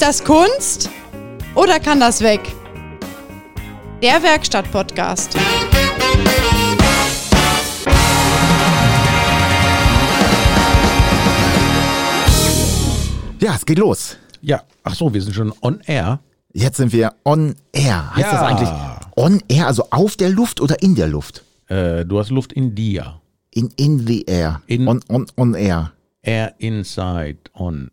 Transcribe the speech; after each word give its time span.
Ist 0.00 0.06
das 0.06 0.24
Kunst 0.24 0.88
oder 1.54 1.78
kann 1.78 2.00
das 2.00 2.22
weg? 2.22 2.40
Der 4.02 4.22
Werkstatt-Podcast. 4.22 5.36
Ja, 13.40 13.54
es 13.54 13.64
geht 13.64 13.78
los. 13.78 14.16
Ja, 14.42 14.62
ach 14.84 14.94
so, 14.94 15.12
wir 15.12 15.20
sind 15.22 15.34
schon 15.34 15.52
on 15.62 15.80
air. 15.86 16.20
Jetzt 16.52 16.78
sind 16.78 16.92
wir 16.92 17.12
on 17.24 17.54
air. 17.72 18.14
Heißt 18.16 18.26
Ja. 18.26 18.32
das 18.32 18.42
eigentlich 18.42 18.68
on 19.16 19.42
air, 19.48 19.66
also 19.66 19.84
auf 19.90 20.16
der 20.16 20.30
Luft 20.30 20.60
oder 20.60 20.82
in 20.82 20.94
der 20.94 21.08
Luft? 21.08 21.44
Äh, 21.68 22.04
du 22.04 22.18
hast 22.18 22.30
Luft 22.30 22.52
in 22.52 22.74
dir. 22.74 23.20
In, 23.52 23.68
in 23.76 24.06
the 24.06 24.24
air. 24.26 24.62
In- 24.66 24.88
on, 24.88 25.00
on, 25.08 25.26
on 25.36 25.54
air. 25.54 25.92
Air 26.22 26.54
inside 26.58 27.38
on. 27.54 27.90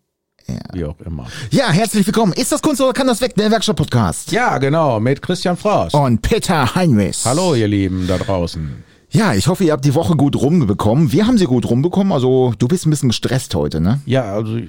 Wie 0.74 0.86
auch 0.86 1.00
immer. 1.06 1.28
Ja, 1.52 1.70
herzlich 1.72 2.06
willkommen. 2.06 2.34
Ist 2.34 2.52
das 2.52 2.62
Kunst 2.62 2.82
oder 2.82 2.94
kann 2.94 3.08
das 3.08 3.22
weg? 3.22 3.36
Der 3.36 3.52
Werkstatt-Podcast. 3.52 4.32
Ja, 4.32 4.58
genau, 4.58 5.00
mit 5.00 5.22
Christian 5.22 5.58
Frost. 5.58 5.96
Und 5.96 6.22
Peter 6.22 6.76
Heinrichs. 6.76 7.26
Hallo, 7.26 7.56
ihr 7.56 7.68
Lieben 7.68 8.08
da 8.08 8.18
draußen. 8.18 8.84
Ja, 9.10 9.34
ich 9.34 9.48
hoffe, 9.48 9.64
ihr 9.64 9.72
habt 9.74 9.86
die 9.86 9.96
Woche 9.96 10.16
gut 10.16 10.36
rumbekommen. 10.36 11.12
Wir 11.12 11.28
haben 11.28 11.38
sie 11.38 11.46
gut 11.46 11.70
rumbekommen. 11.70 12.12
Also, 12.14 12.54
du 12.58 12.68
bist 12.68 12.86
ein 12.86 12.90
bisschen 12.90 13.10
gestresst 13.10 13.56
heute, 13.56 13.80
ne? 13.82 14.02
Ja, 14.06 14.34
also 14.34 14.58
äh, 14.58 14.68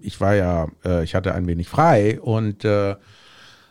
ich 0.00 0.20
war 0.20 0.34
ja, 0.34 0.68
äh, 0.84 1.04
ich 1.04 1.14
hatte 1.14 1.34
ein 1.34 1.46
wenig 1.46 1.68
frei 1.68 2.20
und 2.20 2.64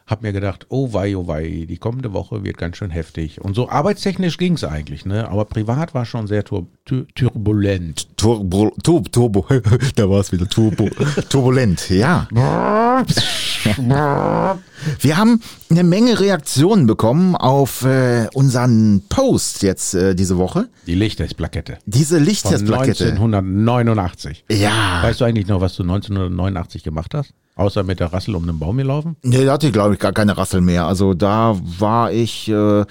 äh, 0.08 0.12
hab 0.12 0.24
mir 0.24 0.34
gedacht, 0.34 0.66
oh 0.70 0.94
wei, 0.94 1.16
oh 1.16 1.28
wei, 1.28 1.66
die 1.70 1.78
kommende 1.78 2.14
Woche 2.14 2.44
wird 2.44 2.58
ganz 2.58 2.78
schön 2.78 2.90
heftig. 2.92 3.42
Und 3.42 3.56
so 3.56 3.70
arbeitstechnisch 3.70 4.38
ging's 4.38 4.64
eigentlich, 4.64 5.06
ne? 5.06 5.30
Aber 5.30 5.46
privat 5.46 5.94
war 5.94 6.06
schon 6.06 6.28
sehr 6.28 6.44
tur 6.44 6.68
tur 6.86 7.06
turbulent. 7.14 8.18
Turbo, 8.18 8.74
Turbo, 8.84 9.10
Turbo. 9.10 9.46
da 9.96 10.10
war 10.10 10.22
es 10.22 10.32
wieder 10.32 10.48
Turbo. 10.48 10.90
Turbulent, 11.30 11.90
ja. 11.90 12.28
Wir 15.00 15.18
haben 15.18 15.42
eine 15.70 15.84
Menge 15.84 16.20
Reaktionen 16.20 16.88
bekommen 16.88 17.36
auf 17.36 17.84
äh, 17.84 18.28
unseren 18.34 19.04
Post 19.10 19.64
jetzt 19.64 19.94
äh, 19.94 20.16
diese 20.16 20.38
Woche. 20.38 20.70
Die 20.86 20.96
Lichtesplakette. 20.96 21.78
Diese 21.86 22.18
Von 22.18 22.26
Lichttestplakette. 22.26 23.12
1989. 23.12 24.46
Ja. 24.52 25.02
Weißt 25.02 25.22
du 25.22 25.26
eigentlich 25.26 25.48
noch, 25.48 25.62
was 25.62 25.76
du 25.76 25.84
1989 25.84 26.84
gemacht 26.84 27.14
hast? 27.14 27.34
Außer 27.56 27.84
mit 27.84 28.00
der 28.00 28.14
Rassel 28.14 28.36
um 28.36 28.46
den 28.46 28.60
Baum 28.60 28.78
gelaufen? 28.78 29.16
Nee, 29.24 29.46
da 29.46 29.54
hatte 29.54 29.68
ich, 29.68 29.74
glaube 29.74 29.96
ich, 29.96 30.00
gar 30.00 30.14
keine 30.14 30.38
Rassel 30.38 30.62
mehr. 30.62 30.86
Also 30.86 31.14
da 31.16 31.58
war 31.80 32.12
ich, 32.12 32.48
äh, 32.50 32.86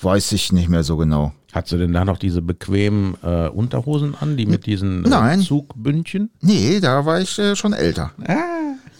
weiß 0.00 0.32
ich 0.32 0.52
nicht 0.52 0.68
mehr 0.68 0.84
so 0.84 0.96
genau. 0.96 1.32
Hattest 1.52 1.72
du 1.72 1.78
denn 1.78 1.92
da 1.92 2.04
noch 2.04 2.18
diese 2.18 2.40
bequemen 2.40 3.14
äh, 3.22 3.48
Unterhosen 3.48 4.14
an, 4.18 4.38
die 4.38 4.46
mit 4.46 4.64
diesen 4.64 5.04
äh, 5.04 5.08
Nein. 5.08 5.40
Zugbündchen? 5.40 6.30
Nee, 6.40 6.80
da 6.80 7.04
war 7.04 7.20
ich 7.20 7.38
äh, 7.38 7.56
schon 7.56 7.74
älter. 7.74 8.12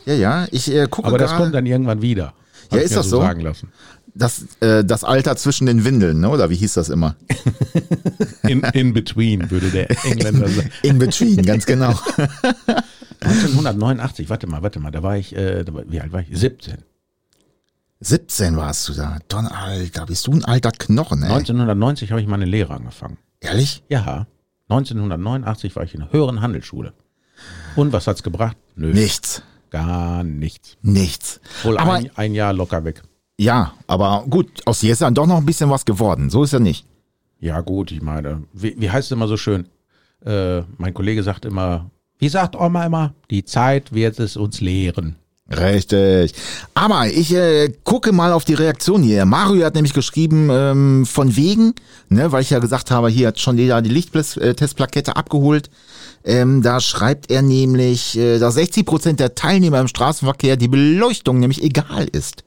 Ja, 0.05 0.15
ja, 0.15 0.47
ich 0.51 0.73
äh, 0.73 0.87
gucke 0.89 1.09
Aber 1.09 1.19
das 1.19 1.35
kommt 1.35 1.55
dann 1.55 1.67
irgendwann 1.67 2.03
wieder. 2.03 2.35
Ja, 2.73 2.79
ist 2.79 2.97
das 2.97 3.09
so? 3.09 3.21
sagen 3.21 3.41
lassen. 3.41 3.71
das, 4.15 4.47
äh, 4.61 4.85
das 4.85 5.05
Alter 5.05 5.37
zwischen 5.37 5.67
den 5.67 5.85
Windeln, 5.85 6.21
ne? 6.21 6.29
oder 6.31 6.51
wie 6.51 6.57
hieß 6.57 6.75
das 6.75 6.89
immer? 6.89 7.17
In, 8.43 8.61
in 8.73 8.93
between, 8.93 9.51
würde 9.51 9.71
der 9.71 9.89
Engländer 10.05 10.49
sagen. 10.49 10.71
In 10.83 10.99
between, 10.99 11.43
ganz 11.43 11.65
genau. 11.65 11.91
1989, 13.21 14.29
warte 14.31 14.49
mal, 14.49 14.63
warte 14.63 14.81
mal, 14.81 14.91
da 14.91 15.03
war 15.03 15.17
ich, 15.17 15.35
äh, 15.37 15.63
da 15.65 15.73
war, 15.73 15.85
wie 15.87 16.01
alt 16.01 16.13
war 16.13 16.21
ich? 16.21 16.29
17. 16.33 16.79
17 18.01 18.57
warst 18.57 18.89
du 18.89 18.95
da. 18.95 19.19
Don, 19.29 19.47
Alter, 19.47 20.07
bist 20.07 20.27
du 20.27 20.33
ein 20.33 20.45
alter 20.45 20.73
Knochen, 20.73 21.23
ey. 21.23 21.31
1990 21.31 22.11
habe 22.11 22.21
ich 22.21 22.27
meine 22.27 22.47
Lehre 22.47 22.75
angefangen. 22.75 23.19
Ehrlich? 23.41 23.85
Ja, 23.89 24.27
1989 24.69 25.77
war 25.77 25.85
ich 25.85 25.95
in 25.95 26.01
der 26.01 26.13
höheren 26.13 26.41
Handelsschule. 26.41 26.95
Und 27.77 27.93
was 27.93 28.07
hat's 28.07 28.23
gebracht? 28.23 28.57
Nö, 28.75 28.93
Nichts. 28.93 29.43
Gar 29.73 30.23
nichts. 30.23 30.77
Nichts. 30.83 31.41
Wohl 31.65 31.79
Aber 31.79 31.95
ein, 31.95 32.11
ein 32.15 32.35
Jahr 32.35 32.53
locker 32.53 32.85
weg. 32.85 33.03
ja, 33.39 33.73
aber 33.89 34.25
gut, 34.29 34.49
aus 34.67 34.83
ist 34.85 35.03
dann 35.03 35.15
doch 35.15 35.27
noch 35.27 35.39
ein 35.39 35.47
bisschen 35.47 35.71
was 35.71 35.85
geworden. 35.85 36.31
So 36.31 36.45
ist 36.45 36.53
er 36.53 36.61
nicht. 36.61 36.87
Ja, 37.41 37.61
gut, 37.61 37.91
ich 37.91 38.03
meine, 38.03 38.45
wie, 38.53 38.77
wie 38.79 38.91
heißt 38.91 39.07
es 39.07 39.13
immer 39.13 39.27
so 39.27 39.37
schön? 39.37 39.67
Äh, 40.25 40.61
mein 40.79 40.95
Kollege 40.95 41.23
sagt 41.25 41.45
immer, 41.45 41.91
wie 42.19 42.29
sagt 42.29 42.55
Oma 42.55 42.87
immer, 42.87 43.15
die 43.31 43.45
Zeit 43.45 43.93
wird 43.93 44.21
es 44.21 44.37
uns 44.37 44.61
lehren. 44.61 45.17
Richtig. 45.53 46.35
Aber 46.75 47.07
ich 47.09 47.35
äh, 47.35 47.73
gucke 47.85 48.13
mal 48.13 48.33
auf 48.33 48.45
die 48.45 48.55
Reaktion 48.55 49.03
hier. 49.03 49.27
Mario 49.27 49.65
hat 49.67 49.75
nämlich 49.75 49.93
geschrieben, 49.93 50.49
ähm, 50.51 51.07
von 51.07 51.37
wegen, 51.37 51.75
ne, 52.09 52.33
weil 52.33 52.43
ich 52.43 52.51
ja 52.51 52.59
gesagt 52.59 52.91
habe, 52.91 53.09
hier 53.11 53.29
hat 53.29 53.39
schon 53.39 53.59
jeder 53.59 53.83
die 53.83 53.91
Lichttestplakette 53.91 55.17
abgeholt. 55.17 55.69
Ähm, 56.25 56.63
da 56.63 56.81
schreibt 56.81 57.31
er 57.31 57.43
nämlich, 57.43 58.17
äh, 58.17 58.39
dass 58.39 58.55
60 58.55 58.87
Prozent 58.87 59.21
der 59.21 59.35
Teilnehmer 59.35 59.81
im 59.81 59.89
Straßenverkehr 59.89 60.57
die 60.57 60.69
Beleuchtung 60.69 61.39
nämlich 61.39 61.63
egal 61.63 62.09
ist. 62.11 62.45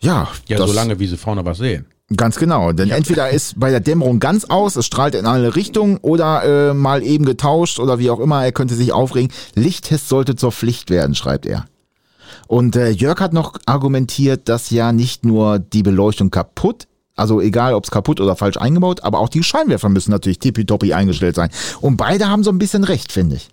Ja, 0.00 0.28
Ja, 0.48 0.58
das, 0.58 0.68
solange 0.68 0.98
wie 0.98 1.06
sie 1.06 1.16
vorne 1.16 1.44
was 1.44 1.58
sehen. 1.58 1.86
Ganz 2.16 2.36
genau, 2.36 2.72
denn 2.72 2.90
entweder 2.90 3.30
ist 3.30 3.58
bei 3.58 3.70
der 3.70 3.80
Dämmerung 3.80 4.20
ganz 4.20 4.44
aus, 4.44 4.76
es 4.76 4.86
strahlt 4.86 5.14
in 5.14 5.26
alle 5.26 5.56
Richtungen 5.56 5.96
oder 5.98 6.70
äh, 6.70 6.74
mal 6.74 7.02
eben 7.02 7.24
getauscht 7.24 7.78
oder 7.78 7.98
wie 7.98 8.10
auch 8.10 8.20
immer, 8.20 8.44
er 8.44 8.52
könnte 8.52 8.74
sich 8.74 8.92
aufregen. 8.92 9.32
Lichttest 9.54 10.08
sollte 10.08 10.36
zur 10.36 10.52
Pflicht 10.52 10.90
werden, 10.90 11.14
schreibt 11.14 11.46
er. 11.46 11.64
Und 12.46 12.76
äh, 12.76 12.90
Jörg 12.90 13.20
hat 13.20 13.32
noch 13.32 13.54
argumentiert, 13.66 14.48
dass 14.48 14.70
ja 14.70 14.92
nicht 14.92 15.24
nur 15.24 15.58
die 15.58 15.82
Beleuchtung 15.82 16.30
kaputt, 16.30 16.86
also 17.16 17.40
egal 17.40 17.74
ob 17.74 17.84
es 17.84 17.90
kaputt 17.90 18.20
oder 18.20 18.36
falsch 18.36 18.58
eingebaut, 18.58 19.02
aber 19.02 19.20
auch 19.20 19.28
die 19.28 19.42
Scheinwerfer 19.42 19.88
müssen 19.88 20.10
natürlich 20.10 20.40
tippitoppi 20.40 20.92
eingestellt 20.92 21.36
sein. 21.36 21.50
Und 21.80 21.96
beide 21.96 22.28
haben 22.28 22.44
so 22.44 22.50
ein 22.50 22.58
bisschen 22.58 22.84
recht, 22.84 23.12
finde 23.12 23.36
ich. 23.36 23.48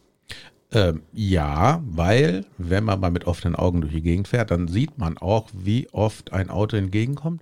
Ähm, 0.73 1.01
ja, 1.13 1.81
weil, 1.85 2.45
wenn 2.57 2.83
man 2.83 3.00
mal 3.00 3.11
mit 3.11 3.27
offenen 3.27 3.55
Augen 3.55 3.81
durch 3.81 3.94
die 3.94 4.01
Gegend 4.01 4.27
fährt, 4.27 4.51
dann 4.51 4.67
sieht 4.67 4.97
man 4.97 5.17
auch, 5.17 5.47
wie 5.53 5.88
oft 5.91 6.31
ein 6.31 6.50
Auto 6.50 6.77
entgegenkommt, 6.77 7.41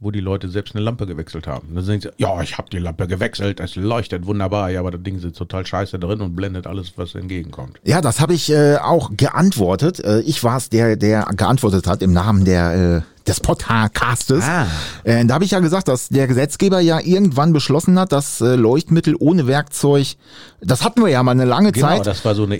wo 0.00 0.10
die 0.10 0.20
Leute 0.20 0.48
selbst 0.48 0.74
eine 0.74 0.82
Lampe 0.82 1.06
gewechselt 1.06 1.46
haben. 1.46 1.74
Dann 1.74 1.84
sagen 1.84 2.00
sie, 2.00 2.08
ja, 2.16 2.40
ich 2.40 2.56
habe 2.56 2.70
die 2.70 2.78
Lampe 2.78 3.06
gewechselt, 3.06 3.60
es 3.60 3.76
leuchtet 3.76 4.26
wunderbar, 4.26 4.70
ja, 4.70 4.80
aber 4.80 4.90
das 4.90 5.02
Ding 5.02 5.18
sitzt 5.18 5.36
total 5.36 5.66
scheiße 5.66 5.98
drin 5.98 6.22
und 6.22 6.34
blendet 6.34 6.66
alles, 6.66 6.94
was 6.96 7.14
entgegenkommt. 7.14 7.78
Ja, 7.84 8.00
das 8.00 8.20
habe 8.20 8.32
ich 8.32 8.50
äh, 8.50 8.76
auch 8.76 9.10
geantwortet. 9.16 10.00
Äh, 10.00 10.20
ich 10.20 10.42
war 10.42 10.56
es, 10.56 10.70
der, 10.70 10.96
der 10.96 11.26
geantwortet 11.36 11.86
hat 11.86 12.02
im 12.02 12.12
Namen 12.12 12.46
der 12.46 13.04
äh, 13.04 13.19
des 13.26 13.40
Podcastes. 13.40 14.44
Ah. 14.44 14.66
Äh, 15.04 15.24
da 15.26 15.34
habe 15.34 15.44
ich 15.44 15.50
ja 15.50 15.60
gesagt, 15.60 15.88
dass 15.88 16.08
der 16.08 16.26
Gesetzgeber 16.26 16.80
ja 16.80 16.98
irgendwann 17.00 17.52
beschlossen 17.52 17.98
hat, 17.98 18.12
dass 18.12 18.40
äh, 18.40 18.56
Leuchtmittel 18.56 19.14
ohne 19.18 19.46
Werkzeug, 19.46 20.16
das 20.60 20.84
hatten 20.84 21.02
wir 21.02 21.08
ja 21.10 21.22
mal 21.22 21.32
eine 21.32 21.44
lange 21.44 21.72
Genau, 21.72 21.86
Zeit. 21.88 22.06
das 22.06 22.24
war 22.24 22.34
so 22.34 22.44
eine 22.44 22.58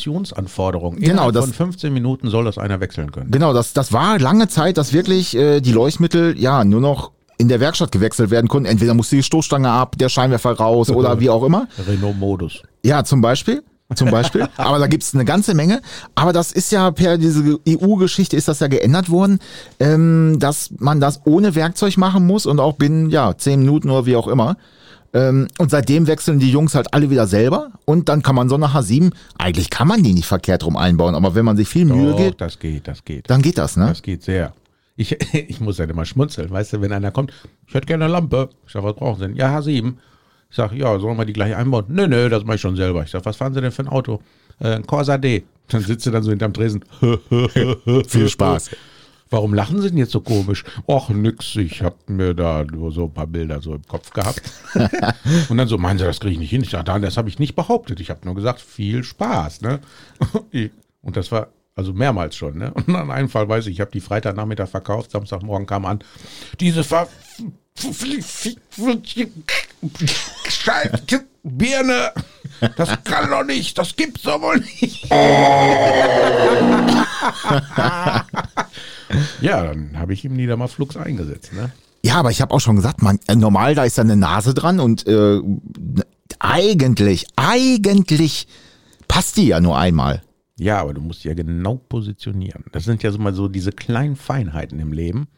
EU-Kommissionsanforderung. 0.00 0.96
Genau, 0.96 1.30
das- 1.30 1.44
von 1.46 1.54
15 1.54 1.92
Minuten 1.92 2.28
soll 2.30 2.44
das 2.44 2.58
einer 2.58 2.80
wechseln 2.80 3.12
können. 3.12 3.30
Genau, 3.30 3.52
das, 3.52 3.72
das 3.72 3.92
war 3.92 4.18
lange 4.18 4.48
Zeit, 4.48 4.76
dass 4.78 4.92
wirklich 4.92 5.36
äh, 5.36 5.60
die 5.60 5.72
Leuchtmittel 5.72 6.38
ja 6.38 6.64
nur 6.64 6.80
noch 6.80 7.10
in 7.38 7.48
der 7.48 7.58
Werkstatt 7.60 7.90
gewechselt 7.90 8.30
werden 8.30 8.48
konnten. 8.48 8.66
Entweder 8.66 8.92
musste 8.94 9.16
die 9.16 9.22
Stoßstange 9.22 9.70
ab, 9.70 9.96
der 9.98 10.08
Scheinwerfer 10.08 10.52
raus 10.52 10.90
oder 10.90 11.20
wie 11.20 11.30
auch 11.30 11.42
immer. 11.42 11.68
Renault-Modus. 11.88 12.62
Ja, 12.84 13.02
zum 13.04 13.20
Beispiel. 13.22 13.62
Zum 13.94 14.10
Beispiel. 14.10 14.48
Aber 14.56 14.78
da 14.78 14.86
gibt's 14.86 15.14
eine 15.14 15.24
ganze 15.24 15.54
Menge. 15.54 15.80
Aber 16.14 16.32
das 16.32 16.52
ist 16.52 16.72
ja 16.72 16.90
per 16.90 17.18
diese 17.18 17.58
EU-Geschichte 17.68 18.36
ist 18.36 18.48
das 18.48 18.60
ja 18.60 18.68
geändert 18.68 19.10
worden, 19.10 19.38
ähm, 19.78 20.36
dass 20.38 20.70
man 20.78 21.00
das 21.00 21.22
ohne 21.24 21.54
Werkzeug 21.54 21.96
machen 21.96 22.26
muss 22.26 22.46
und 22.46 22.60
auch 22.60 22.74
binnen, 22.74 23.10
ja, 23.10 23.36
zehn 23.36 23.60
Minuten 23.60 23.90
oder 23.90 24.06
wie 24.06 24.16
auch 24.16 24.28
immer. 24.28 24.56
Ähm, 25.12 25.48
und 25.58 25.70
seitdem 25.70 26.06
wechseln 26.06 26.38
die 26.38 26.52
Jungs 26.52 26.74
halt 26.76 26.94
alle 26.94 27.10
wieder 27.10 27.26
selber 27.26 27.72
und 27.84 28.08
dann 28.08 28.22
kann 28.22 28.36
man 28.36 28.48
so 28.48 28.54
eine 28.54 28.68
H7, 28.68 29.12
eigentlich 29.38 29.68
kann 29.68 29.88
man 29.88 30.04
die 30.04 30.12
nicht 30.12 30.26
verkehrt 30.26 30.64
rum 30.64 30.76
einbauen, 30.76 31.16
aber 31.16 31.34
wenn 31.34 31.44
man 31.44 31.56
sich 31.56 31.68
viel 31.68 31.84
Mühe 31.84 32.12
Doch, 32.12 32.16
gibt, 32.16 32.40
das 32.40 32.60
geht, 32.60 32.86
das 32.86 33.04
geht. 33.04 33.28
dann 33.28 33.42
geht 33.42 33.58
das, 33.58 33.76
ne? 33.76 33.86
Das 33.88 34.02
geht 34.02 34.22
sehr. 34.22 34.52
Ich, 34.94 35.16
ich 35.34 35.60
muss 35.60 35.80
halt 35.80 35.90
immer 35.90 36.04
schmunzeln, 36.04 36.50
weißt 36.50 36.74
du, 36.74 36.80
wenn 36.80 36.92
einer 36.92 37.10
kommt, 37.10 37.32
ich 37.66 37.74
hätte 37.74 37.86
gerne 37.86 38.04
eine 38.04 38.12
Lampe. 38.12 38.50
Ich 38.66 38.72
sag, 38.72 38.84
was 38.84 38.94
brauchen 38.94 39.18
Sie 39.18 39.26
denn? 39.26 39.36
Ja, 39.36 39.58
H7. 39.58 39.94
Ich 40.50 40.56
sag, 40.56 40.72
ja, 40.72 40.98
sollen 40.98 41.16
wir 41.16 41.24
die 41.24 41.32
gleich 41.32 41.54
einbauen? 41.54 41.84
Nö, 41.88 42.08
nö, 42.08 42.28
das 42.28 42.44
mache 42.44 42.56
ich 42.56 42.60
schon 42.60 42.76
selber. 42.76 43.04
Ich 43.04 43.10
sag, 43.10 43.24
was 43.24 43.36
fahren 43.36 43.54
Sie 43.54 43.60
denn 43.60 43.70
für 43.70 43.82
ein 43.82 43.88
Auto? 43.88 44.20
Äh, 44.58 44.74
ein 44.74 44.86
Corsa 44.86 45.16
D. 45.16 45.44
Dann 45.68 45.82
sitzt 45.82 46.06
du 46.06 46.10
dann 46.10 46.24
so 46.24 46.30
hinterm 46.30 46.52
Tresen. 46.52 46.84
Viel 48.08 48.28
Spaß. 48.28 48.70
Warum 49.30 49.54
lachen 49.54 49.80
Sie 49.80 49.90
denn 49.90 49.98
jetzt 49.98 50.10
so 50.10 50.20
komisch? 50.20 50.64
Och, 50.88 51.08
nix, 51.10 51.54
ich 51.54 51.82
hab 51.82 52.10
mir 52.10 52.34
da 52.34 52.64
nur 52.64 52.90
so 52.90 53.04
ein 53.04 53.14
paar 53.14 53.28
Bilder 53.28 53.60
so 53.60 53.76
im 53.76 53.86
Kopf 53.86 54.10
gehabt. 54.10 54.42
Und 55.48 55.56
dann 55.56 55.68
so, 55.68 55.78
meinen 55.78 56.00
Sie, 56.00 56.04
das 56.04 56.18
kriege 56.18 56.32
ich 56.32 56.40
nicht 56.40 56.50
hin? 56.50 56.62
Ich 56.62 56.72
nein, 56.72 57.02
das 57.02 57.16
habe 57.16 57.28
ich 57.28 57.38
nicht 57.38 57.54
behauptet. 57.54 58.00
Ich 58.00 58.10
habe 58.10 58.20
nur 58.24 58.34
gesagt, 58.34 58.60
viel 58.60 59.04
Spaß, 59.04 59.60
ne? 59.60 59.78
Und 61.02 61.16
das 61.16 61.30
war 61.30 61.48
also 61.76 61.92
mehrmals 61.92 62.34
schon, 62.34 62.58
ne? 62.58 62.74
Und 62.74 62.94
an 62.94 63.12
einem 63.12 63.28
Fall 63.28 63.48
weiß 63.48 63.66
ich, 63.68 63.74
ich 63.74 63.80
habe 63.80 63.92
die 63.92 64.00
Freitagnachmittag 64.00 64.68
verkauft, 64.68 65.12
Samstagmorgen 65.12 65.66
kam 65.66 65.86
an, 65.86 66.00
diese 66.58 66.82
Ver 66.82 67.08
Scheiß 70.48 70.90
Birne, 71.42 72.12
das 72.76 73.02
kann 73.04 73.30
doch 73.30 73.44
nicht, 73.44 73.78
das 73.78 73.96
gibt's 73.96 74.22
doch 74.22 74.42
wohl 74.42 74.58
nicht. 74.58 75.08
Ja, 79.40 79.64
dann 79.64 79.98
habe 79.98 80.12
ich 80.12 80.24
ihm 80.24 80.34
nie 80.34 80.46
da 80.46 80.56
mal 80.56 80.68
flugs 80.68 80.96
eingesetzt. 80.96 81.52
Ne? 81.52 81.72
Ja, 82.04 82.16
aber 82.16 82.30
ich 82.30 82.40
habe 82.40 82.54
auch 82.54 82.60
schon 82.60 82.76
gesagt, 82.76 83.02
man, 83.02 83.18
äh, 83.26 83.34
normal, 83.34 83.74
da 83.74 83.84
ist 83.84 83.98
da 83.98 84.02
eine 84.02 84.16
Nase 84.16 84.54
dran 84.54 84.80
und 84.80 85.06
äh, 85.06 85.40
eigentlich, 86.38 87.26
eigentlich 87.36 88.46
passt 89.08 89.36
die 89.36 89.48
ja 89.48 89.60
nur 89.60 89.78
einmal. 89.78 90.22
Ja, 90.58 90.80
aber 90.80 90.94
du 90.94 91.00
musst 91.00 91.24
ja 91.24 91.34
genau 91.34 91.76
positionieren. 91.76 92.64
Das 92.72 92.84
sind 92.84 93.02
ja 93.02 93.10
so 93.10 93.18
mal 93.18 93.34
so 93.34 93.48
diese 93.48 93.72
kleinen 93.72 94.16
Feinheiten 94.16 94.78
im 94.78 94.92
Leben, 94.92 95.28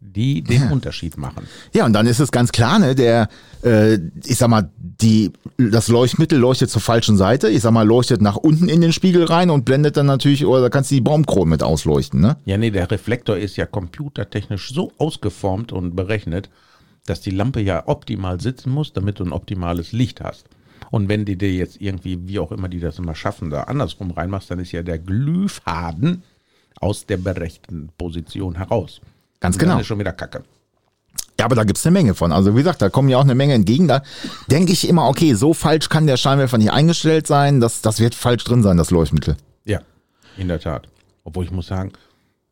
die 0.00 0.42
den 0.42 0.62
Ja. 0.62 0.70
Unterschied 0.72 1.16
machen. 1.16 1.46
Ja, 1.72 1.84
und 1.84 1.92
dann 1.92 2.06
ist 2.06 2.20
es 2.20 2.32
ganz 2.32 2.52
klar, 2.52 2.78
ne, 2.78 2.94
der, 2.94 3.28
äh, 3.62 3.98
ich 4.24 4.36
sag 4.38 4.48
mal, 4.48 4.70
die, 4.78 5.32
das 5.58 5.88
Leuchtmittel 5.88 6.38
leuchtet 6.38 6.70
zur 6.70 6.80
falschen 6.80 7.16
Seite, 7.16 7.48
ich 7.48 7.62
sag 7.62 7.72
mal, 7.72 7.86
leuchtet 7.86 8.20
nach 8.22 8.36
unten 8.36 8.68
in 8.68 8.80
den 8.80 8.92
Spiegel 8.92 9.24
rein 9.24 9.50
und 9.50 9.64
blendet 9.64 9.96
dann 9.96 10.06
natürlich, 10.06 10.44
oder 10.44 10.62
da 10.62 10.68
kannst 10.68 10.90
du 10.90 10.96
die 10.96 11.00
Baumkronen 11.00 11.50
mit 11.50 11.62
ausleuchten, 11.62 12.20
ne? 12.20 12.36
Ja, 12.44 12.56
nee, 12.58 12.70
der 12.70 12.90
Reflektor 12.90 13.36
ist 13.36 13.56
ja 13.56 13.66
computertechnisch 13.66 14.72
so 14.72 14.92
ausgeformt 14.98 15.72
und 15.72 15.94
berechnet, 15.96 16.50
dass 17.06 17.20
die 17.20 17.30
Lampe 17.30 17.60
ja 17.60 17.86
optimal 17.86 18.40
sitzen 18.40 18.70
muss, 18.70 18.92
damit 18.92 19.20
du 19.20 19.24
ein 19.24 19.32
optimales 19.32 19.92
Licht 19.92 20.20
hast. 20.20 20.46
Und 20.90 21.08
wenn 21.08 21.24
die 21.24 21.36
dir 21.36 21.52
jetzt 21.52 21.80
irgendwie, 21.80 22.26
wie 22.26 22.38
auch 22.38 22.52
immer 22.52 22.68
die 22.68 22.80
das 22.80 22.98
immer 22.98 23.14
schaffen, 23.14 23.50
da 23.50 23.64
andersrum 23.64 24.10
reinmachst, 24.10 24.50
dann 24.50 24.58
ist 24.58 24.72
ja 24.72 24.82
der 24.82 24.98
Glühfaden 24.98 26.22
aus 26.80 27.06
der 27.06 27.18
berechten 27.18 27.90
Position 27.96 28.56
heraus. 28.56 29.00
Ganz 29.40 29.58
genau. 29.58 29.78
ist 29.78 29.86
schon 29.86 29.98
wieder 29.98 30.12
Kacke. 30.12 30.42
Ja, 31.38 31.46
aber 31.46 31.56
da 31.56 31.64
gibt's 31.64 31.86
eine 31.86 31.94
Menge 31.94 32.14
von. 32.14 32.32
Also 32.32 32.54
wie 32.54 32.58
gesagt, 32.58 32.82
da 32.82 32.90
kommen 32.90 33.08
ja 33.08 33.16
auch 33.16 33.24
eine 33.24 33.34
Menge 33.34 33.54
entgegen. 33.54 33.88
Da 33.88 34.02
denke 34.50 34.72
ich 34.72 34.86
immer, 34.86 35.08
okay, 35.08 35.32
so 35.32 35.54
falsch 35.54 35.88
kann 35.88 36.06
der 36.06 36.18
Scheinwerfer 36.18 36.58
nicht 36.58 36.70
eingestellt 36.70 37.26
sein. 37.26 37.60
Das, 37.60 37.80
das 37.80 37.98
wird 37.98 38.14
falsch 38.14 38.44
drin 38.44 38.62
sein, 38.62 38.76
das 38.76 38.90
Leuchtmittel. 38.90 39.36
Ja, 39.64 39.80
in 40.36 40.48
der 40.48 40.60
Tat. 40.60 40.88
Obwohl 41.24 41.46
ich 41.46 41.50
muss 41.50 41.66
sagen, 41.66 41.92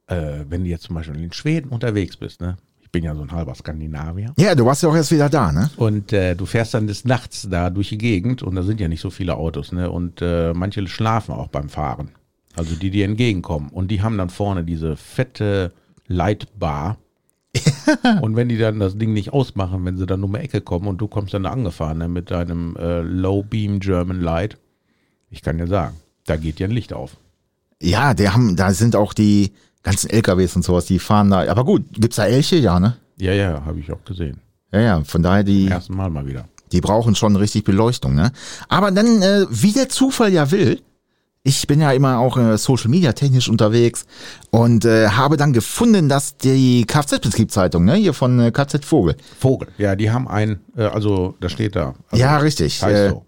äh, 0.06 0.38
wenn 0.48 0.64
du 0.64 0.70
jetzt 0.70 0.84
zum 0.84 0.94
Beispiel 0.94 1.22
in 1.22 1.32
Schweden 1.32 1.68
unterwegs 1.68 2.16
bist, 2.16 2.40
ne? 2.40 2.56
Ich 2.80 2.90
bin 2.90 3.04
ja 3.04 3.14
so 3.14 3.20
ein 3.20 3.30
halber 3.30 3.54
Skandinavier. 3.54 4.32
Ja, 4.38 4.54
du 4.54 4.64
warst 4.64 4.82
ja 4.82 4.88
auch 4.88 4.96
erst 4.96 5.12
wieder 5.12 5.28
da, 5.28 5.52
ne? 5.52 5.70
Und 5.76 6.14
äh, 6.14 6.34
du 6.34 6.46
fährst 6.46 6.72
dann 6.72 6.86
des 6.86 7.04
Nachts 7.04 7.46
da 7.50 7.68
durch 7.68 7.90
die 7.90 7.98
Gegend 7.98 8.42
und 8.42 8.54
da 8.54 8.62
sind 8.62 8.80
ja 8.80 8.88
nicht 8.88 9.02
so 9.02 9.10
viele 9.10 9.36
Autos, 9.36 9.72
ne? 9.72 9.90
Und 9.90 10.22
äh, 10.22 10.54
manche 10.54 10.86
schlafen 10.88 11.34
auch 11.34 11.48
beim 11.48 11.68
Fahren. 11.68 12.12
Also 12.56 12.74
die 12.74 12.88
dir 12.88 13.04
entgegenkommen. 13.04 13.68
Und 13.68 13.90
die 13.90 14.00
haben 14.00 14.16
dann 14.16 14.30
vorne 14.30 14.64
diese 14.64 14.96
fette 14.96 15.72
Lightbar. 16.08 16.98
und 18.20 18.36
wenn 18.36 18.48
die 18.48 18.58
dann 18.58 18.80
das 18.80 18.98
Ding 18.98 19.12
nicht 19.12 19.32
ausmachen, 19.32 19.84
wenn 19.84 19.96
sie 19.96 20.06
dann 20.06 20.22
um 20.22 20.32
die 20.32 20.40
Ecke 20.40 20.60
kommen 20.60 20.88
und 20.88 20.98
du 20.98 21.08
kommst 21.08 21.32
dann 21.32 21.44
da 21.44 21.50
angefahren 21.50 21.98
ne, 21.98 22.08
mit 22.08 22.30
deinem 22.30 22.76
äh, 22.76 23.00
Low 23.00 23.42
Beam 23.42 23.80
German 23.80 24.20
Light, 24.20 24.58
ich 25.30 25.42
kann 25.42 25.58
dir 25.58 25.66
sagen, 25.66 25.96
da 26.26 26.36
geht 26.36 26.58
dir 26.58 26.66
ein 26.66 26.72
Licht 26.72 26.92
auf. 26.92 27.16
Ja, 27.80 28.14
der 28.14 28.34
haben, 28.34 28.56
da 28.56 28.72
sind 28.72 28.96
auch 28.96 29.14
die 29.14 29.52
ganzen 29.82 30.10
LKWs 30.10 30.56
und 30.56 30.64
sowas, 30.64 30.86
die 30.86 30.98
fahren 30.98 31.30
da. 31.30 31.48
Aber 31.48 31.64
gut, 31.64 31.84
gibt's 31.92 32.16
da 32.16 32.26
Elche? 32.26 32.56
Ja, 32.56 32.80
ne? 32.80 32.96
Ja, 33.16 33.32
ja, 33.32 33.64
habe 33.64 33.80
ich 33.80 33.90
auch 33.92 34.04
gesehen. 34.04 34.40
Ja, 34.72 34.80
ja, 34.80 35.04
von 35.04 35.22
daher 35.22 35.44
die. 35.44 35.68
Ersten 35.68 35.96
Mal 35.96 36.10
mal 36.10 36.26
wieder. 36.26 36.44
Die 36.72 36.80
brauchen 36.80 37.14
schon 37.14 37.36
richtig 37.36 37.64
Beleuchtung, 37.64 38.14
ne? 38.14 38.32
Aber 38.68 38.90
dann, 38.90 39.22
äh, 39.22 39.46
wie 39.48 39.72
der 39.72 39.88
Zufall 39.88 40.32
ja 40.32 40.50
will, 40.50 40.82
ich 41.48 41.66
bin 41.66 41.80
ja 41.80 41.92
immer 41.92 42.18
auch 42.18 42.36
äh, 42.36 42.58
Social 42.58 42.90
Media 42.90 43.14
technisch 43.14 43.48
unterwegs 43.48 44.04
und 44.50 44.84
äh, 44.84 45.08
habe 45.08 45.38
dann 45.38 45.54
gefunden, 45.54 46.10
dass 46.10 46.36
die 46.36 46.84
Kfz-Betriebszeitung, 46.84 47.86
ne, 47.86 47.94
hier 47.94 48.12
von 48.12 48.38
äh, 48.38 48.50
Kfz 48.50 48.84
Vogel, 48.84 49.16
Vogel. 49.40 49.68
Ja, 49.78 49.96
die 49.96 50.10
haben 50.10 50.28
ein, 50.28 50.60
äh, 50.76 50.82
also 50.82 51.34
da 51.40 51.48
steht 51.48 51.74
da. 51.74 51.94
Also, 52.10 52.22
ja, 52.22 52.36
richtig. 52.36 52.82
Äh, 52.82 53.10
so. 53.10 53.24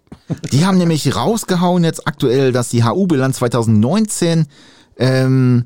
die 0.51 0.65
haben 0.65 0.77
nämlich 0.77 1.15
rausgehauen 1.15 1.83
jetzt 1.83 2.07
aktuell, 2.07 2.51
dass 2.51 2.69
die 2.69 2.83
HU-Bilanz 2.83 3.37
2019 3.37 4.45
ähm, 4.97 5.65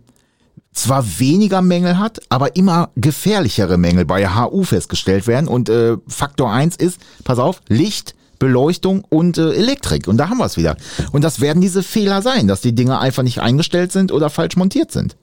zwar 0.72 1.20
weniger 1.20 1.62
Mängel 1.62 2.00
hat, 2.00 2.22
aber 2.30 2.56
immer 2.56 2.90
gefährlichere 2.96 3.78
Mängel 3.78 4.06
bei 4.06 4.30
HU 4.30 4.64
festgestellt 4.64 5.28
werden. 5.28 5.50
Und 5.50 5.68
äh, 5.68 5.98
Faktor 6.08 6.54
1 6.54 6.78
ist, 6.78 7.02
pass 7.26 7.38
auf, 7.38 7.62
Licht, 7.68 8.16
Beleuchtung 8.40 9.04
und 9.10 9.38
äh, 9.38 9.54
Elektrik. 9.54 10.08
Und 10.08 10.18
da 10.18 10.30
haben 10.30 10.38
wir 10.38 10.46
es 10.46 10.58
wieder. 10.58 10.78
Und 11.12 11.24
das 11.24 11.42
werden 11.42 11.62
diese 11.62 11.84
Fehler 11.84 12.22
sein, 12.22 12.48
dass 12.48 12.62
die 12.62 12.74
Dinge 12.74 13.00
einfach 13.00 13.24
nicht 13.24 13.40
eingestellt 13.42 13.92
sind 13.92 14.12
oder 14.12 14.30
falsch 14.30 14.58
montiert 14.58 14.92
sind. 14.92 15.18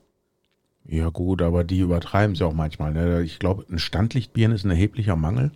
Ja 0.87 1.09
gut, 1.09 1.43
aber 1.43 1.64
die 1.64 1.79
übertreiben 1.79 2.35
es 2.35 2.43
auch 2.43 2.53
manchmal. 2.53 2.93
Ne? 2.93 3.23
Ich 3.23 3.38
glaube, 3.38 3.64
ein 3.70 3.79
Standlichtbirnen 3.79 4.56
ist 4.56 4.64
ein 4.64 4.70
erheblicher 4.70 5.17
Mangel. 5.17 5.53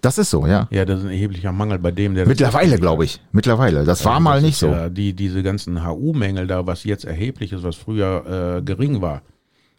Das 0.00 0.18
ist 0.18 0.30
so, 0.30 0.46
ja. 0.46 0.68
Ja, 0.70 0.84
das 0.84 1.00
ist 1.00 1.06
ein 1.06 1.10
erheblicher 1.10 1.52
Mangel 1.52 1.78
bei 1.78 1.90
dem, 1.90 2.14
der 2.14 2.26
Mittlerweile, 2.26 2.78
glaube 2.78 3.04
ich. 3.04 3.20
Mittlerweile. 3.32 3.84
Das 3.84 4.04
war 4.04 4.20
mal 4.20 4.34
das 4.34 4.42
nicht 4.44 4.56
so. 4.58 4.68
Ja, 4.68 4.88
die, 4.88 5.14
diese 5.14 5.42
ganzen 5.42 5.86
HU-Mängel 5.86 6.46
da, 6.46 6.66
was 6.66 6.84
jetzt 6.84 7.04
erheblich 7.04 7.52
ist, 7.52 7.62
was 7.62 7.76
früher 7.76 8.58
äh, 8.58 8.62
gering 8.62 9.00
war. 9.00 9.22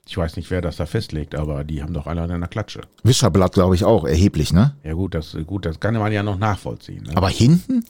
Ich 0.08 0.18
weiß 0.18 0.38
nicht, 0.38 0.50
wer 0.50 0.62
das 0.62 0.78
da 0.78 0.86
festlegt, 0.86 1.36
aber 1.36 1.66
die 1.66 1.84
haben 1.84 1.94
doch 1.94 2.08
alle 2.08 2.22
an 2.22 2.32
einer 2.32 2.48
Klatsche. 2.48 2.82
Wischerblatt, 3.04 3.54
glaube 3.54 3.76
ich, 3.76 3.84
auch 3.84 4.06
erheblich, 4.06 4.54
ne? 4.54 4.76
Ja 4.84 4.94
gut, 4.94 5.14
das, 5.14 5.38
gut, 5.46 5.66
das 5.66 5.80
kann 5.80 5.96
man 5.96 6.12
ja 6.12 6.24
noch 6.24 6.38
nachvollziehen. 6.38 7.04
Ne? 7.04 7.12
Aber 7.16 7.30
hinten? 7.30 7.84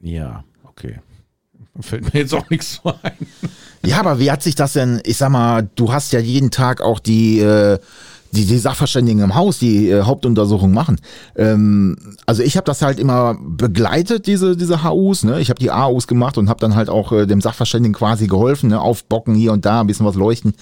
ja, 0.00 0.44
okay. 0.64 1.00
Fällt 1.80 2.12
mir 2.12 2.20
jetzt 2.20 2.34
auch 2.34 2.48
nichts 2.50 2.80
so 2.82 2.94
ein. 3.02 3.26
Ja, 3.84 3.98
aber 3.98 4.18
wie 4.20 4.30
hat 4.30 4.42
sich 4.42 4.54
das 4.54 4.74
denn, 4.74 5.00
ich 5.04 5.16
sag 5.16 5.30
mal, 5.30 5.68
du 5.74 5.92
hast 5.92 6.12
ja 6.12 6.20
jeden 6.20 6.50
Tag 6.50 6.80
auch 6.80 6.98
die, 6.98 7.40
äh, 7.40 7.78
die, 8.32 8.46
die 8.46 8.58
Sachverständigen 8.58 9.22
im 9.22 9.34
Haus, 9.34 9.58
die 9.58 9.90
äh, 9.90 10.02
Hauptuntersuchung 10.02 10.72
machen. 10.72 10.98
Ähm, 11.36 11.96
also 12.26 12.42
ich 12.42 12.56
habe 12.56 12.64
das 12.64 12.80
halt 12.80 12.98
immer 12.98 13.36
begleitet, 13.38 14.26
diese, 14.26 14.56
diese 14.56 14.82
HUs, 14.84 15.22
ne? 15.22 15.40
Ich 15.40 15.50
habe 15.50 15.60
die 15.60 15.70
AUs 15.70 16.06
gemacht 16.06 16.38
und 16.38 16.48
habe 16.48 16.60
dann 16.60 16.74
halt 16.74 16.88
auch 16.88 17.12
äh, 17.12 17.26
dem 17.26 17.42
Sachverständigen 17.42 17.94
quasi 17.94 18.26
geholfen, 18.26 18.70
ne? 18.70 18.80
Aufbocken 18.80 19.34
hier 19.34 19.52
und 19.52 19.66
da, 19.66 19.80
ein 19.80 19.86
bisschen 19.86 20.06
was 20.06 20.14
leuchten. 20.14 20.54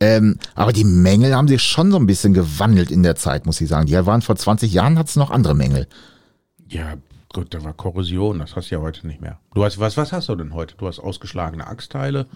Ähm, 0.00 0.38
aber 0.54 0.72
die 0.72 0.84
Mängel 0.84 1.34
haben 1.34 1.48
sich 1.48 1.62
schon 1.62 1.90
so 1.90 1.96
ein 1.96 2.06
bisschen 2.06 2.34
gewandelt 2.34 2.92
in 2.92 3.02
der 3.02 3.16
Zeit, 3.16 3.46
muss 3.46 3.60
ich 3.60 3.68
sagen. 3.68 3.86
Die 3.86 4.06
waren 4.06 4.22
vor 4.22 4.36
20 4.36 4.72
Jahren, 4.72 4.96
hat 4.96 5.08
es 5.08 5.16
noch 5.16 5.32
andere 5.32 5.56
Mängel. 5.56 5.88
Ja, 6.68 6.94
gut, 7.32 7.52
da 7.52 7.64
war 7.64 7.72
Korrosion, 7.72 8.38
das 8.38 8.54
hast 8.54 8.70
du 8.70 8.76
ja 8.76 8.80
heute 8.80 9.06
nicht 9.08 9.20
mehr. 9.20 9.40
Du 9.54 9.64
hast, 9.64 9.80
was, 9.80 9.96
was 9.96 10.12
hast 10.12 10.28
du 10.28 10.36
denn 10.36 10.54
heute? 10.54 10.76
Du 10.76 10.86
hast 10.86 11.00
ausgeschlagene 11.00 11.66
Achsteile, 11.66 12.26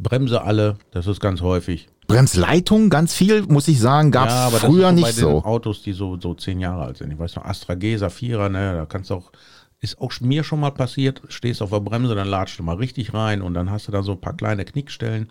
Bremse 0.00 0.42
alle, 0.42 0.76
das 0.90 1.06
ist 1.06 1.20
ganz 1.20 1.40
häufig. 1.40 1.88
Bremsleitung, 2.06 2.90
ganz 2.90 3.14
viel, 3.14 3.42
muss 3.42 3.68
ich 3.68 3.80
sagen, 3.80 4.10
gab 4.10 4.28
es 4.28 4.34
das 4.34 4.60
früher 4.60 4.92
nicht 4.92 5.04
bei 5.04 5.12
den 5.12 5.20
so. 5.20 5.44
Autos, 5.44 5.82
die 5.82 5.92
so, 5.92 6.18
so 6.20 6.34
zehn 6.34 6.60
Jahre 6.60 6.84
alt 6.84 6.98
sind. 6.98 7.10
Ich 7.10 7.18
weiß 7.18 7.36
noch, 7.36 7.44
Astra 7.44 7.74
G, 7.74 7.96
Saphira, 7.96 8.48
ne, 8.48 8.74
da 8.74 8.86
kannst 8.86 9.10
du 9.10 9.14
auch, 9.14 9.32
ist 9.80 10.00
auch 10.00 10.12
mir 10.20 10.44
schon 10.44 10.60
mal 10.60 10.70
passiert, 10.70 11.22
stehst 11.28 11.62
auf 11.62 11.70
der 11.70 11.80
Bremse, 11.80 12.14
dann 12.14 12.28
latschst 12.28 12.58
du 12.58 12.62
mal 12.62 12.76
richtig 12.76 13.14
rein 13.14 13.42
und 13.42 13.54
dann 13.54 13.70
hast 13.70 13.88
du 13.88 13.92
da 13.92 14.02
so 14.02 14.12
ein 14.12 14.20
paar 14.20 14.36
kleine 14.36 14.64
Knickstellen. 14.64 15.30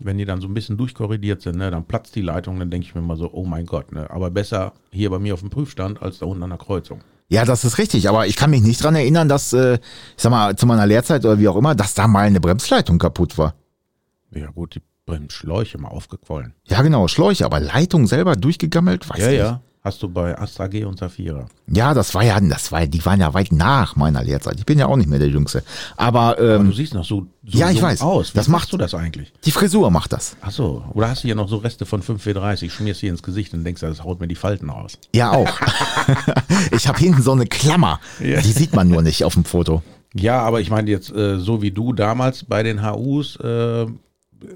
Wenn 0.00 0.18
die 0.18 0.24
dann 0.24 0.40
so 0.40 0.48
ein 0.48 0.54
bisschen 0.54 0.76
durchkorrigiert 0.76 1.42
sind, 1.42 1.56
ne, 1.56 1.70
dann 1.70 1.84
platzt 1.84 2.14
die 2.16 2.22
Leitung, 2.22 2.58
dann 2.58 2.70
denke 2.70 2.86
ich 2.86 2.94
mir 2.94 3.02
mal 3.02 3.16
so, 3.16 3.30
oh 3.32 3.44
mein 3.44 3.66
Gott, 3.66 3.92
ne, 3.92 4.10
aber 4.10 4.30
besser 4.30 4.72
hier 4.90 5.10
bei 5.10 5.18
mir 5.18 5.34
auf 5.34 5.40
dem 5.40 5.50
Prüfstand 5.50 6.02
als 6.02 6.18
da 6.18 6.26
unten 6.26 6.42
an 6.42 6.50
der 6.50 6.58
Kreuzung. 6.58 7.00
Ja, 7.28 7.44
das 7.44 7.64
ist 7.64 7.78
richtig, 7.78 8.08
aber 8.08 8.26
ich 8.26 8.36
kann 8.36 8.50
mich 8.50 8.62
nicht 8.62 8.82
dran 8.82 8.94
erinnern, 8.94 9.28
dass, 9.28 9.52
äh, 9.52 9.74
ich 9.74 10.22
sag 10.22 10.30
mal, 10.30 10.56
zu 10.56 10.66
meiner 10.66 10.86
Lehrzeit 10.86 11.24
oder 11.24 11.38
wie 11.38 11.48
auch 11.48 11.56
immer, 11.56 11.74
dass 11.74 11.94
da 11.94 12.06
mal 12.06 12.26
eine 12.26 12.40
Bremsleitung 12.40 12.98
kaputt 12.98 13.38
war. 13.38 13.54
Ja 14.30 14.50
gut, 14.50 14.74
die 14.74 14.82
Bremsschläuche 15.06 15.78
mal 15.78 15.88
aufgequollen. 15.88 16.54
Ja, 16.66 16.82
genau, 16.82 17.08
Schläuche, 17.08 17.44
aber 17.44 17.60
Leitung 17.60 18.06
selber 18.06 18.36
durchgegammelt, 18.36 19.08
weiß 19.08 19.18
Ja, 19.18 19.28
nicht. 19.28 19.38
ja, 19.38 19.60
hast 19.82 20.02
du 20.02 20.08
bei 20.08 20.38
Astra 20.38 20.66
G 20.66 20.84
und 20.84 20.98
Saphira. 20.98 21.46
Ja, 21.66 21.92
das 21.92 22.14
war 22.14 22.24
ja, 22.24 22.40
das 22.40 22.72
war, 22.72 22.86
die 22.86 23.04
waren 23.04 23.20
ja 23.20 23.34
weit 23.34 23.52
nach 23.52 23.96
meiner 23.96 24.24
Lehrzeit. 24.24 24.58
Ich 24.58 24.64
bin 24.64 24.78
ja 24.78 24.86
auch 24.86 24.96
nicht 24.96 25.08
mehr 25.10 25.18
der 25.18 25.28
Jüngste. 25.28 25.62
Aber, 25.98 26.38
Aber 26.38 26.56
ähm, 26.56 26.66
du 26.70 26.72
siehst 26.72 26.94
noch 26.94 27.04
so, 27.04 27.26
so 27.44 27.58
ja, 27.58 27.70
ich 27.70 27.82
weiß. 27.82 28.00
aus. 28.00 28.32
Wie 28.32 28.38
Das 28.38 28.48
machst 28.48 28.72
du 28.72 28.78
das 28.78 28.94
eigentlich? 28.94 29.30
die 29.44 29.50
Frisur 29.50 29.90
macht 29.90 30.14
das. 30.14 30.36
Ach 30.40 30.50
so, 30.50 30.84
oder 30.94 31.10
hast 31.10 31.22
du 31.22 31.28
hier 31.28 31.34
noch 31.34 31.48
so 31.50 31.58
Reste 31.58 31.84
von 31.84 32.00
5,430, 32.00 32.72
schmierst 32.72 33.00
hier 33.00 33.10
ins 33.10 33.22
Gesicht 33.22 33.52
und 33.52 33.62
denkst, 33.64 33.82
das 33.82 34.02
haut 34.04 34.20
mir 34.20 34.28
die 34.28 34.34
Falten 34.36 34.70
raus. 34.70 34.98
Ja, 35.14 35.32
auch. 35.32 35.60
ich 36.70 36.88
habe 36.88 36.98
hinten 36.98 37.20
so 37.22 37.32
eine 37.32 37.46
Klammer. 37.46 38.00
Ja. 38.20 38.40
Die 38.40 38.52
sieht 38.52 38.74
man 38.74 38.88
nur 38.88 39.02
nicht 39.02 39.22
auf 39.24 39.34
dem 39.34 39.44
Foto. 39.44 39.82
Ja, 40.14 40.40
aber 40.42 40.60
ich 40.60 40.70
meine 40.70 40.90
jetzt, 40.90 41.10
äh, 41.12 41.38
so 41.40 41.60
wie 41.60 41.72
du 41.72 41.92
damals 41.92 42.44
bei 42.44 42.62
den 42.62 42.82
HUs, 42.88 43.36
äh, 43.36 43.86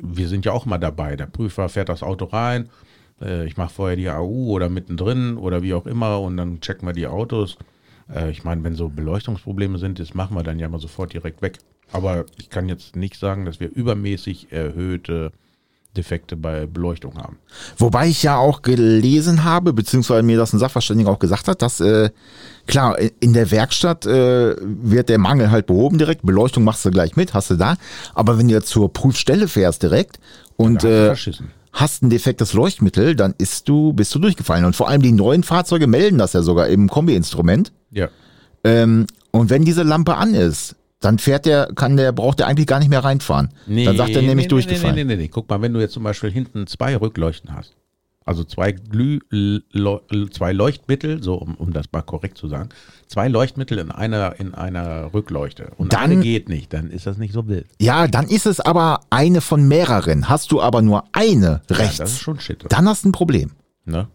wir 0.03 0.29
sind 0.29 0.45
ja 0.45 0.53
auch 0.53 0.67
mal 0.67 0.79
dabei. 0.79 1.17
Der 1.17 1.27
Prüfer 1.27 1.69
fährt 1.69 1.89
das 1.89 2.03
Auto 2.03 2.27
rein, 2.27 2.69
äh, 3.21 3.47
ich 3.47 3.57
mache 3.57 3.73
vorher 3.73 3.97
die 3.97 4.09
AU 4.09 4.51
oder 4.51 4.69
mittendrin 4.69 5.37
oder 5.37 5.63
wie 5.63 5.75
auch 5.75 5.87
immer 5.87 6.21
und 6.21 6.37
dann 6.37 6.61
checken 6.61 6.87
wir 6.87 6.93
die 6.93 7.07
Autos. 7.07 7.59
Äh, 8.13 8.31
ich 8.31 8.45
meine, 8.45 8.63
wenn 8.65 8.75
so 8.75 8.89
Beleuchtungsprobleme 8.89 9.79
sind, 9.79 9.99
das 9.99 10.15
machen 10.15 10.37
wir 10.37 10.43
dann 10.43 10.59
ja 10.59 10.69
mal 10.69 10.81
sofort 10.81 11.13
direkt 11.13 11.43
weg. 11.43 11.59
Aber 11.93 12.27
ich 12.39 12.51
kann 12.51 12.69
jetzt 12.69 12.97
nicht 12.97 13.17
sagen, 13.17 13.45
dass 13.45 13.61
wir 13.61 13.71
übermäßig 13.71 14.53
erhöhte 14.53 15.33
Defekte 15.97 16.37
bei 16.37 16.67
Beleuchtung 16.67 17.17
haben. 17.17 17.39
Wobei 17.77 18.09
ich 18.09 18.23
ja 18.23 18.37
auch 18.37 18.63
gelesen 18.63 19.45
habe, 19.45 19.73
beziehungsweise 19.73 20.23
mir 20.23 20.37
das 20.37 20.53
ein 20.53 20.59
Sachverständiger 20.59 21.11
auch 21.11 21.19
gesagt 21.19 21.49
hat, 21.49 21.63
dass 21.63 21.81
äh, 21.81 22.11
klar, 22.67 22.97
in 23.21 23.33
der 23.33 23.51
Werkstatt 23.51 24.07
äh, 24.07 24.55
wird 24.61 25.09
der 25.09 25.19
Mangel 25.19 25.51
halt 25.51 25.67
behoben 25.67 25.99
direkt, 25.99 26.25
Beleuchtung 26.25 26.65
machst 26.65 26.85
du 26.85 26.91
gleich 26.91 27.17
mit, 27.17 27.35
hast 27.35 27.51
du 27.51 27.57
da. 27.57 27.77
Aber 28.15 28.39
wenn 28.39 28.49
du 28.49 28.63
zur 28.63 28.93
Prüfstelle 28.93 29.49
fährst 29.49 29.83
direkt 29.83 30.21
und 30.57 30.85
äh, 30.85 31.15
hast 31.73 32.03
ein 32.03 32.11
defektes 32.11 32.53
Leuchtmittel, 32.53 33.17
dann 33.17 33.35
ist 33.39 33.69
du, 33.69 33.93
bist 33.93 34.15
du 34.15 34.19
durchgefallen. 34.19 34.65
Und 34.65 34.77
vor 34.77 34.89
allem 34.89 35.03
die 35.03 35.13
neuen 35.13 35.43
Fahrzeuge 35.43 35.87
melden 35.87 36.19
das 36.19 36.33
ja 36.33 36.43
sogar 36.43 36.69
im 36.69 36.89
Kombi-Instrument. 36.89 37.73
Ja. 37.91 38.09
Ähm, 38.65 39.07
und 39.31 39.51
wenn 39.51 39.65
diese 39.65 39.83
Lampe 39.83 40.17
an 40.17 40.35
ist, 40.35 40.77
dann 41.01 41.19
fährt 41.19 41.47
der, 41.47 41.69
kann 41.75 41.97
der, 41.97 42.13
braucht 42.13 42.41
der 42.41 42.47
eigentlich 42.49 42.67
gar 42.67 42.79
nicht 42.81 42.89
mehr 42.89 43.05
reinfahren. 43.05 43.51
dann 43.67 43.97
sagt 43.97 44.11
er 44.11 44.23
nämlich 44.23 44.47
nee, 44.47 44.49
durchgefallen. 44.49 44.95
Nee, 44.97 45.05
nee, 45.05 45.17
nee, 45.17 45.23
nee. 45.23 45.29
Guck 45.29 45.49
mal, 45.49 45.61
wenn 45.63 45.73
du 45.73 45.81
jetzt 45.81 45.93
zum 45.95 46.03
Beispiel 46.03 46.31
hinten 46.31 46.67
zwei 46.67 46.97
Rückleuchten 46.97 47.55
hast, 47.55 47.77
Also 48.25 48.45
zwei 48.45 48.73
Glüh, 48.73 49.21
zwei 50.33 50.53
Leuchtmittel, 50.53 51.23
so 51.23 51.35
um, 51.37 51.55
um 51.55 51.73
das 51.73 51.87
mal 51.93 52.03
korrekt 52.03 52.37
zu 52.37 52.49
sagen, 52.49 52.69
zwei 53.07 53.29
Leuchtmittel 53.29 53.79
in 53.79 53.91
einer 53.91 54.39
in 54.39 54.55
einer 54.55 55.15
Rückleuchte 55.15 55.71
und 55.79 55.93
Dann- 55.95 56.11
eine 56.11 56.17
geht 56.21 56.49
nicht, 56.49 56.73
dann 56.75 56.91
ist 56.91 57.07
das 57.07 57.17
nicht 57.17 57.33
so 57.33 57.49
wild. 57.49 57.67
Ja, 57.81 58.07
dann 58.07 58.27
ist 58.29 58.45
es 58.47 58.61
aber 58.61 59.01
eine 59.11 59.41
von 59.41 59.67
mehreren. 59.67 60.29
Hast 60.29 60.53
du 60.53 60.61
aber 60.61 60.83
nur 60.83 61.05
eine 61.13 61.63
Ja, 61.71 61.77
rechts, 61.77 61.97
das 61.99 62.13
ist 62.13 62.21
schon 62.21 62.39
shit. 62.41 62.65
dann 62.69 62.87
hast 62.89 63.05
du 63.05 63.09
ein 63.09 63.13
Problem. 63.13 63.53
Ne? 63.87 64.09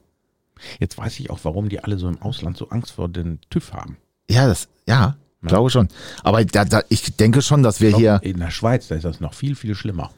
Jetzt 0.79 0.97
weiß 0.97 1.19
ich 1.19 1.29
auch, 1.31 1.39
warum 1.43 1.69
die 1.69 1.79
alle 1.83 1.97
so 1.97 2.07
im 2.07 2.21
Ausland 2.21 2.55
so 2.57 2.69
Angst 2.69 2.91
vor 2.91 3.09
den 3.09 3.39
TÜV 3.49 3.73
haben. 3.73 3.97
Ja, 4.29 4.47
das, 4.47 4.67
ja, 4.87 5.15
glaube 5.47 5.69
schon. 5.69 5.87
Aber 6.23 6.43
da, 6.45 6.65
da, 6.65 6.83
ich 6.89 7.15
denke 7.15 7.41
schon, 7.41 7.63
dass 7.63 7.81
wir 7.81 7.89
Ich 7.89 7.95
hier, 7.95 8.19
in 8.23 8.39
der 8.39 8.51
Schweiz, 8.51 8.87
da 8.87 8.95
ist 8.95 9.05
das 9.05 9.19
noch 9.19 9.33
viel, 9.33 9.55
viel 9.55 9.75
schlimmer. 9.75 10.11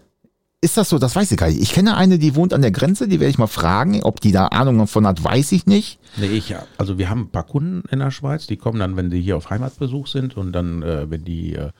ist 0.61 0.77
das 0.77 0.89
so, 0.89 0.97
das 0.99 1.15
weiß 1.15 1.31
ich 1.31 1.37
gar 1.37 1.47
nicht. 1.47 1.61
Ich 1.61 1.73
kenne 1.73 1.95
eine, 1.95 2.17
die 2.17 2.35
wohnt 2.35 2.53
an 2.53 2.61
der 2.61 2.71
Grenze, 2.71 3.07
die 3.07 3.19
werde 3.19 3.29
ich 3.29 3.37
mal 3.37 3.47
fragen, 3.47 4.01
ob 4.03 4.19
die 4.21 4.31
da 4.31 4.47
Ahnung 4.47 4.77
davon 4.79 5.05
hat, 5.05 5.23
weiß 5.23 5.51
ich 5.51 5.65
nicht. 5.67 5.99
Nee, 6.17 6.27
ich, 6.27 6.55
also 6.77 6.97
wir 6.97 7.09
haben 7.09 7.21
ein 7.21 7.29
paar 7.29 7.45
Kunden 7.45 7.83
in 7.89 7.99
der 7.99 8.11
Schweiz, 8.11 8.47
die 8.47 8.57
kommen 8.57 8.79
dann, 8.79 8.95
wenn 8.95 9.11
sie 9.11 9.21
hier 9.21 9.37
auf 9.37 9.49
Heimatbesuch 9.49 10.07
sind 10.07 10.37
und 10.37 10.53
dann, 10.53 10.81
äh, 10.81 11.09
wenn 11.09 11.23
die, 11.23 11.55
äh, 11.55 11.71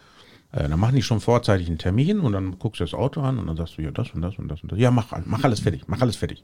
äh, 0.52 0.70
dann 0.70 0.80
machen 0.80 0.96
die 0.96 1.02
schon 1.02 1.20
vorzeitig 1.20 1.68
einen 1.68 1.78
Termin 1.78 2.20
und 2.20 2.34
dann 2.34 2.60
guckst 2.60 2.80
du 2.80 2.84
das 2.84 2.94
Auto 2.94 3.22
an 3.22 3.40
und 3.40 3.48
dann 3.48 3.58
sagst 3.58 3.78
du, 3.78 3.82
ja, 3.82 3.92
das 3.92 4.12
und 4.12 4.22
das 4.22 4.38
und 4.38 4.48
das 4.48 4.62
und 4.62 4.72
das. 4.72 4.80
Ja, 4.80 4.92
mach, 4.92 5.08
mach 5.26 5.44
alles 5.44 5.62
fertig, 5.62 5.84
mach 5.88 6.02
alles 6.02 6.16
fertig. 6.16 6.44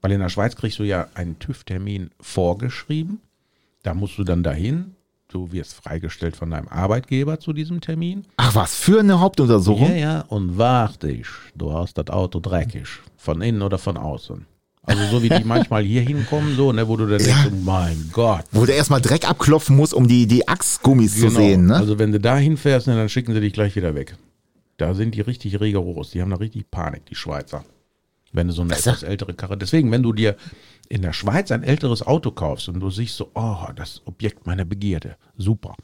Weil 0.00 0.12
in 0.12 0.20
der 0.20 0.28
Schweiz 0.28 0.56
kriegst 0.56 0.78
du 0.78 0.82
ja 0.82 1.06
einen 1.14 1.38
TÜV-Termin 1.38 2.10
vorgeschrieben. 2.20 3.20
Da 3.82 3.94
musst 3.94 4.18
du 4.18 4.24
dann 4.24 4.42
dahin. 4.42 4.96
Du 5.32 5.50
wirst 5.50 5.72
freigestellt 5.74 6.36
von 6.36 6.50
deinem 6.50 6.68
Arbeitgeber 6.68 7.40
zu 7.40 7.54
diesem 7.54 7.80
Termin. 7.80 8.24
Ach 8.36 8.54
was, 8.54 8.74
für 8.74 9.00
eine 9.00 9.18
Hauptuntersuchung? 9.18 9.88
Ja, 9.90 9.96
ja, 9.96 10.20
und 10.28 10.58
warte 10.58 11.10
ich, 11.10 11.26
du 11.54 11.72
hast 11.72 11.96
das 11.96 12.08
Auto 12.08 12.38
dreckig. 12.38 12.86
Von 13.16 13.40
innen 13.40 13.62
oder 13.62 13.78
von 13.78 13.96
außen. 13.96 14.44
Also 14.82 15.02
so 15.06 15.22
wie 15.22 15.30
die 15.30 15.42
manchmal 15.44 15.84
hier 15.84 16.02
hinkommen, 16.02 16.54
so, 16.54 16.70
ne, 16.72 16.86
wo 16.86 16.98
du 16.98 17.06
dann 17.06 17.16
denkst, 17.18 17.48
oh 17.50 17.54
mein 17.64 18.10
Gott. 18.12 18.44
Wo 18.50 18.66
der 18.66 18.76
erstmal 18.76 19.00
Dreck 19.00 19.26
abklopfen 19.26 19.74
muss, 19.74 19.94
um 19.94 20.06
die, 20.06 20.26
die 20.26 20.46
Achsgummis 20.48 21.14
zu 21.14 21.28
Genau. 21.28 21.38
sehen, 21.40 21.66
ne? 21.66 21.76
Also 21.76 21.98
wenn 21.98 22.12
du 22.12 22.20
da 22.20 22.36
hinfährst, 22.36 22.86
ne, 22.86 22.94
dann 22.96 23.08
schicken 23.08 23.32
sie 23.32 23.40
dich 23.40 23.54
gleich 23.54 23.74
wieder 23.74 23.94
weg. 23.94 24.16
Da 24.76 24.92
sind 24.92 25.14
die 25.14 25.22
richtig 25.22 25.60
rigoros. 25.60 26.10
Die 26.10 26.20
haben 26.20 26.30
da 26.30 26.36
richtig 26.36 26.70
Panik, 26.70 27.06
die 27.06 27.14
Schweizer. 27.14 27.64
Wenn 28.32 28.48
du 28.48 28.52
so 28.54 28.62
eine 28.62 28.74
etwas 28.74 29.02
ältere 29.02 29.34
Karre. 29.34 29.56
Deswegen, 29.58 29.90
wenn 29.90 30.02
du 30.02 30.12
dir 30.12 30.36
in 30.88 31.02
der 31.02 31.12
Schweiz 31.12 31.50
ein 31.52 31.62
älteres 31.62 32.06
Auto 32.06 32.30
kaufst 32.30 32.68
und 32.68 32.80
du 32.80 32.90
siehst 32.90 33.16
so, 33.16 33.30
oh, 33.34 33.66
das 33.76 34.02
Objekt 34.06 34.46
meiner 34.46 34.64
Begierde, 34.64 35.16
super. 35.36 35.74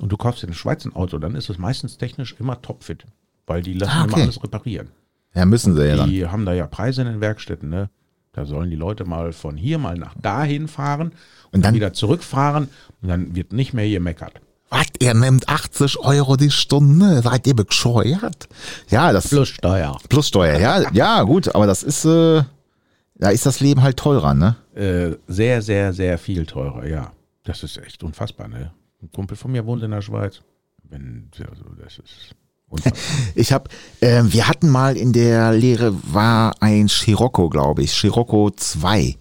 Und 0.00 0.10
du 0.10 0.16
kaufst 0.16 0.42
in 0.42 0.48
der 0.48 0.56
Schweiz 0.56 0.84
ein 0.86 0.94
Auto, 0.96 1.18
dann 1.18 1.34
ist 1.34 1.50
es 1.50 1.58
meistens 1.58 1.98
technisch 1.98 2.34
immer 2.38 2.60
topfit. 2.62 3.04
Weil 3.46 3.62
die 3.62 3.74
lassen 3.74 3.92
Ah, 3.92 4.04
okay. 4.04 4.12
immer 4.14 4.22
alles 4.22 4.42
reparieren. 4.42 4.88
ja, 5.34 5.44
müssen 5.44 5.74
sie 5.76 5.86
ja 5.86 5.96
dann. 5.96 6.08
Die 6.10 6.26
haben 6.26 6.46
da 6.46 6.52
ja 6.54 6.66
Preise 6.66 7.02
in 7.02 7.08
den 7.08 7.20
Werkstätten, 7.20 7.68
ne? 7.68 7.90
Da 8.32 8.46
sollen 8.46 8.70
die 8.70 8.76
Leute 8.76 9.04
mal 9.04 9.32
von 9.32 9.56
hier 9.56 9.78
mal 9.78 9.96
nach 9.98 10.14
dahin 10.14 10.68
fahren 10.68 11.08
und, 11.08 11.14
Und 11.14 11.14
dann, 11.52 11.62
dann- 11.62 11.74
wieder 11.74 11.92
zurückfahren 11.92 12.68
und 13.02 13.08
dann 13.08 13.34
wird 13.34 13.52
nicht 13.52 13.74
mehr 13.74 13.88
gemeckert. 13.88 14.40
Was, 14.70 14.86
ihr 15.00 15.14
nimmt 15.14 15.48
80 15.48 15.98
Euro 15.98 16.36
die 16.36 16.50
Stunde? 16.50 17.22
Seid 17.22 17.46
ihr 17.46 17.54
bescheuert? 17.56 18.48
Ja, 18.88 19.12
das 19.12 19.28
Plus 19.28 19.48
Steuer. 19.48 19.98
plus 20.08 20.28
Steuer, 20.28 20.58
ja, 20.58 20.90
ja, 20.92 21.22
gut, 21.22 21.52
aber 21.54 21.66
das 21.66 21.82
ist, 21.82 22.04
äh, 22.04 22.42
da 23.16 23.30
ist 23.30 23.46
das 23.46 23.60
Leben 23.60 23.82
halt 23.82 23.96
teurer, 23.96 24.32
ne? 24.32 24.56
Äh, 24.74 25.16
sehr, 25.26 25.60
sehr, 25.60 25.92
sehr 25.92 26.18
viel 26.18 26.46
teurer, 26.46 26.86
ja. 26.86 27.12
Das 27.44 27.62
ist 27.64 27.78
echt 27.78 28.02
unfassbar, 28.04 28.48
ne? 28.48 28.72
Ein 29.02 29.10
Kumpel 29.12 29.36
von 29.36 29.50
mir 29.50 29.66
wohnt 29.66 29.82
in 29.82 29.90
der 29.90 30.02
Schweiz. 30.02 30.40
Wenn, 30.88 31.30
also 31.38 31.64
das 31.82 31.98
ist 31.98 32.34
unfassbar. 32.68 33.00
Ich 33.34 33.52
habe, 33.52 33.68
äh, 34.00 34.22
wir 34.24 34.46
hatten 34.46 34.68
mal 34.68 34.96
in 34.96 35.12
der 35.12 35.52
Lehre 35.52 35.94
war 36.12 36.54
ein 36.60 36.88
Scirocco, 36.88 37.48
glaube 37.48 37.82
ich, 37.82 37.92
Scirocco 37.92 38.50
2. 38.50 39.16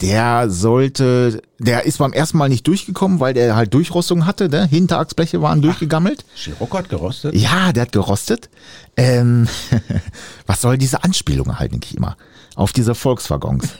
Der 0.00 0.48
sollte, 0.48 1.42
der 1.58 1.84
ist 1.84 1.98
beim 1.98 2.12
ersten 2.12 2.38
Mal 2.38 2.48
nicht 2.48 2.66
durchgekommen, 2.66 3.18
weil 3.20 3.34
der 3.34 3.56
halt 3.56 3.74
Durchrostung 3.74 4.26
hatte, 4.26 4.48
ne? 4.48 4.66
Hinterachsbleche 4.66 5.42
waren 5.42 5.60
durchgegammelt. 5.60 6.24
Scirocco 6.36 6.78
hat 6.78 6.88
gerostet? 6.88 7.34
Ja, 7.34 7.72
der 7.72 7.82
hat 7.82 7.92
gerostet. 7.92 8.48
Ähm, 8.96 9.48
was 10.46 10.60
soll 10.60 10.78
diese 10.78 11.02
Anspielung 11.04 11.58
halt, 11.58 11.72
denke 11.72 11.86
ich 11.90 11.96
immer? 11.96 12.16
Auf 12.54 12.72
diese 12.72 12.94
Volkswaggons. 12.94 13.68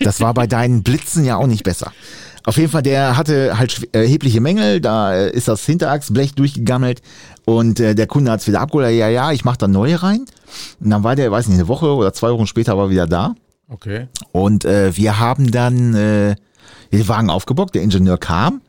Das 0.00 0.20
war 0.20 0.32
bei 0.32 0.46
deinen 0.46 0.84
Blitzen 0.84 1.24
ja 1.24 1.36
auch 1.36 1.48
nicht 1.48 1.64
besser. 1.64 1.92
Auf 2.44 2.56
jeden 2.56 2.70
Fall, 2.70 2.82
der 2.82 3.16
hatte 3.16 3.58
halt 3.58 3.72
schw- 3.72 3.88
erhebliche 3.92 4.40
Mängel, 4.40 4.80
da 4.80 5.12
äh, 5.12 5.30
ist 5.30 5.48
das 5.48 5.66
Hinterachsblech 5.66 6.34
durchgegammelt 6.34 7.02
und 7.44 7.80
äh, 7.80 7.96
der 7.96 8.06
Kunde 8.06 8.30
hat 8.30 8.40
es 8.40 8.46
wieder 8.46 8.60
abgeholt, 8.60 8.94
ja, 8.94 9.08
ja, 9.08 9.32
ich 9.32 9.44
mache 9.44 9.58
da 9.58 9.66
neue 9.68 10.00
rein. 10.00 10.20
Und 10.80 10.90
dann 10.90 11.02
war 11.02 11.16
der, 11.16 11.32
weiß 11.32 11.48
nicht, 11.48 11.58
eine 11.58 11.66
Woche 11.66 11.86
oder 11.94 12.12
zwei 12.14 12.30
Wochen 12.30 12.46
später 12.46 12.76
war 12.78 12.84
er 12.86 12.90
wieder 12.90 13.06
da. 13.08 13.34
Okay. 13.68 14.08
Und 14.32 14.64
äh, 14.64 14.96
wir 14.96 15.18
haben 15.18 15.50
dann 15.50 15.94
äh, 15.94 16.36
den 16.92 17.08
Wagen 17.08 17.30
aufgebockt, 17.30 17.74
der 17.74 17.82
Ingenieur 17.82 18.18
kam 18.18 18.62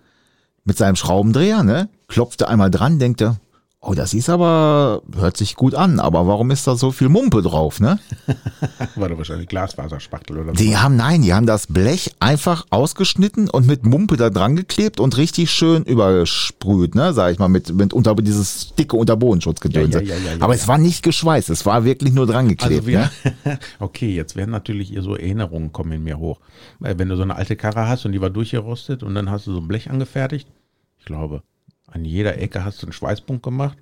mit 0.65 0.77
seinem 0.77 0.95
Schraubendreher, 0.95 1.63
ne, 1.63 1.89
klopfte 2.07 2.47
einmal 2.47 2.69
dran, 2.69 2.99
denkte, 2.99 3.37
oh, 3.81 3.93
das 3.93 4.13
ist 4.13 4.29
aber, 4.29 5.01
hört 5.15 5.38
sich 5.38 5.55
gut 5.55 5.74
an, 5.74 6.00
aber 6.00 6.27
warum 6.27 6.51
ist 6.51 6.67
da 6.67 6.75
so 6.75 6.91
viel 6.91 7.07
Mumpe 7.07 7.41
drauf, 7.41 7.79
ne? 7.79 8.00
War 8.95 9.09
doch 9.09 9.17
wahrscheinlich 9.17 9.48
Glasfaserspachtel 9.48 10.38
oder 10.38 10.50
so. 10.50 10.63
Die 10.63 10.77
haben, 10.77 10.98
nein, 10.98 11.21
die 11.21 11.33
haben 11.33 11.45
das 11.45 11.67
Blech 11.67 12.13
einfach 12.19 12.65
ausgeschnitten 12.71 13.50
und 13.50 13.67
mit 13.67 13.86
Mumpe 13.86 14.17
da 14.17 14.29
dran 14.29 14.57
geklebt 14.57 15.00
und 15.00 15.15
richtig 15.15 15.51
schön 15.51 15.83
übersprüht, 15.83 16.93
ne, 16.95 17.13
sag 17.13 17.31
ich 17.31 17.39
mal, 17.39 17.48
mit, 17.48 17.74
mit 17.74 17.93
unter 17.93 18.15
dieses 18.15 18.75
dicke 18.75 18.98
Unterbodenschutzgedönse. 18.98 20.03
Ja, 20.03 20.15
ja, 20.15 20.36
ja, 20.36 20.41
aber 20.41 20.53
es 20.53 20.67
war 20.67 20.77
nicht 20.77 21.01
geschweißt, 21.01 21.50
es 21.50 21.65
war 21.65 21.86
wirklich 21.86 22.13
nur 22.13 22.27
dran 22.27 22.50
geklebt, 22.50 22.81
Also 22.81 22.88
wir, 22.88 23.12
ne? 23.45 23.59
okay, 23.79 24.13
jetzt 24.13 24.36
werden 24.36 24.51
natürlich 24.51 24.93
so 25.00 25.15
Erinnerungen 25.15 25.71
kommen 25.71 25.93
in 25.93 26.03
mir 26.03 26.19
hoch. 26.19 26.39
Weil 26.79 27.00
Wenn 27.00 27.07
du 27.07 27.15
so 27.15 27.24
eine 27.24 27.36
alte 27.36 27.55
Karre 27.55 27.88
hast 27.88 28.05
und 28.05 28.12
die 28.12 28.21
war 28.21 28.29
durchgerostet 28.29 29.03
und 29.03 29.15
dann 29.15 29.29
hast 29.29 29.48
du 29.48 29.53
so 29.53 29.59
ein 29.59 29.67
Blech 29.67 29.89
angefertigt, 29.89 30.50
ich 30.98 31.05
glaube, 31.05 31.43
an 31.91 32.05
jeder 32.05 32.38
Ecke 32.38 32.63
hast 32.63 32.81
du 32.81 32.88
einen 32.88 32.93
Schweißpunkt 32.93 33.43
gemacht 33.43 33.77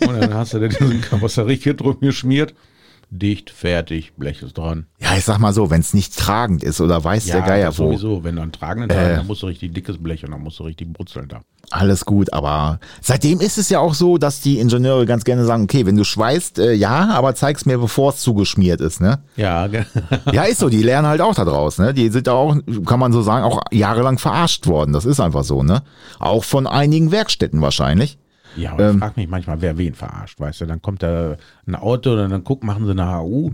und 0.00 0.20
dann 0.20 0.34
hast 0.34 0.54
du 0.54 0.60
da 0.60 0.68
diesen 0.68 1.00
Karosseriekit 1.00 1.80
drum 1.80 2.00
geschmiert. 2.00 2.54
Dicht, 3.10 3.50
fertig, 3.50 4.14
Blech 4.16 4.42
ist 4.42 4.58
dran. 4.58 4.86
Ja, 4.98 5.16
ich 5.16 5.24
sag 5.24 5.38
mal 5.38 5.52
so, 5.52 5.70
wenn 5.70 5.80
es 5.80 5.94
nicht 5.94 6.18
tragend 6.18 6.64
ist 6.64 6.80
oder 6.80 7.02
weiß 7.04 7.26
der 7.26 7.40
Geier 7.42 7.66
das 7.68 7.78
wo, 7.78 7.86
sowieso. 7.92 8.24
Wenn 8.24 8.34
du 8.36 8.42
einen 8.42 8.50
tragenden 8.52 8.88
Teil, 8.90 9.12
Äh. 9.12 9.16
dann 9.18 9.26
musst 9.28 9.42
du 9.42 9.46
richtig 9.46 9.72
dickes 9.74 9.96
Blech 10.02 10.24
und 10.24 10.32
dann 10.32 10.42
musst 10.42 10.58
du 10.58 10.64
richtig 10.64 10.92
brutzeln 10.92 11.28
da. 11.28 11.40
alles 11.70 12.04
gut, 12.04 12.32
aber 12.32 12.78
seitdem 13.00 13.40
ist 13.40 13.58
es 13.58 13.68
ja 13.70 13.78
auch 13.80 13.94
so, 13.94 14.18
dass 14.18 14.40
die 14.40 14.58
Ingenieure 14.58 15.06
ganz 15.06 15.24
gerne 15.24 15.44
sagen, 15.44 15.62
okay, 15.64 15.86
wenn 15.86 15.96
du 15.96 16.04
schweißt, 16.04 16.58
äh, 16.58 16.72
ja, 16.72 17.10
aber 17.10 17.34
zeig's 17.36 17.64
mir, 17.64 17.78
bevor 17.78 18.10
es 18.10 18.18
zugeschmiert 18.18 18.80
ist, 18.80 19.00
ne? 19.00 19.20
Ja, 19.36 19.68
Ja, 20.32 20.42
ist 20.42 20.58
so, 20.58 20.68
die 20.68 20.82
lernen 20.82 21.06
halt 21.08 21.20
auch 21.20 21.34
da 21.34 21.44
draus, 21.44 21.78
ne? 21.78 21.94
Die 21.94 22.08
sind 22.10 22.26
da 22.26 22.32
auch, 22.32 22.56
kann 22.86 23.00
man 23.00 23.12
so 23.12 23.22
sagen, 23.22 23.44
auch 23.44 23.62
jahrelang 23.72 24.18
verarscht 24.18 24.66
worden. 24.66 24.92
Das 24.92 25.04
ist 25.04 25.20
einfach 25.20 25.44
so, 25.44 25.62
ne? 25.62 25.82
Auch 26.18 26.42
von 26.44 26.66
einigen 26.66 27.12
Werkstätten 27.12 27.60
wahrscheinlich. 27.62 28.18
Ja, 28.56 28.72
aber 28.72 28.88
Ähm. 28.88 28.94
ich 28.96 29.00
frag 29.00 29.16
mich 29.16 29.28
manchmal, 29.28 29.60
wer 29.60 29.78
wen 29.78 29.94
verarscht, 29.94 30.40
weißt 30.40 30.62
du? 30.62 30.66
Dann 30.66 30.82
kommt 30.82 31.02
da 31.02 31.36
ein 31.66 31.74
Auto 31.74 32.12
und 32.12 32.30
dann 32.30 32.44
guck, 32.44 32.64
machen 32.64 32.84
sie 32.86 32.92
eine 32.92 33.18
HU 33.18 33.52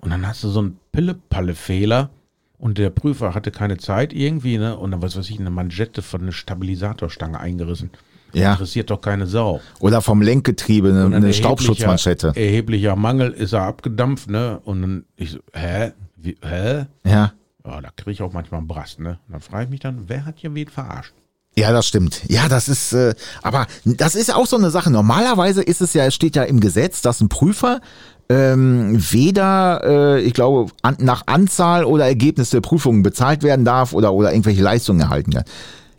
und 0.00 0.10
dann 0.10 0.26
hast 0.26 0.44
du 0.44 0.48
so 0.48 0.60
einen 0.60 0.78
Pille-Palle-Fehler 0.92 2.10
und 2.58 2.78
der 2.78 2.90
Prüfer 2.90 3.34
hatte 3.34 3.50
keine 3.50 3.76
Zeit 3.76 4.12
irgendwie, 4.12 4.58
ne? 4.58 4.76
Und 4.76 4.90
dann, 4.92 5.02
was 5.02 5.16
weiß 5.16 5.28
ich, 5.30 5.38
eine 5.38 5.50
Manschette 5.50 6.02
von 6.02 6.22
einer 6.22 6.32
Stabilisatorstange 6.32 7.38
eingerissen. 7.38 7.90
Ja. 8.32 8.52
Interessiert 8.52 8.90
doch 8.90 9.00
keine 9.00 9.26
Sau. 9.26 9.60
Oder 9.80 10.02
vom 10.02 10.20
Lenkgetriebe 10.20 10.88
eine, 10.88 11.16
eine 11.16 11.32
Staubschutzmanschette. 11.32 12.32
Erheblicher 12.34 12.96
Mangel 12.96 13.30
ist 13.32 13.52
er 13.52 13.62
abgedampft, 13.62 14.28
ne? 14.30 14.60
Und 14.64 14.82
dann, 14.82 15.04
ich 15.16 15.32
so, 15.32 15.38
hä? 15.52 15.92
Wie, 16.16 16.36
hä? 16.42 16.86
Ja. 17.04 17.32
Ja, 17.64 17.80
da 17.80 17.88
kriege 17.96 18.12
ich 18.12 18.22
auch 18.22 18.32
manchmal 18.32 18.58
einen 18.58 18.68
Brast, 18.68 19.00
ne? 19.00 19.18
Und 19.26 19.32
dann 19.32 19.40
frage 19.40 19.64
ich 19.64 19.70
mich 19.70 19.80
dann, 19.80 20.08
wer 20.08 20.24
hat 20.24 20.38
hier 20.38 20.54
wen 20.54 20.68
verarscht? 20.68 21.14
Ja, 21.58 21.72
das 21.72 21.86
stimmt. 21.86 22.20
Ja, 22.28 22.48
das 22.48 22.68
ist, 22.68 22.92
äh, 22.92 23.14
aber 23.42 23.66
das 23.84 24.14
ist 24.14 24.34
auch 24.34 24.46
so 24.46 24.56
eine 24.56 24.70
Sache. 24.70 24.90
Normalerweise 24.90 25.62
ist 25.62 25.80
es 25.80 25.94
ja, 25.94 26.04
es 26.04 26.14
steht 26.14 26.36
ja 26.36 26.42
im 26.42 26.60
Gesetz, 26.60 27.00
dass 27.00 27.20
ein 27.20 27.28
Prüfer 27.30 27.80
ähm, 28.28 28.96
weder, 29.12 29.80
äh, 30.16 30.20
ich 30.20 30.34
glaube, 30.34 30.70
an, 30.82 30.96
nach 31.00 31.22
Anzahl 31.26 31.84
oder 31.84 32.04
Ergebnis 32.06 32.50
der 32.50 32.60
Prüfungen 32.60 33.02
bezahlt 33.02 33.42
werden 33.42 33.64
darf 33.64 33.94
oder, 33.94 34.12
oder 34.12 34.32
irgendwelche 34.32 34.62
Leistungen 34.62 35.00
erhalten 35.00 35.32
kann. 35.32 35.44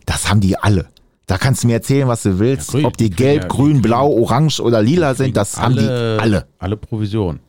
Das 0.06 0.30
haben 0.30 0.42
die 0.42 0.58
alle. 0.58 0.88
Da 1.26 1.38
kannst 1.38 1.64
du 1.64 1.68
mir 1.68 1.74
erzählen, 1.74 2.08
was 2.08 2.24
du 2.24 2.38
willst, 2.40 2.74
Ja, 2.74 2.86
ob 2.86 2.96
die 2.98 3.10
gelb, 3.10 3.44
ja- 3.44 3.48
grün, 3.48 3.82
blau, 3.82 4.12
orange 4.12 4.60
oder 4.62 4.82
lila 4.82 5.16
sind, 5.16 5.36
das 5.36 5.58
haben 5.60 5.76
die 5.76 5.88
alle. 5.90 6.48
Alle 6.60 6.78
Provision. 6.78 7.40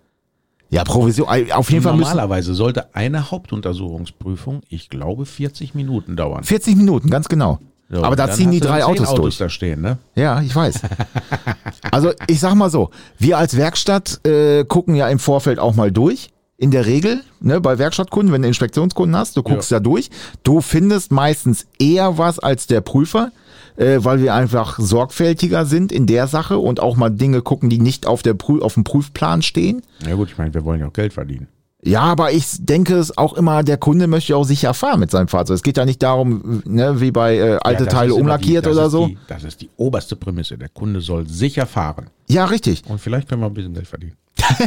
Ja, 0.70 0.84
Provision, 0.84 1.26
auf 1.52 1.70
jeden 1.70 1.82
Fall 1.82 1.96
Normalerweise 1.96 2.54
sollte 2.54 2.94
eine 2.94 3.30
Hauptuntersuchungsprüfung, 3.30 4.60
ich 4.68 4.90
glaube, 4.90 5.24
40 5.26 5.74
Minuten 5.74 6.14
dauern. 6.16 6.44
40 6.44 6.76
Minuten, 6.76 7.08
ganz 7.08 7.28
genau. 7.28 7.58
So, 7.90 8.02
Aber 8.02 8.16
da 8.16 8.30
ziehen 8.30 8.50
die 8.50 8.60
drei 8.60 8.80
zehn 8.80 8.84
Autos 8.84 9.14
durch. 9.14 9.38
da 9.38 9.48
stehen, 9.48 9.80
ne? 9.80 9.98
Ja, 10.14 10.42
ich 10.42 10.54
weiß. 10.54 10.80
Also 11.90 12.12
ich 12.26 12.38
sag 12.38 12.54
mal 12.54 12.70
so, 12.70 12.90
wir 13.18 13.38
als 13.38 13.56
Werkstatt 13.56 14.24
äh, 14.26 14.64
gucken 14.64 14.94
ja 14.94 15.08
im 15.08 15.18
Vorfeld 15.18 15.58
auch 15.58 15.74
mal 15.74 15.90
durch. 15.90 16.30
In 16.58 16.70
der 16.70 16.86
Regel, 16.86 17.22
ne, 17.40 17.60
bei 17.60 17.78
Werkstattkunden, 17.78 18.32
wenn 18.32 18.42
du 18.42 18.48
Inspektionskunden 18.48 19.16
hast, 19.16 19.36
du 19.36 19.42
guckst 19.42 19.70
ja. 19.70 19.78
durch. 19.80 20.10
Du 20.42 20.60
findest 20.60 21.12
meistens 21.12 21.66
eher 21.78 22.18
was 22.18 22.40
als 22.40 22.66
der 22.66 22.80
Prüfer, 22.80 23.30
äh, 23.76 23.98
weil 24.00 24.20
wir 24.20 24.34
einfach 24.34 24.78
sorgfältiger 24.78 25.64
sind 25.64 25.92
in 25.92 26.06
der 26.06 26.26
Sache 26.26 26.58
und 26.58 26.80
auch 26.80 26.96
mal 26.96 27.10
Dinge 27.10 27.42
gucken, 27.42 27.70
die 27.70 27.78
nicht 27.78 28.06
auf, 28.06 28.22
der 28.22 28.34
Prü 28.34 28.60
auf 28.60 28.74
dem 28.74 28.84
Prüfplan 28.84 29.42
stehen. 29.42 29.82
Ja 30.06 30.14
gut, 30.14 30.30
ich 30.30 30.36
meine, 30.38 30.52
wir 30.52 30.64
wollen 30.64 30.80
ja 30.80 30.88
auch 30.88 30.92
Geld 30.92 31.12
verdienen. 31.12 31.46
Ja, 31.84 32.00
aber 32.00 32.32
ich 32.32 32.44
denke 32.58 32.96
es 32.96 33.16
auch 33.16 33.34
immer, 33.34 33.62
der 33.62 33.76
Kunde 33.76 34.08
möchte 34.08 34.36
auch 34.36 34.44
sicher 34.44 34.74
fahren 34.74 34.98
mit 34.98 35.12
seinem 35.12 35.28
Fahrzeug. 35.28 35.54
Es 35.56 35.62
geht 35.62 35.76
ja 35.76 35.84
nicht 35.84 36.02
darum, 36.02 36.62
ne, 36.66 37.00
wie 37.00 37.12
bei 37.12 37.36
äh, 37.36 37.58
alte 37.62 37.84
Ja, 37.84 37.90
Teile 37.90 38.14
umlackiert 38.14 38.66
die, 38.66 38.70
oder 38.70 38.90
so. 38.90 39.06
Die, 39.06 39.18
das 39.28 39.44
ist 39.44 39.60
die 39.60 39.70
oberste 39.76 40.16
Prämisse. 40.16 40.58
Der 40.58 40.68
Kunde 40.70 41.00
soll 41.00 41.28
sicher 41.28 41.66
fahren. 41.66 42.10
Ja, 42.28 42.46
richtig. 42.46 42.82
Und 42.88 43.00
vielleicht 43.00 43.28
können 43.28 43.42
wir 43.42 43.46
ein 43.46 43.54
bisschen 43.54 43.74
Geld 43.74 43.86
verdienen. 43.86 44.14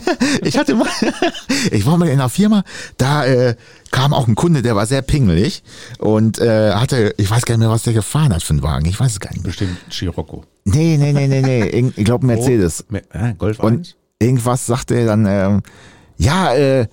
Ich 0.43 0.57
hatte 0.57 0.75
mal, 0.75 0.87
ich 1.71 1.85
war 1.85 1.97
mal 1.97 2.07
in 2.07 2.13
einer 2.13 2.29
Firma, 2.29 2.63
da 2.97 3.25
äh, 3.25 3.55
kam 3.91 4.13
auch 4.13 4.27
ein 4.27 4.35
Kunde, 4.35 4.61
der 4.61 4.75
war 4.75 4.85
sehr 4.85 5.01
pingelig 5.01 5.63
und 5.97 6.39
äh, 6.39 6.71
hatte, 6.73 7.13
ich 7.17 7.29
weiß 7.29 7.45
gar 7.45 7.55
nicht 7.55 7.61
mehr, 7.61 7.69
was 7.69 7.83
der 7.83 7.93
gefahren 7.93 8.33
hat 8.33 8.43
für 8.43 8.53
einen 8.53 8.63
Wagen. 8.63 8.85
Ich 8.85 8.99
weiß 8.99 9.11
es 9.13 9.19
gar 9.19 9.31
nicht 9.31 9.41
mehr. 9.43 9.49
Bestimmt 9.49 9.77
Scirocco. 9.89 10.43
Nee, 10.65 10.97
nee, 10.97 11.13
nee, 11.13 11.27
nee, 11.27 11.41
nee. 11.41 11.91
Ich 11.95 12.05
glaube 12.05 12.25
Mercedes. 12.27 12.85
Oh, 12.91 13.33
Golf 13.37 13.59
Und 13.59 13.79
1? 13.79 13.95
irgendwas 14.19 14.65
sagte 14.65 14.95
er 14.95 15.05
dann, 15.07 15.25
ähm, 15.25 15.61
ja, 16.21 16.53
äh, 16.53 16.87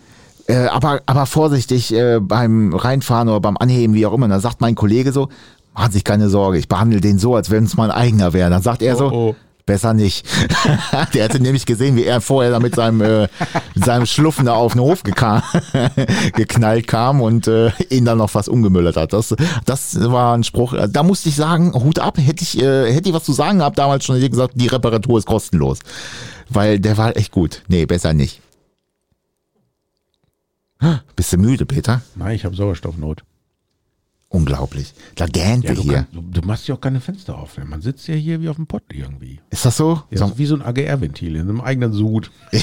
äh, 0.47 0.67
aber, 0.69 1.03
aber 1.05 1.27
vorsichtig 1.27 1.93
äh, 1.93 2.19
beim 2.21 2.73
Reinfahren 2.75 3.29
oder 3.29 3.41
beim 3.41 3.59
Anheben, 3.59 3.95
wie 3.95 4.07
auch 4.07 4.15
immer. 4.15 4.27
Dann 4.27 4.41
sagt 4.41 4.63
mein 4.63 4.75
Kollege 4.75 5.13
so, 5.13 5.29
machen 5.75 5.93
sich 5.93 6.03
keine 6.03 6.31
Sorge, 6.31 6.57
ich 6.57 6.67
behandle 6.67 7.01
den 7.03 7.19
so, 7.19 7.37
als 7.37 7.51
wenn 7.51 7.65
es 7.65 7.77
mein 7.77 7.91
eigener 7.91 8.33
wäre. 8.33 8.49
Dann 8.49 8.63
sagt 8.63 8.81
er 8.81 8.97
so, 8.97 9.11
Oh, 9.13 9.29
oh. 9.31 9.37
besser 9.67 9.93
nicht. 9.93 10.27
Der 11.15 11.25
hatte 11.25 11.41
nämlich 11.41 11.67
gesehen, 11.67 11.95
wie 11.97 12.05
er 12.05 12.23
vorher 12.23 12.51
da 12.51 12.59
mit 12.59 12.75
seinem, 12.75 13.03
äh, 13.03 13.29
mit 13.75 13.85
seinem 13.85 14.07
Schluffen 14.07 14.47
da 14.47 14.55
auf 14.55 14.73
den 14.73 14.81
Hof 14.81 15.03
geknallt 16.35 16.87
kam 16.87 17.21
und 17.21 17.47
äh, 17.49 17.71
ihn 17.91 18.07
dann 18.07 18.17
noch 18.17 18.35
was 18.35 18.49
umgemüllert 18.49 18.97
hat. 18.97 19.13
Das, 19.13 19.35
das 19.67 20.11
war 20.11 20.35
ein 20.35 20.43
Spruch, 20.43 20.75
da 20.89 21.03
musste 21.03 21.29
ich 21.29 21.37
sagen, 21.37 21.75
Hut 21.75 21.99
ab, 21.99 22.17
hätte 22.17 22.43
ich, 22.43 22.59
äh, 22.59 22.91
hätte 22.91 23.11
ich 23.11 23.15
was 23.15 23.25
zu 23.25 23.35
sagen 23.35 23.59
gehabt 23.59 23.79
damals 23.79 24.07
schon, 24.07 24.15
hätte 24.15 24.25
ich 24.25 24.33
gesagt, 24.33 24.55
die 24.57 24.69
Reparatur 24.69 25.19
ist 25.19 25.27
kostenlos. 25.27 25.81
Weil 26.49 26.81
der 26.81 26.97
war 26.97 27.15
echt 27.19 27.33
gut. 27.33 27.61
Nee, 27.69 27.85
besser 27.85 28.15
nicht. 28.15 28.41
Bist 31.17 31.33
du 31.33 31.39
müde, 31.39 31.67
Peter? 31.67 32.03
Nein, 32.15 32.37
ich 32.37 32.45
habe 32.45 32.55
Sauerstoffnot. 32.55 33.25
Unglaublich. 34.31 34.93
Da 35.15 35.25
gähnt 35.27 35.65
Ja, 35.65 35.73
du, 35.73 35.83
hier. 35.83 35.93
kann, 35.95 36.07
du, 36.13 36.21
du 36.21 36.47
machst 36.47 36.69
ja 36.69 36.75
auch 36.75 36.81
keine 36.83 37.01
Fenster 37.01 37.39
auf. 37.39 37.57
ne? 37.57 37.65
Man 37.65 37.81
sitzt 37.81 38.07
ja 38.09 38.15
hier 38.15 38.43
wie 38.43 38.51
auf 38.51 38.57
dem 38.57 38.67
Pott 38.67 38.83
irgendwie. 38.93 39.41
Ist 39.49 39.65
das 39.65 39.79
so? 39.79 40.03
Ja, 40.11 40.19
so 40.19 40.37
wie 40.37 40.45
so 40.45 40.55
ein 40.55 40.61
AGR-Ventil 40.63 41.35
in 41.37 41.49
einem 41.49 41.63
eigenen 41.63 41.95
Sud. 41.95 42.31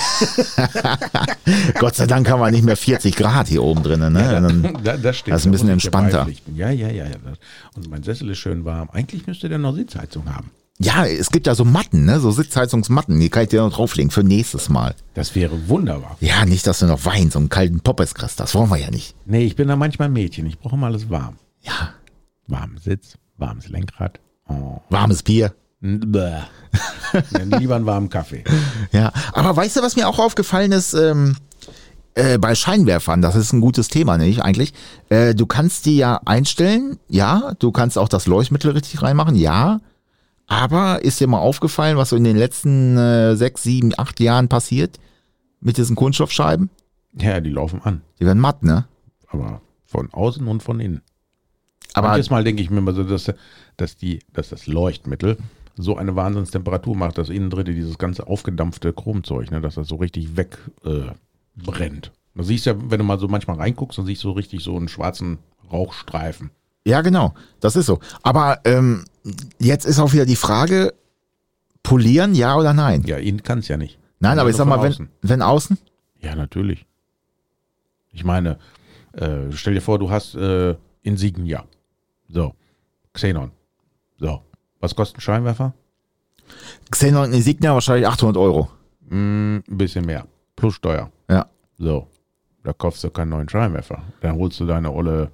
Gott 1.80 1.96
sei 1.96 2.06
Dank 2.06 2.30
haben 2.30 2.40
wir 2.40 2.52
nicht 2.52 2.64
mehr 2.66 2.78
40 2.78 3.16
Grad 3.16 3.48
hier 3.48 3.64
oben 3.64 3.82
drinnen. 3.84 4.14
Ne? 4.14 4.20
Dann- 4.22 4.78
Da, 4.84 4.96
das 4.98 5.18
stimmt. 5.18 5.34
Das 5.34 5.42
ist 5.42 5.48
ein 5.48 5.52
bisschen 5.52 5.70
entspannter. 5.70 6.28
Ja, 6.56 6.70
ja, 6.70 6.90
ja. 6.90 7.06
ja. 7.08 7.16
Und 7.76 7.90
mein 7.90 8.04
Sessel 8.04 8.30
ist 8.30 8.38
schön 8.38 8.64
warm. 8.64 8.90
Eigentlich 8.92 9.26
müsste 9.26 9.50
der 9.50 9.58
noch 9.58 9.74
Sitzheizung 9.76 10.32
haben. 10.34 10.52
Ja, 10.78 11.06
es 11.06 11.30
gibt 11.30 11.48
ja 11.48 11.56
so 11.56 11.64
Matten, 11.64 12.04
ne? 12.06 12.20
so 12.20 12.32
Sitzheizungsmatten, 12.32 13.18
die 13.20 13.30
kann 13.30 13.44
ich 13.44 13.50
dir 13.50 13.62
noch 13.62 13.74
drauflegen 13.74 14.12
für 14.12 14.24
nächstes 14.24 14.68
Mal. 14.68 14.94
Das 15.14 15.34
wäre 15.34 15.70
wunderbar. 15.70 16.18
Ja, 16.20 16.46
nicht, 16.46 16.68
dass 16.68 16.80
du 16.80 16.86
noch 16.86 17.06
Wein, 17.06 17.32
so 17.32 17.40
einen 17.40 17.48
kalten 17.48 17.80
Poppes 17.80 18.14
kriegst, 18.14 18.40
das 18.42 18.54
wollen 18.56 18.70
wir 18.70 18.78
ja 18.78 18.92
nicht. 18.92 19.16
Nee, 19.26 19.46
ich 19.46 19.56
bin 19.56 19.70
da 19.70 19.78
manchmal 19.78 20.10
ein 20.10 20.14
Mädchen. 20.14 20.46
Ich 20.46 20.60
brauche 20.60 20.76
immer 20.76 20.88
alles 20.88 21.10
warm. 21.10 21.38
Ja, 21.62 21.94
Warmen 22.48 22.78
Sitz, 22.78 23.18
warmes 23.38 23.70
Lenkrad. 23.70 24.20
Oh. 24.48 24.80
warmes 24.90 25.24
Bier. 25.24 25.54
Bäh. 25.82 26.42
Lieber 27.58 27.76
einen 27.76 27.86
warmen 27.86 28.10
Kaffee. 28.10 28.44
Ja, 28.92 29.12
aber 29.34 29.56
weißt 29.56 29.78
du, 29.78 29.82
was 29.82 29.96
mir 29.96 30.08
auch 30.08 30.20
aufgefallen 30.20 30.72
ist, 30.72 30.94
ähm, 30.94 31.36
äh, 32.14 32.38
bei 32.38 32.56
Scheinwerfern, 32.56 33.22
das 33.22 33.36
ist 33.36 33.54
ein 33.54 33.62
gutes 33.62 33.88
Thema, 33.88 34.18
nicht 34.18 34.42
eigentlich. 34.42 34.74
Äh, 35.10 35.36
du 35.36 35.46
kannst 35.46 35.86
die 35.86 35.98
ja 35.98 36.22
einstellen, 36.26 36.98
ja, 37.10 37.54
du 37.60 37.72
kannst 37.72 37.98
auch 37.98 38.10
das 38.10 38.28
Leuchtmittel 38.28 38.72
richtig 38.72 39.02
reinmachen, 39.02 39.36
ja. 39.36 39.80
Aber 40.48 41.04
ist 41.04 41.20
dir 41.20 41.28
mal 41.28 41.40
aufgefallen, 41.40 41.98
was 41.98 42.10
so 42.10 42.16
in 42.16 42.24
den 42.24 42.38
letzten 42.38 42.98
äh, 42.98 43.36
sechs, 43.36 43.64
sieben, 43.64 43.94
acht 43.98 44.20
Jahren 44.20 44.48
passiert 44.48 45.00
mit 45.60 45.78
diesen 45.78 45.96
Kunststoffscheiben? 45.96 46.70
Ja, 47.20 47.40
die 47.40 47.50
laufen 47.50 47.82
an. 47.82 48.02
Die 48.20 48.26
werden 48.26 48.40
matt, 48.40 48.64
ne? 48.64 48.86
Aber 49.28 49.62
von 49.86 50.12
außen 50.14 50.46
und 50.48 50.62
von 50.62 50.80
innen. 50.80 51.02
Aber 51.94 52.10
Manches 52.10 52.30
Mal 52.30 52.44
denke 52.44 52.62
ich 52.62 52.70
mir 52.70 52.80
immer 52.80 52.94
so, 52.94 53.04
dass, 53.04 53.32
dass, 53.78 53.96
die, 53.96 54.20
dass 54.34 54.50
das 54.50 54.68
Leuchtmittel 54.68 55.38
so 55.78 55.98
eine 55.98 56.16
Wahnsinnstemperatur 56.16 56.96
macht, 56.96 57.18
dass 57.18 57.30
innen 57.30 57.50
drin 57.50 57.66
dieses 57.66 57.98
ganze 57.98 58.28
aufgedampfte 58.28 58.94
Chromzeug, 58.94 59.52
ne, 59.52 59.62
dass 59.62 59.76
das 59.76 59.88
so 59.88 59.96
richtig 59.96 60.38
wegbrennt. 60.38 62.08
Äh. 62.08 62.12
Da 62.36 62.44
siehst 62.44 62.66
ja, 62.66 62.76
wenn 62.78 63.00
du 63.00 63.06
mal 63.06 63.20
so 63.20 63.28
manchmal 63.28 63.58
reinguckst, 63.58 63.98
dann 63.98 64.06
siehst 64.06 64.24
du 64.24 64.30
so 64.30 64.34
richtig 64.34 64.62
so 64.64 64.76
einen 64.76 64.90
schwarzen 64.90 65.40
Rauchstreifen. 65.72 66.52
Ja, 66.86 67.02
genau, 67.02 67.34
das 67.60 67.76
ist 67.76 67.88
so. 67.88 68.00
Aber 68.22 68.60
ähm, 68.64 69.06
jetzt 69.60 69.86
ist 69.86 70.00
auch 70.00 70.14
wieder 70.14 70.26
die 70.26 70.36
Frage, 70.36 70.94
polieren, 71.82 72.36
ja 72.36 72.56
oder 72.56 72.74
nein? 72.74 73.04
Ja, 73.06 73.18
innen 73.18 73.44
kann 73.44 73.60
es 73.60 73.68
ja 73.68 73.78
nicht. 73.78 74.00
Nein, 74.20 74.40
aber 74.40 74.50
ich 74.50 74.56
sag 74.56 74.68
mal, 74.68 74.82
wenn, 74.82 74.92
außen. 74.92 75.10
wenn 75.22 75.42
außen? 75.42 75.78
Ja, 76.20 76.36
natürlich. 76.36 76.86
Ich 78.12 78.24
meine, 78.24 78.58
äh, 79.14 79.52
stell 79.52 79.74
dir 79.74 79.82
vor, 79.82 80.00
du 80.00 80.10
hast 80.10 80.36
äh, 80.36 80.76
Insignia. 81.02 81.66
So. 82.30 82.54
Xenon. 83.14 83.52
So. 84.18 84.42
Was 84.80 84.96
kostet 84.96 85.18
ein 85.18 85.22
Scheinwerfer? 85.22 85.74
Xenon 86.92 87.34
Insignia 87.34 87.74
wahrscheinlich 87.74 88.08
800 88.08 88.38
Euro. 88.38 88.70
Mm, 89.10 89.58
ein 89.58 89.78
bisschen 89.78 90.06
mehr. 90.06 90.26
Plus 90.56 90.76
Steuer. 90.76 91.12
Ja. 91.30 91.48
So. 91.78 92.08
Da 92.64 92.74
kaufst 92.74 93.04
du 93.04 93.10
keinen 93.10 93.30
neuen 93.30 93.50
Scheinwerfer. 93.50 94.02
Dann 94.22 94.38
holst 94.38 94.60
du 94.60 94.66
deine 94.66 94.92
olle 94.92 95.32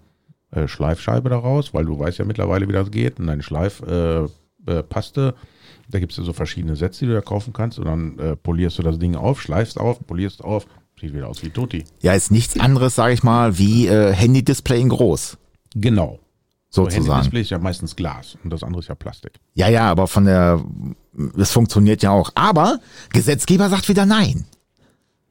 äh, 0.51 0.67
Schleifscheibe 0.67 1.29
da 1.29 1.37
raus, 1.37 1.73
weil 1.73 1.85
du 1.85 1.97
weißt 1.97 2.17
ja 2.19 2.25
mittlerweile, 2.25 2.67
wie 2.67 2.73
das 2.73 2.91
geht. 2.91 3.19
Und 3.19 3.27
deine 3.27 3.43
Schleifpaste, 3.43 4.29
äh, 4.67 4.83
Paste, 4.83 5.35
da 5.89 5.99
gibt 5.99 6.11
es 6.11 6.17
ja 6.17 6.23
so 6.23 6.33
verschiedene 6.33 6.75
Sätze, 6.75 7.01
die 7.01 7.07
du 7.07 7.13
da 7.13 7.21
kaufen 7.21 7.53
kannst. 7.53 7.79
Und 7.79 7.85
dann 7.85 8.19
äh, 8.19 8.35
polierst 8.35 8.77
du 8.79 8.83
das 8.83 8.99
Ding 8.99 9.15
auf, 9.15 9.41
schleifst 9.41 9.79
auf, 9.79 10.05
polierst 10.05 10.43
auf. 10.43 10.65
Sieht 10.99 11.13
wieder 11.13 11.27
aus 11.27 11.41
wie 11.41 11.49
Tutti. 11.49 11.83
Ja, 12.01 12.13
ist 12.13 12.31
nichts 12.31 12.59
anderes, 12.59 12.95
sage 12.95 13.13
ich 13.13 13.23
mal, 13.23 13.57
wie 13.57 13.87
äh, 13.87 14.13
Handy-Display 14.13 14.79
in 14.79 14.89
groß, 14.89 15.37
Genau. 15.73 16.19
So 16.69 16.83
sozusagen. 16.83 17.07
Handy-Display 17.07 17.41
ist 17.41 17.49
ja 17.49 17.59
meistens 17.59 17.95
Glas 17.95 18.37
und 18.43 18.51
das 18.51 18.63
andere 18.63 18.81
ist 18.81 18.87
ja 18.87 18.95
Plastik. 18.95 19.39
Ja, 19.53 19.67
ja, 19.67 19.89
aber 19.89 20.07
von 20.07 20.25
der, 20.25 20.63
es 21.37 21.51
funktioniert 21.51 22.03
ja 22.03 22.11
auch. 22.11 22.31
Aber 22.35 22.79
Gesetzgeber 23.11 23.69
sagt 23.69 23.89
wieder 23.89 24.05
nein. 24.05 24.45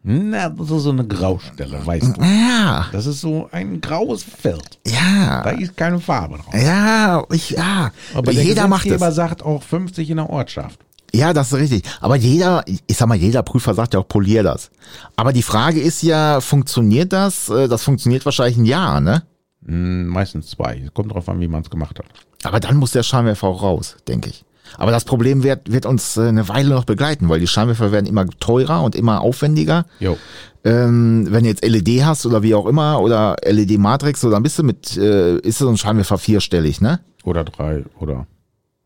Na, 0.03 0.49
das 0.49 0.71
ist 0.71 0.83
so 0.85 0.91
eine 0.91 1.07
Graustelle, 1.07 1.85
weißt 1.85 2.17
du. 2.17 2.23
Ja, 2.23 2.87
Das 2.91 3.05
ist 3.07 3.21
so 3.21 3.49
ein 3.53 3.81
graues 3.83 4.23
Feld. 4.23 4.79
Da 4.85 4.91
ja, 4.91 5.51
ist 5.51 5.77
keine 5.77 6.01
Farbe 6.01 6.39
drauf. 6.39 6.55
ja, 6.55 7.23
ich, 7.31 7.51
ja. 7.51 7.91
Aber 8.15 8.33
der 8.33 8.43
jeder 8.43 8.67
macht 8.67 8.87
es. 8.87 9.15
sagt 9.15 9.43
auch 9.43 9.63
50 9.63 10.09
in 10.09 10.17
der 10.17 10.31
Ortschaft. 10.31 10.81
Ja, 11.13 11.33
das 11.33 11.53
ist 11.53 11.59
richtig. 11.59 11.83
Aber 12.01 12.17
jeder, 12.17 12.65
ich 12.67 12.97
sag 12.97 13.09
mal, 13.09 13.17
jeder 13.17 13.43
Prüfer 13.43 13.75
sagt 13.75 13.95
ja 13.95 14.01
auch, 14.01 14.09
polier 14.09 14.43
das. 14.43 14.71
Aber 15.17 15.33
die 15.33 15.43
Frage 15.43 15.81
ist 15.81 16.03
ja, 16.03 16.41
funktioniert 16.41 17.13
das? 17.13 17.49
Äh, 17.49 17.69
Das 17.69 17.83
funktioniert 17.83 18.25
wahrscheinlich 18.25 18.57
ein 18.57 18.65
Jahr, 18.65 19.01
ne? 19.01 19.25
Hm, 19.67 20.07
meistens 20.07 20.51
zwei. 20.51 20.89
Kommt 20.95 21.13
drauf 21.13 21.29
an, 21.29 21.41
wie 21.41 21.49
man 21.49 21.63
es 21.63 21.69
gemacht 21.71 21.99
hat. 21.99 22.07
Aber 22.45 22.61
dann 22.61 22.77
muss 22.77 22.93
der 22.93 23.03
Scheinwerfer 23.03 23.49
auch 23.49 23.63
raus, 23.63 23.97
denke 24.09 24.31
ich. 24.31 24.45
Aber 24.77 24.91
das 24.91 25.05
Problem 25.05 25.43
wird, 25.43 25.71
wird 25.71 25.87
uns 25.87 26.17
äh, 26.17 26.29
eine 26.29 26.49
Weile 26.49 26.71
noch 26.71 26.85
begleiten, 26.85 27.29
weil 27.29 27.41
die 27.41 27.47
Scheinwerfer 27.47 27.93
werden 27.93 28.07
immer 28.07 28.27
teurer 28.27 28.83
und 28.83 28.95
immer 28.95 29.21
aufwendiger. 29.21 29.87
Jo. 29.99 30.17
Ähm, 30.65 31.27
wenn 31.31 31.45
du 31.45 31.51
jetzt 31.51 31.65
LED 31.65 32.05
hast 32.05 32.27
oder 32.27 32.43
wie 32.43 32.55
auch 32.55 32.67
immer 32.67 33.01
oder 33.01 33.37
LED-Matrix, 33.45 34.21
so 34.21 34.31
dann 34.31 34.43
bist 34.43 34.59
du 34.59 34.63
mit, 34.63 34.97
äh, 34.97 35.39
ist 35.39 35.59
so 35.59 35.69
ein 35.69 35.77
Scheinwerfer 35.77 36.19
vierstellig, 36.19 36.81
ne? 36.81 37.01
Oder 37.25 37.45
drei 37.45 37.85
oder. 37.99 38.27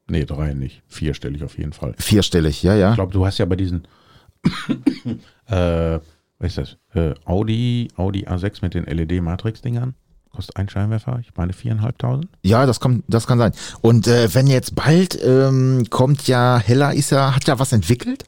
Nee, 0.06 0.24
drei 0.24 0.54
nicht. 0.54 0.82
Vierstellig 0.86 1.42
auf 1.44 1.58
jeden 1.58 1.72
Fall. 1.72 1.94
Vierstellig, 1.98 2.62
ja, 2.62 2.74
ja. 2.74 2.90
Ich 2.90 2.96
glaube, 2.96 3.12
du 3.12 3.24
hast 3.24 3.38
ja 3.38 3.46
bei 3.46 3.56
diesen 3.56 3.86
äh, 5.46 5.98
was 6.38 6.58
ist 6.58 6.58
das? 6.58 6.76
Äh, 6.94 7.14
Audi, 7.24 7.88
Audi 7.96 8.26
A6 8.26 8.58
mit 8.62 8.74
den 8.74 8.84
LED-Matrix-Dingern. 8.84 9.94
Kostet 10.34 10.56
ein 10.56 10.68
Scheinwerfer, 10.68 11.18
ich 11.20 11.28
meine 11.36 11.52
viereinhalbtausend. 11.52 12.26
Ja, 12.42 12.66
das 12.66 12.80
kommt, 12.80 13.04
das 13.06 13.26
kann 13.26 13.38
sein. 13.38 13.52
Und 13.82 14.06
äh, 14.08 14.34
wenn 14.34 14.46
jetzt 14.48 14.74
bald 14.74 15.16
ähm, 15.24 15.86
kommt 15.90 16.26
ja, 16.26 16.58
Hella 16.58 16.90
ist 16.90 17.10
ja, 17.10 17.34
hat 17.36 17.46
ja 17.46 17.58
was 17.58 17.72
entwickelt. 17.72 18.24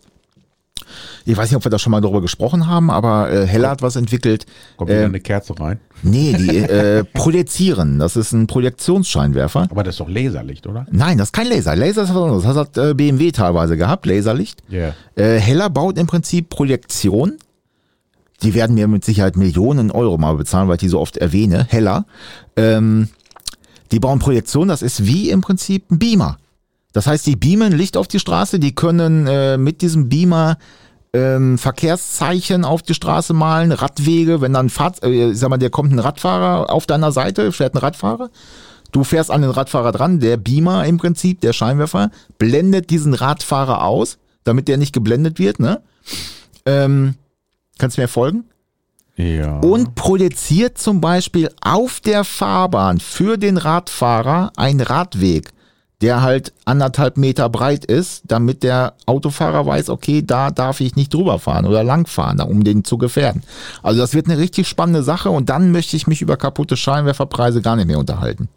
Ich 1.24 1.36
weiß 1.36 1.50
nicht, 1.50 1.56
ob 1.56 1.64
wir 1.64 1.70
da 1.70 1.80
schon 1.80 1.90
mal 1.90 2.00
drüber 2.00 2.20
gesprochen 2.20 2.68
haben, 2.68 2.90
aber 2.92 3.32
äh, 3.32 3.44
Hella 3.46 3.70
hat 3.70 3.82
was 3.82 3.96
entwickelt. 3.96 4.46
Kommt 4.76 4.90
wieder 4.90 5.02
Äh, 5.02 5.04
eine 5.06 5.18
Kerze 5.20 5.58
rein. 5.58 5.80
nee, 6.04 6.32
die 6.34 6.56
äh, 6.58 7.02
projizieren. 7.02 7.98
Das 7.98 8.14
ist 8.14 8.30
ein 8.32 8.46
Projektionsscheinwerfer. 8.46 9.66
Aber 9.70 9.82
das 9.82 9.96
ist 9.96 10.00
doch 10.00 10.08
Laserlicht, 10.08 10.66
oder? 10.68 10.86
Nein, 10.92 11.18
das 11.18 11.28
ist 11.28 11.32
kein 11.32 11.48
Laser. 11.48 11.74
Laser 11.74 12.04
ist 12.04 12.14
was 12.14 12.22
anderes. 12.22 12.44
Das 12.44 12.56
hat 12.56 12.78
äh, 12.78 12.94
BMW 12.94 13.32
teilweise 13.32 13.76
gehabt, 13.76 14.06
Laserlicht. 14.06 14.62
Ja. 14.68 14.94
Äh, 15.16 15.38
Heller 15.40 15.70
baut 15.70 15.98
im 15.98 16.06
Prinzip 16.06 16.48
Projektion. 16.50 17.32
Die 18.42 18.54
werden 18.54 18.74
mir 18.74 18.88
mit 18.88 19.04
Sicherheit 19.04 19.36
Millionen 19.36 19.90
Euro 19.90 20.18
mal 20.18 20.36
bezahlen, 20.36 20.68
weil 20.68 20.76
ich 20.76 20.80
die 20.80 20.88
so 20.88 21.00
oft 21.00 21.16
erwähne. 21.16 21.66
Heller. 21.68 22.06
Ähm, 22.56 23.08
die 23.92 24.00
bauen 24.00 24.18
Projektion, 24.18 24.68
das 24.68 24.82
ist 24.82 25.06
wie 25.06 25.30
im 25.30 25.40
Prinzip 25.40 25.90
ein 25.90 25.98
Beamer. 25.98 26.38
Das 26.92 27.06
heißt, 27.06 27.26
die 27.26 27.36
beamen 27.36 27.72
Licht 27.72 27.96
auf 27.96 28.08
die 28.08 28.18
Straße, 28.18 28.58
die 28.58 28.74
können 28.74 29.26
äh, 29.26 29.58
mit 29.58 29.82
diesem 29.82 30.08
Beamer 30.08 30.56
ähm, 31.12 31.58
Verkehrszeichen 31.58 32.64
auf 32.64 32.82
die 32.82 32.94
Straße 32.94 33.34
malen, 33.34 33.72
Radwege, 33.72 34.40
wenn 34.40 34.54
dann 34.54 34.70
Fahrt, 34.70 35.02
äh, 35.04 35.34
sag 35.34 35.50
mal, 35.50 35.58
der 35.58 35.70
kommt 35.70 35.92
ein 35.92 35.98
Radfahrer 35.98 36.70
auf 36.70 36.86
deiner 36.86 37.12
Seite, 37.12 37.52
fährt 37.52 37.74
ein 37.74 37.78
Radfahrer, 37.78 38.30
du 38.92 39.04
fährst 39.04 39.30
an 39.30 39.42
den 39.42 39.50
Radfahrer 39.50 39.92
dran, 39.92 40.20
der 40.20 40.36
Beamer 40.36 40.86
im 40.86 40.96
Prinzip, 40.96 41.40
der 41.42 41.52
Scheinwerfer, 41.52 42.10
blendet 42.38 42.90
diesen 42.90 43.14
Radfahrer 43.14 43.84
aus, 43.84 44.18
damit 44.44 44.68
der 44.68 44.78
nicht 44.78 44.92
geblendet 44.92 45.38
wird, 45.38 45.60
ne? 45.60 45.82
Ähm, 46.64 47.14
kannst 47.78 47.96
du 47.96 48.02
mir 48.02 48.08
folgen? 48.08 48.44
Ja. 49.18 49.60
und 49.60 49.94
produziert 49.94 50.76
zum 50.76 51.00
Beispiel 51.00 51.48
auf 51.62 52.00
der 52.00 52.22
Fahrbahn 52.22 53.00
für 53.00 53.38
den 53.38 53.56
Radfahrer 53.56 54.52
einen 54.56 54.82
Radweg, 54.82 55.52
der 56.02 56.20
halt 56.20 56.52
anderthalb 56.66 57.16
Meter 57.16 57.48
breit 57.48 57.86
ist, 57.86 58.24
damit 58.26 58.62
der 58.62 58.92
Autofahrer 59.06 59.64
weiß, 59.64 59.88
okay, 59.88 60.22
da 60.22 60.50
darf 60.50 60.80
ich 60.80 60.96
nicht 60.96 61.14
drüber 61.14 61.38
fahren 61.38 61.64
oder 61.64 61.82
langfahren, 61.82 62.40
um 62.40 62.62
den 62.62 62.84
zu 62.84 62.98
gefährden. 62.98 63.42
Also 63.82 64.00
das 64.00 64.12
wird 64.12 64.26
eine 64.26 64.36
richtig 64.36 64.68
spannende 64.68 65.02
Sache 65.02 65.30
und 65.30 65.48
dann 65.48 65.72
möchte 65.72 65.96
ich 65.96 66.06
mich 66.06 66.20
über 66.20 66.36
kaputte 66.36 66.76
Scheinwerferpreise 66.76 67.62
gar 67.62 67.76
nicht 67.76 67.86
mehr 67.86 67.98
unterhalten. 67.98 68.50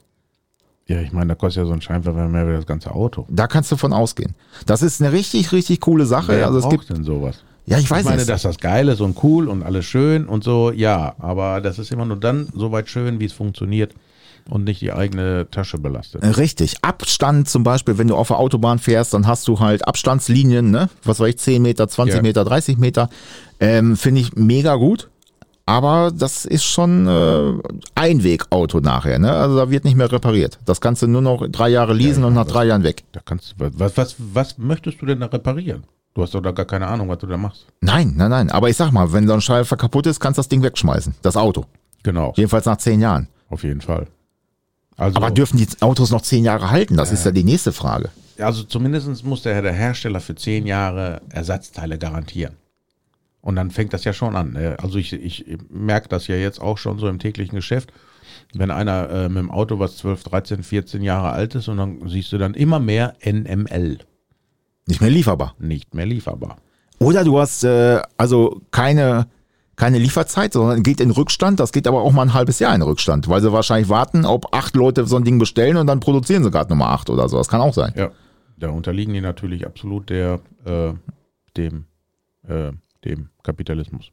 ja, 0.87 0.99
ich 0.99 1.13
meine, 1.13 1.27
da 1.27 1.35
kostet 1.35 1.63
ja 1.63 1.67
so 1.67 1.73
ein 1.73 1.81
Scheinwerfer 1.81 2.27
mehr 2.27 2.45
wie 2.49 2.53
das 2.53 2.65
ganze 2.65 2.91
Auto. 2.91 3.25
Da 3.29 3.47
kannst 3.47 3.71
du 3.71 3.77
von 3.77 3.93
ausgehen. 3.93 4.35
Das 4.65 4.81
ist 4.81 5.01
eine 5.01 5.13
richtig, 5.13 5.53
richtig 5.53 5.79
coole 5.79 6.05
Sache. 6.05 6.33
Wer 6.33 6.47
also 6.47 6.57
es 6.57 6.63
braucht 6.63 6.79
gibt, 6.79 6.89
denn 6.89 7.05
sowas? 7.05 7.45
Ja, 7.69 7.77
ich 7.79 7.89
weiß 7.89 7.99
ich 7.99 8.05
meine, 8.05 8.17
nicht. 8.17 8.29
dass 8.29 8.41
das 8.41 8.57
geil 8.57 8.87
ist 8.87 9.01
und 9.01 9.21
cool 9.23 9.47
und 9.47 9.63
alles 9.63 9.85
schön 9.85 10.27
und 10.27 10.43
so, 10.43 10.71
ja, 10.71 11.15
aber 11.19 11.61
das 11.61 11.79
ist 11.79 11.91
immer 11.91 12.05
nur 12.05 12.17
dann 12.17 12.47
so 12.55 12.71
weit 12.71 12.89
schön, 12.89 13.19
wie 13.19 13.25
es 13.25 13.33
funktioniert 13.33 13.93
und 14.49 14.63
nicht 14.63 14.81
die 14.81 14.91
eigene 14.91 15.47
Tasche 15.51 15.77
belastet. 15.77 16.23
Richtig. 16.37 16.77
Abstand 16.81 17.47
zum 17.49 17.63
Beispiel, 17.63 17.97
wenn 17.97 18.07
du 18.07 18.15
auf 18.15 18.29
der 18.29 18.39
Autobahn 18.39 18.79
fährst, 18.79 19.13
dann 19.13 19.27
hast 19.27 19.47
du 19.47 19.59
halt 19.59 19.87
Abstandslinien, 19.87 20.71
ne? 20.71 20.89
Was 21.03 21.19
weiß 21.19 21.29
ich, 21.29 21.37
10 21.37 21.61
Meter, 21.61 21.87
20 21.87 22.15
Ja. 22.15 22.21
Meter, 22.21 22.43
30 22.43 22.77
Meter. 22.77 23.09
Ähm, 23.59 23.95
Finde 23.95 24.21
ich 24.21 24.35
mega 24.35 24.75
gut. 24.75 25.09
Aber 25.65 26.11
das 26.11 26.45
ist 26.45 26.63
schon 26.63 27.05
äh, 27.07 27.53
Einwegauto 27.93 28.79
nachher, 28.79 29.19
ne? 29.19 29.31
Also 29.31 29.55
da 29.55 29.69
wird 29.69 29.83
nicht 29.83 29.95
mehr 29.95 30.11
repariert. 30.11 30.57
Das 30.65 30.81
kannst 30.81 31.03
du 31.03 31.07
nur 31.07 31.21
noch 31.21 31.47
drei 31.47 31.69
Jahre 31.69 31.93
leasen 31.93 32.23
und 32.23 32.33
nach 32.33 32.47
drei 32.47 32.65
Jahren 32.65 32.83
weg. 32.83 33.03
Da 33.11 33.19
kannst 33.23 33.53
du, 33.59 33.69
was, 33.77 33.95
was, 33.95 34.15
was 34.17 34.57
möchtest 34.57 34.99
du 34.99 35.05
denn 35.05 35.19
da 35.19 35.27
reparieren? 35.27 35.83
Du 36.19 36.23
hast 36.23 36.33
doch 36.35 36.41
da 36.41 36.51
gar 36.51 36.65
keine 36.65 36.85
Ahnung, 36.85 37.07
was 37.07 37.19
du 37.19 37.27
da 37.27 37.37
machst. 37.37 37.65
Nein, 37.79 38.13
nein, 38.17 38.29
nein. 38.29 38.49
Aber 38.49 38.67
ich 38.69 38.75
sag 38.75 38.91
mal, 38.91 39.13
wenn 39.13 39.25
so 39.25 39.33
ein 39.33 39.39
Schleifer 39.39 39.77
kaputt 39.77 40.05
ist, 40.05 40.19
kannst 40.19 40.37
du 40.37 40.41
das 40.41 40.49
Ding 40.49 40.61
wegschmeißen. 40.61 41.15
Das 41.21 41.37
Auto. 41.37 41.63
Genau, 42.03 42.33
Jedenfalls 42.35 42.65
nach 42.65 42.75
zehn 42.75 42.99
Jahren. 42.99 43.29
auf 43.49 43.63
jeden 43.63 43.79
Fall. 43.79 44.07
Also, 44.97 45.15
Aber 45.15 45.31
dürfen 45.31 45.55
die 45.55 45.67
Autos 45.79 46.11
noch 46.11 46.21
zehn 46.21 46.43
Jahre 46.43 46.71
halten? 46.71 46.97
Das 46.97 47.13
ist 47.13 47.25
ja 47.25 47.31
die 47.31 47.45
nächste 47.45 47.71
Frage. 47.71 48.09
also 48.37 48.63
zumindest 48.63 49.23
muss 49.23 49.43
der, 49.43 49.61
der 49.61 49.71
Hersteller 49.71 50.19
für 50.19 50.35
zehn 50.35 50.67
Jahre 50.67 51.21
Ersatzteile 51.29 51.97
garantieren. 51.97 52.57
Und 53.39 53.55
dann 53.55 53.71
fängt 53.71 53.93
das 53.93 54.03
ja 54.03 54.11
schon 54.11 54.35
an. 54.35 54.51
ne? 54.51 54.75
Also 54.81 54.97
ich, 54.97 55.13
ich 55.13 55.45
merke 55.69 56.09
das 56.09 56.27
ja 56.27 56.35
jetzt 56.35 56.59
auch 56.59 56.77
schon 56.77 56.99
so 56.99 57.07
im 57.07 57.19
täglichen 57.19 57.55
Geschäft. 57.55 57.93
Wenn 58.53 58.71
einer 58.71 59.09
äh, 59.09 59.29
mit 59.29 59.37
dem 59.37 59.51
Auto, 59.51 59.79
was 59.79 59.95
12, 59.95 60.23
13, 60.25 60.63
14 60.63 61.01
Jahre 61.01 61.29
alt 61.29 61.55
ist, 61.55 61.69
und 61.69 61.77
dann 61.77 62.09
siehst 62.09 62.33
du 62.33 62.37
dann 62.37 62.55
immer 62.55 62.79
mehr 62.79 63.15
NML, 63.23 63.99
Nicht 64.89 65.01
mehr 65.01 65.09
lieferbar. 65.11 65.55
nicht 65.59 65.93
mehr 65.93 66.05
lieferbar. 66.05 66.57
Oder 66.99 67.23
du 67.23 67.39
hast 67.39 67.63
äh, 67.63 68.01
also 68.17 68.61
keine, 68.71 69.27
keine 69.75 69.99
Lieferzeit, 69.99 70.51
sondern 70.51 70.83
geht 70.83 70.99
in 70.99 71.11
Rückstand. 71.11 71.59
Das 71.59 71.71
geht 71.71 71.87
aber 71.87 72.01
auch 72.01 72.11
mal 72.11 72.23
ein 72.23 72.33
halbes 72.33 72.59
Jahr 72.59 72.75
in 72.75 72.81
Rückstand, 72.81 73.29
weil 73.29 73.41
sie 73.41 73.53
wahrscheinlich 73.53 73.87
warten, 73.87 74.25
ob 74.25 74.53
acht 74.53 74.75
Leute 74.75 75.05
so 75.05 75.15
ein 75.15 75.23
Ding 75.23 75.39
bestellen 75.39 75.77
und 75.77 75.87
dann 75.87 75.99
produzieren 75.99 76.43
sie 76.43 76.51
gerade 76.51 76.69
Nummer 76.69 76.89
acht 76.89 77.09
oder 77.09 77.29
so. 77.29 77.37
Das 77.37 77.47
kann 77.47 77.61
auch 77.61 77.73
sein. 77.73 77.93
Ja, 77.95 78.11
da 78.57 78.69
unterliegen 78.71 79.13
die 79.13 79.21
natürlich 79.21 79.65
absolut 79.65 80.09
der, 80.09 80.41
äh, 80.65 80.91
dem, 81.55 81.85
äh, 82.47 82.71
dem 83.05 83.29
Kapitalismus. 83.43 84.11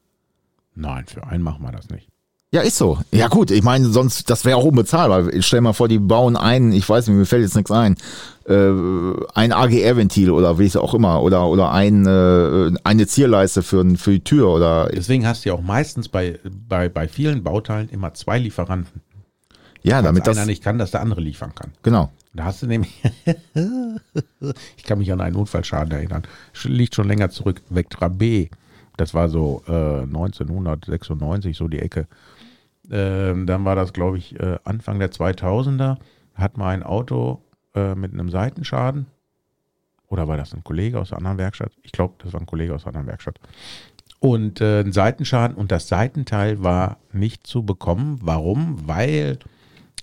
Nein, 0.75 1.07
für 1.07 1.27
einen 1.27 1.43
machen 1.43 1.63
wir 1.63 1.73
das 1.73 1.89
nicht. 1.89 2.09
Ja, 2.57 2.63
ist 2.63 2.79
so. 2.79 2.99
Ja 3.13 3.29
gut, 3.29 3.51
ich 3.51 3.63
meine, 3.63 3.85
sonst, 3.91 4.31
das 4.31 4.47
wäre 4.47 4.57
auch 4.57 4.65
unbezahlbar. 4.65 5.31
Ich 5.35 5.45
stell 5.45 5.61
mal 5.61 5.75
vor, 5.75 5.89
die 5.89 5.99
bauen 5.99 6.39
ein, 6.39 6.73
ich 6.73 6.89
weiß 6.89 7.07
nicht, 7.07 7.15
mir 7.15 7.27
fällt 7.27 7.43
jetzt 7.43 7.55
nichts 7.55 7.71
ein, 7.71 7.97
äh, 8.47 8.71
ein 9.35 9.53
AGR-Ventil 9.53 10.31
oder 10.31 10.59
wie 10.59 10.65
es 10.65 10.75
auch 10.75 10.95
immer, 10.95 11.23
oder, 11.23 11.49
oder 11.49 11.71
ein, 11.73 12.07
äh, 12.07 12.71
eine 12.83 13.07
Zierleiste 13.07 13.63
für, 13.63 13.85
für 13.99 14.13
die 14.13 14.25
Tür 14.25 14.49
oder, 14.49 14.89
Deswegen 14.91 15.27
hast 15.27 15.45
du 15.45 15.51
ja 15.51 15.55
auch 15.55 15.61
meistens 15.61 16.09
bei, 16.09 16.39
bei, 16.67 16.89
bei 16.89 17.09
vielen 17.09 17.43
Bauteilen 17.43 17.91
immer 17.91 18.15
zwei 18.15 18.39
Lieferanten. 18.39 19.03
ja, 19.83 20.01
damit 20.01 20.25
Wenn 20.25 20.33
das, 20.33 20.39
einer 20.39 20.47
nicht 20.47 20.65
kann, 20.65 20.79
dass 20.79 20.93
der 20.93 21.03
andere 21.03 21.21
liefern 21.21 21.55
kann. 21.55 21.73
genau. 21.83 22.11
Da 22.33 22.45
hast 22.45 22.63
du 22.63 22.67
nämlich, 22.67 23.03
ich 24.79 24.85
kann 24.85 24.99
mich 24.99 25.13
an 25.13 25.21
einen 25.21 25.37
Unfallschaden 25.37 25.93
erinnern, 25.93 26.23
liegt 26.65 26.95
schon 26.95 27.07
länger 27.07 27.29
zurück, 27.29 27.61
Vectra 27.69 28.09
B, 28.09 28.49
das 28.97 29.13
war 29.13 29.29
so 29.29 29.63
äh, 29.69 30.05
1996, 30.05 31.55
so 31.55 31.69
die 31.69 31.81
Ecke. 31.81 32.07
Ähm, 32.91 33.47
dann 33.47 33.65
war 33.65 33.77
das, 33.77 33.93
glaube 33.93 34.19
ich, 34.19 34.39
äh, 34.39 34.59
Anfang 34.65 34.99
der 34.99 35.11
2000er, 35.11 35.97
hat 36.35 36.57
mal 36.57 36.71
ein 36.71 36.83
Auto 36.83 37.43
äh, 37.75 37.95
mit 37.95 38.13
einem 38.13 38.31
Seitenschaden, 38.31 39.07
oder 40.09 40.29
war 40.29 40.37
das 40.37 40.55
ein 40.55 40.63
Kollege 40.63 41.01
aus 41.01 41.09
der 41.09 41.19
anderen 41.19 41.39
Werkstatt? 41.39 41.73
Ich 41.83 41.93
glaube, 41.93 42.15
das 42.19 42.33
war 42.33 42.41
ein 42.41 42.47
Kollege 42.47 42.75
aus 42.75 42.83
der 42.83 42.89
anderen 42.89 43.09
Werkstatt. 43.09 43.41
Und 44.21 44.61
äh, 44.61 44.81
ein 44.81 44.93
Seitenschaden 44.93 45.57
und 45.57 45.73
das 45.73 45.89
Seitenteil 45.89 46.63
war 46.63 46.99
nicht 47.13 47.47
zu 47.47 47.65
bekommen. 47.65 48.19
Warum? 48.23 48.87
Weil 48.87 49.39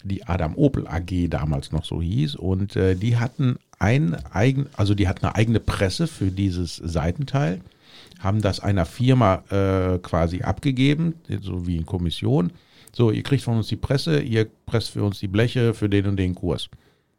die 0.03 0.25
Adam 0.25 0.55
Opel 0.55 0.87
AG 0.87 1.29
damals 1.29 1.71
noch 1.71 1.85
so 1.85 2.01
hieß 2.01 2.35
und 2.35 2.75
äh, 2.75 2.95
die 2.95 3.17
hatten 3.17 3.57
ein 3.79 4.15
eigen, 4.31 4.67
also 4.75 4.95
die 4.95 5.07
hatten 5.07 5.25
eine 5.25 5.35
eigene 5.35 5.59
Presse 5.59 6.07
für 6.07 6.29
dieses 6.29 6.75
Seitenteil, 6.75 7.61
haben 8.19 8.41
das 8.41 8.59
einer 8.59 8.85
Firma 8.85 9.43
äh, 9.49 9.99
quasi 9.99 10.41
abgegeben, 10.41 11.15
so 11.41 11.65
wie 11.67 11.77
in 11.77 11.85
Kommission. 11.85 12.51
So, 12.95 13.11
ihr 13.11 13.23
kriegt 13.23 13.43
von 13.43 13.57
uns 13.57 13.67
die 13.67 13.75
Presse, 13.75 14.19
ihr 14.21 14.47
presst 14.65 14.91
für 14.91 15.03
uns 15.03 15.19
die 15.19 15.27
Bleche 15.27 15.73
für 15.73 15.89
den 15.89 16.05
und 16.07 16.17
den 16.17 16.35
Kurs. 16.35 16.69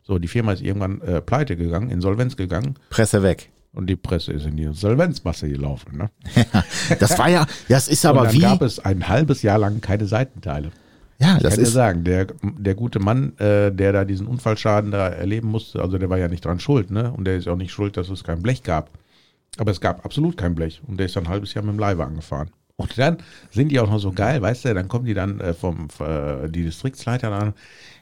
So, 0.03 0.19
die 0.19 0.29
Firma 0.29 0.53
ist 0.53 0.63
irgendwann 0.63 1.01
äh, 1.01 1.21
pleite 1.21 1.57
gegangen, 1.57 1.91
Insolvenz 1.91 2.37
gegangen 2.37 2.75
Presse 2.91 3.23
weg. 3.23 3.51
und 3.73 3.89
die 3.89 3.97
Presse 3.97 4.33
ist 4.33 4.47
in 4.47 4.57
die 4.57 4.65
Insolvenzmasse 4.65 5.49
gelaufen. 5.49 5.97
Ne? 5.97 6.11
Das 7.01 7.19
war 7.19 7.29
ja, 7.29 7.47
das 7.69 7.89
ist 7.89 8.05
und 8.05 8.11
aber 8.11 8.25
dann 8.27 8.35
wie, 8.35 8.41
gab 8.41 8.63
es 8.63 8.79
ein 8.79 9.09
halbes 9.09 9.43
Jahr 9.43 9.59
lang 9.59 9.81
keine 9.81 10.07
Seitenteile. 10.07 10.71
ja, 11.19 11.37
Ich 11.39 11.43
das 11.43 11.55
kann 11.55 11.63
ist, 11.65 11.73
sagen, 11.73 12.05
der, 12.05 12.27
der 12.43 12.75
gute 12.75 13.01
Mann, 13.01 13.37
äh, 13.39 13.73
der 13.73 13.93
da 13.93 14.05
diesen 14.05 14.27
Unfallschaden 14.27 14.91
da 14.93 15.09
erleben 15.09 15.49
musste, 15.49 15.81
also 15.83 15.99
der 15.99 16.11
war 16.11 16.19
ja 16.19 16.29
nicht 16.29 16.45
dran 16.45 16.61
schuld, 16.61 16.91
ne? 16.91 17.11
Und 17.13 17.25
der 17.25 17.37
ist 17.37 17.49
auch 17.49 17.57
nicht 17.57 17.73
schuld, 17.73 17.97
dass 17.97 18.11
es 18.11 18.23
kein 18.23 18.43
Blech 18.43 18.63
gab. 18.63 18.91
Aber 19.57 19.71
es 19.71 19.81
gab 19.81 20.05
absolut 20.05 20.37
kein 20.37 20.55
Blech. 20.55 20.83
Und 20.87 20.99
der 20.99 21.07
ist 21.07 21.17
dann 21.17 21.25
ein 21.25 21.31
halbes 21.31 21.55
Jahr 21.55 21.65
mit 21.65 21.73
dem 21.75 21.79
Leihwagen 21.79 22.17
gefahren. 22.17 22.51
Und 22.77 22.99
dann 22.99 23.19
sind 23.51 23.69
die 23.71 23.79
auch 23.79 23.89
noch 23.89 24.01
so 24.01 24.11
geil, 24.11 24.43
weißt 24.43 24.65
du, 24.65 24.75
dann 24.75 24.89
kommen 24.89 25.05
die 25.05 25.15
dann 25.15 25.39
äh, 25.41 25.55
vom 25.55 25.89
äh, 26.01 26.49
die 26.49 26.65
Distriktsleiter 26.65 27.31
an, 27.31 27.55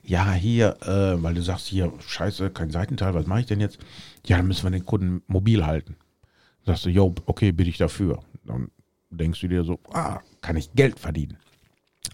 ja, 0.02 0.32
hier, 0.32 0.76
äh, 0.82 1.22
weil 1.22 1.34
du 1.34 1.42
sagst, 1.42 1.66
hier, 1.66 1.92
scheiße, 2.00 2.50
kein 2.50 2.70
Seitenteil, 2.70 3.14
was 3.14 3.26
mache 3.26 3.40
ich 3.40 3.46
denn 3.46 3.60
jetzt? 3.60 3.78
Ja, 4.24 4.38
dann 4.38 4.46
müssen 4.46 4.64
wir 4.64 4.70
den 4.70 4.86
Kunden 4.86 5.22
mobil 5.26 5.66
halten. 5.66 5.96
Sagst 6.64 6.86
du, 6.86 6.88
jo, 6.88 7.14
okay, 7.26 7.52
bin 7.52 7.68
ich 7.68 7.76
dafür. 7.76 8.20
Dann 8.44 8.70
denkst 9.10 9.40
du 9.40 9.48
dir 9.48 9.62
so, 9.62 9.78
ah, 9.92 10.20
kann 10.40 10.56
ich 10.56 10.72
Geld 10.72 10.98
verdienen. 10.98 11.36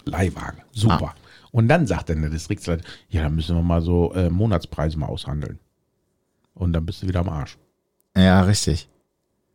Leihwagen, 0.04 0.62
super. 0.72 1.14
Und 1.52 1.68
dann 1.68 1.86
sagt 1.86 2.08
dann 2.10 2.20
der 2.20 2.30
Distriktsleiter, 2.30 2.84
ja, 3.08 3.22
dann 3.22 3.34
müssen 3.34 3.56
wir 3.56 3.62
mal 3.62 3.80
so 3.80 4.12
äh, 4.14 4.30
Monatspreise 4.30 4.98
mal 4.98 5.06
aushandeln. 5.06 5.58
Und 6.54 6.72
dann 6.72 6.84
bist 6.84 7.02
du 7.02 7.08
wieder 7.08 7.20
am 7.20 7.28
Arsch. 7.28 7.56
ja, 8.16 8.42
richtig. 8.42 8.88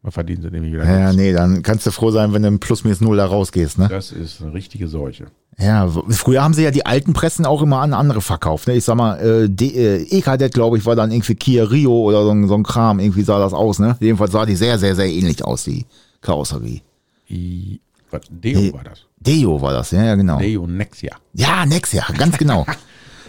Dann 0.03 0.11
verdienen 0.11 0.41
sie 0.41 0.49
nämlich 0.51 0.73
wieder 0.73 0.83
Ja, 0.85 0.99
nichts. 1.07 1.15
nee, 1.15 1.31
dann 1.31 1.63
kannst 1.63 1.85
du 1.87 1.91
froh 1.91 2.11
sein, 2.11 2.33
wenn 2.33 2.41
du 2.41 2.49
im 2.49 2.59
plus 2.59 2.83
minus 2.83 2.99
null 3.01 3.15
da 3.17 3.25
rausgehst, 3.25 3.79
ne? 3.79 3.87
Das 3.87 4.11
ist 4.11 4.41
eine 4.41 4.53
richtige 4.53 4.87
Seuche. 4.89 5.27
Ja, 5.57 5.87
früher 6.09 6.43
haben 6.43 6.53
sie 6.53 6.63
ja 6.63 6.71
die 6.71 6.85
alten 6.85 7.13
Pressen 7.13 7.45
auch 7.45 7.61
immer 7.61 7.79
an 7.79 7.93
andere 7.93 8.21
verkauft. 8.21 8.67
Ne? 8.67 8.73
Ich 8.75 8.83
sag 8.83 8.95
mal, 8.95 9.15
äh, 9.19 9.49
D- 9.49 9.67
äh, 9.67 10.01
E-Kadett, 10.09 10.53
glaube 10.53 10.77
ich, 10.77 10.85
war 10.85 10.95
dann 10.95 11.11
irgendwie 11.11 11.35
Kia 11.35 11.63
Rio 11.63 11.93
oder 11.93 12.23
so, 12.23 12.31
ein- 12.31 12.47
so 12.47 12.55
ein 12.55 12.63
Kram. 12.63 12.99
Irgendwie 12.99 13.21
sah 13.21 13.39
das 13.39 13.53
aus, 13.53 13.79
ne? 13.79 13.95
Jedenfalls 13.99 14.31
sah 14.31 14.45
die 14.45 14.55
sehr, 14.55 14.77
sehr, 14.77 14.95
sehr 14.95 15.05
ähnlich 15.07 15.45
aus, 15.45 15.63
die 15.63 15.85
Karosserie. 16.21 16.81
I, 17.29 17.79
was, 18.11 18.21
Deo 18.29 18.59
Nee. 18.59 18.73
war 18.73 18.83
das. 18.83 19.01
Deo 19.19 19.61
war 19.61 19.73
das, 19.73 19.91
ja, 19.91 20.03
ja, 20.03 20.15
genau. 20.15 20.39
Deo 20.39 20.67
Nexia. 20.67 21.15
Ja, 21.33 21.65
Nexia, 21.65 22.03
ganz 22.17 22.37
genau. 22.37 22.65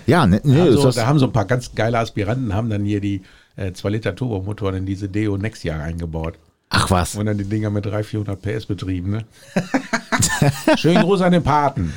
Ja, 0.07 0.27
ne, 0.27 0.39
ne, 0.45 0.61
Also, 0.61 0.91
da 0.91 1.07
haben 1.07 1.19
so 1.19 1.25
ein 1.25 1.33
paar 1.33 1.47
ganz 1.47 1.75
geile 1.75 1.99
Aspiranten, 1.99 2.53
haben 2.53 2.69
dann 2.69 2.85
hier 2.85 3.01
die 3.01 3.23
äh, 3.57 3.73
2 3.73 3.89
Liter 3.89 4.15
Turbomotoren 4.15 4.75
in 4.77 4.85
diese 4.87 5.09
Deo 5.09 5.39
Nexia 5.39 5.79
eingebaut. 5.79 6.35
Ach 6.75 6.91
was. 6.91 7.15
Und 7.15 7.27
dann 7.27 7.39
die 7.39 7.45
Dinger 7.45 7.71
mit 7.71 7.85
300, 7.87 8.07
400 8.07 8.43
PS 8.43 8.67
betrieben, 8.67 9.11
ne? 9.11 9.25
Schönen 10.77 11.03
Gruß 11.03 11.21
an 11.23 11.33
den 11.33 11.43
Paten. 11.43 11.93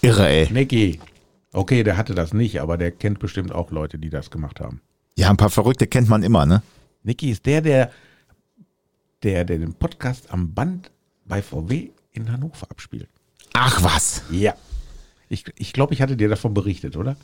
Irre, 0.00 0.28
ey. 0.28 0.52
Nicky. 0.52 1.00
Okay, 1.52 1.82
der 1.82 1.96
hatte 1.96 2.14
das 2.14 2.32
nicht, 2.32 2.60
aber 2.60 2.76
der 2.78 2.90
kennt 2.92 3.18
bestimmt 3.18 3.52
auch 3.52 3.70
Leute, 3.70 3.98
die 3.98 4.10
das 4.10 4.30
gemacht 4.30 4.60
haben. 4.60 4.80
Ja, 5.16 5.28
ein 5.30 5.36
paar 5.36 5.50
Verrückte 5.50 5.86
kennt 5.86 6.08
man 6.08 6.22
immer, 6.22 6.46
ne? 6.46 6.62
Nicky 7.02 7.30
ist 7.30 7.44
der, 7.46 7.60
der, 7.60 7.90
der, 9.22 9.44
der 9.44 9.58
den 9.58 9.74
Podcast 9.74 10.30
am 10.30 10.54
Band 10.54 10.90
bei 11.26 11.42
VW 11.42 11.90
in 12.12 12.30
Hannover 12.32 12.70
abspielt. 12.70 13.08
Ach 13.52 13.82
was. 13.82 14.22
Ja. 14.30 14.54
Ich, 15.28 15.44
ich 15.56 15.72
glaube, 15.72 15.94
ich 15.94 16.02
hatte 16.02 16.16
dir 16.16 16.28
davon 16.28 16.54
berichtet, 16.54 16.96
oder? 16.96 17.16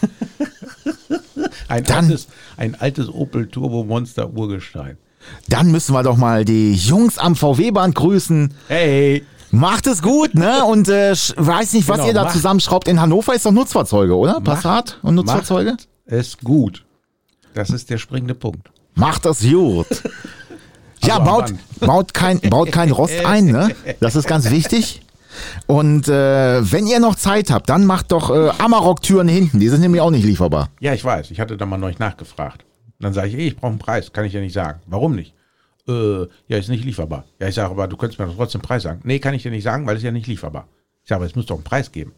ein, 1.68 1.84
Dann- 1.84 2.04
altes, 2.04 2.28
ein 2.56 2.74
altes 2.74 3.08
Opel 3.08 3.48
Turbo 3.48 3.84
Monster 3.84 4.30
Urgestein. 4.32 4.96
Dann 5.48 5.70
müssen 5.70 5.92
wir 5.94 6.02
doch 6.02 6.16
mal 6.16 6.44
die 6.44 6.74
Jungs 6.74 7.18
am 7.18 7.36
VW-Band 7.36 7.94
grüßen. 7.94 8.52
Hey! 8.68 9.24
Macht 9.52 9.86
es 9.86 10.02
gut, 10.02 10.34
ne? 10.34 10.64
Und 10.64 10.88
äh, 10.88 11.12
weiß 11.12 11.72
nicht, 11.74 11.88
was 11.88 11.96
Genau, 11.98 12.08
ihr 12.08 12.14
da 12.14 12.24
macht- 12.24 12.32
zusammenschraubt. 12.34 12.88
In 12.88 13.00
Hannover 13.00 13.32
ist 13.34 13.46
doch 13.46 13.52
Nutzfahrzeuge, 13.52 14.14
oder? 14.16 14.40
Passat 14.40 14.98
und 15.02 15.14
Nutzfahrzeuge? 15.14 15.70
Macht 15.72 15.88
es 16.06 16.36
gut. 16.38 16.84
Das 17.54 17.70
ist 17.70 17.88
der 17.88 17.98
springende 17.98 18.34
Punkt. 18.34 18.68
Macht 18.96 19.24
das 19.24 19.40
gut. 19.42 19.86
ja, 21.04 21.16
am 21.16 21.24
baut, 21.24 21.54
baut, 21.80 22.12
kein, 22.12 22.40
baut 22.40 22.72
kein 22.72 22.90
Rost 22.90 23.14
ein, 23.24 23.46
ne? 23.46 23.74
Das 24.00 24.16
ist 24.16 24.26
ganz 24.26 24.50
wichtig. 24.50 25.00
Und 25.66 26.08
äh, 26.08 26.72
wenn 26.72 26.86
ihr 26.86 26.98
noch 26.98 27.14
Zeit 27.14 27.50
habt, 27.50 27.68
dann 27.70 27.86
macht 27.86 28.10
doch 28.12 28.30
äh, 28.30 28.50
Amarok-Türen 28.58 29.28
hinten. 29.28 29.60
Die 29.60 29.68
sind 29.68 29.80
nämlich 29.80 30.00
auch 30.00 30.10
nicht 30.10 30.24
lieferbar. 30.24 30.68
Ja, 30.80 30.92
ich 30.92 31.04
weiß. 31.04 31.30
Ich 31.30 31.40
hatte 31.40 31.56
da 31.56 31.64
mal 31.66 31.78
neulich 31.78 31.98
nachgefragt. 31.98 32.64
Dann 32.98 33.12
sage 33.12 33.28
ich, 33.28 33.34
ey, 33.34 33.48
ich 33.48 33.56
brauche 33.56 33.70
einen 33.70 33.78
Preis. 33.78 34.12
Kann 34.12 34.24
ich 34.24 34.32
ja 34.32 34.40
nicht 34.40 34.54
sagen. 34.54 34.80
Warum 34.86 35.14
nicht? 35.14 35.34
Äh, 35.88 36.22
ja, 36.48 36.58
ist 36.58 36.68
nicht 36.68 36.84
lieferbar. 36.84 37.24
Ja, 37.38 37.48
ich 37.48 37.54
sage, 37.54 37.70
aber 37.70 37.86
du 37.86 37.96
könntest 37.96 38.18
mir 38.18 38.26
doch 38.26 38.36
trotzdem 38.36 38.60
einen 38.60 38.66
Preis 38.66 38.82
sagen. 38.82 39.00
Nee, 39.04 39.18
kann 39.18 39.34
ich 39.34 39.42
dir 39.42 39.50
nicht 39.50 39.64
sagen, 39.64 39.86
weil 39.86 39.96
es 39.96 40.02
ja 40.02 40.10
nicht 40.10 40.26
lieferbar. 40.26 40.68
Ich 41.02 41.08
sage, 41.08 41.20
aber 41.20 41.26
es 41.26 41.36
muss 41.36 41.46
doch 41.46 41.56
einen 41.56 41.64
Preis 41.64 41.92
geben. 41.92 42.12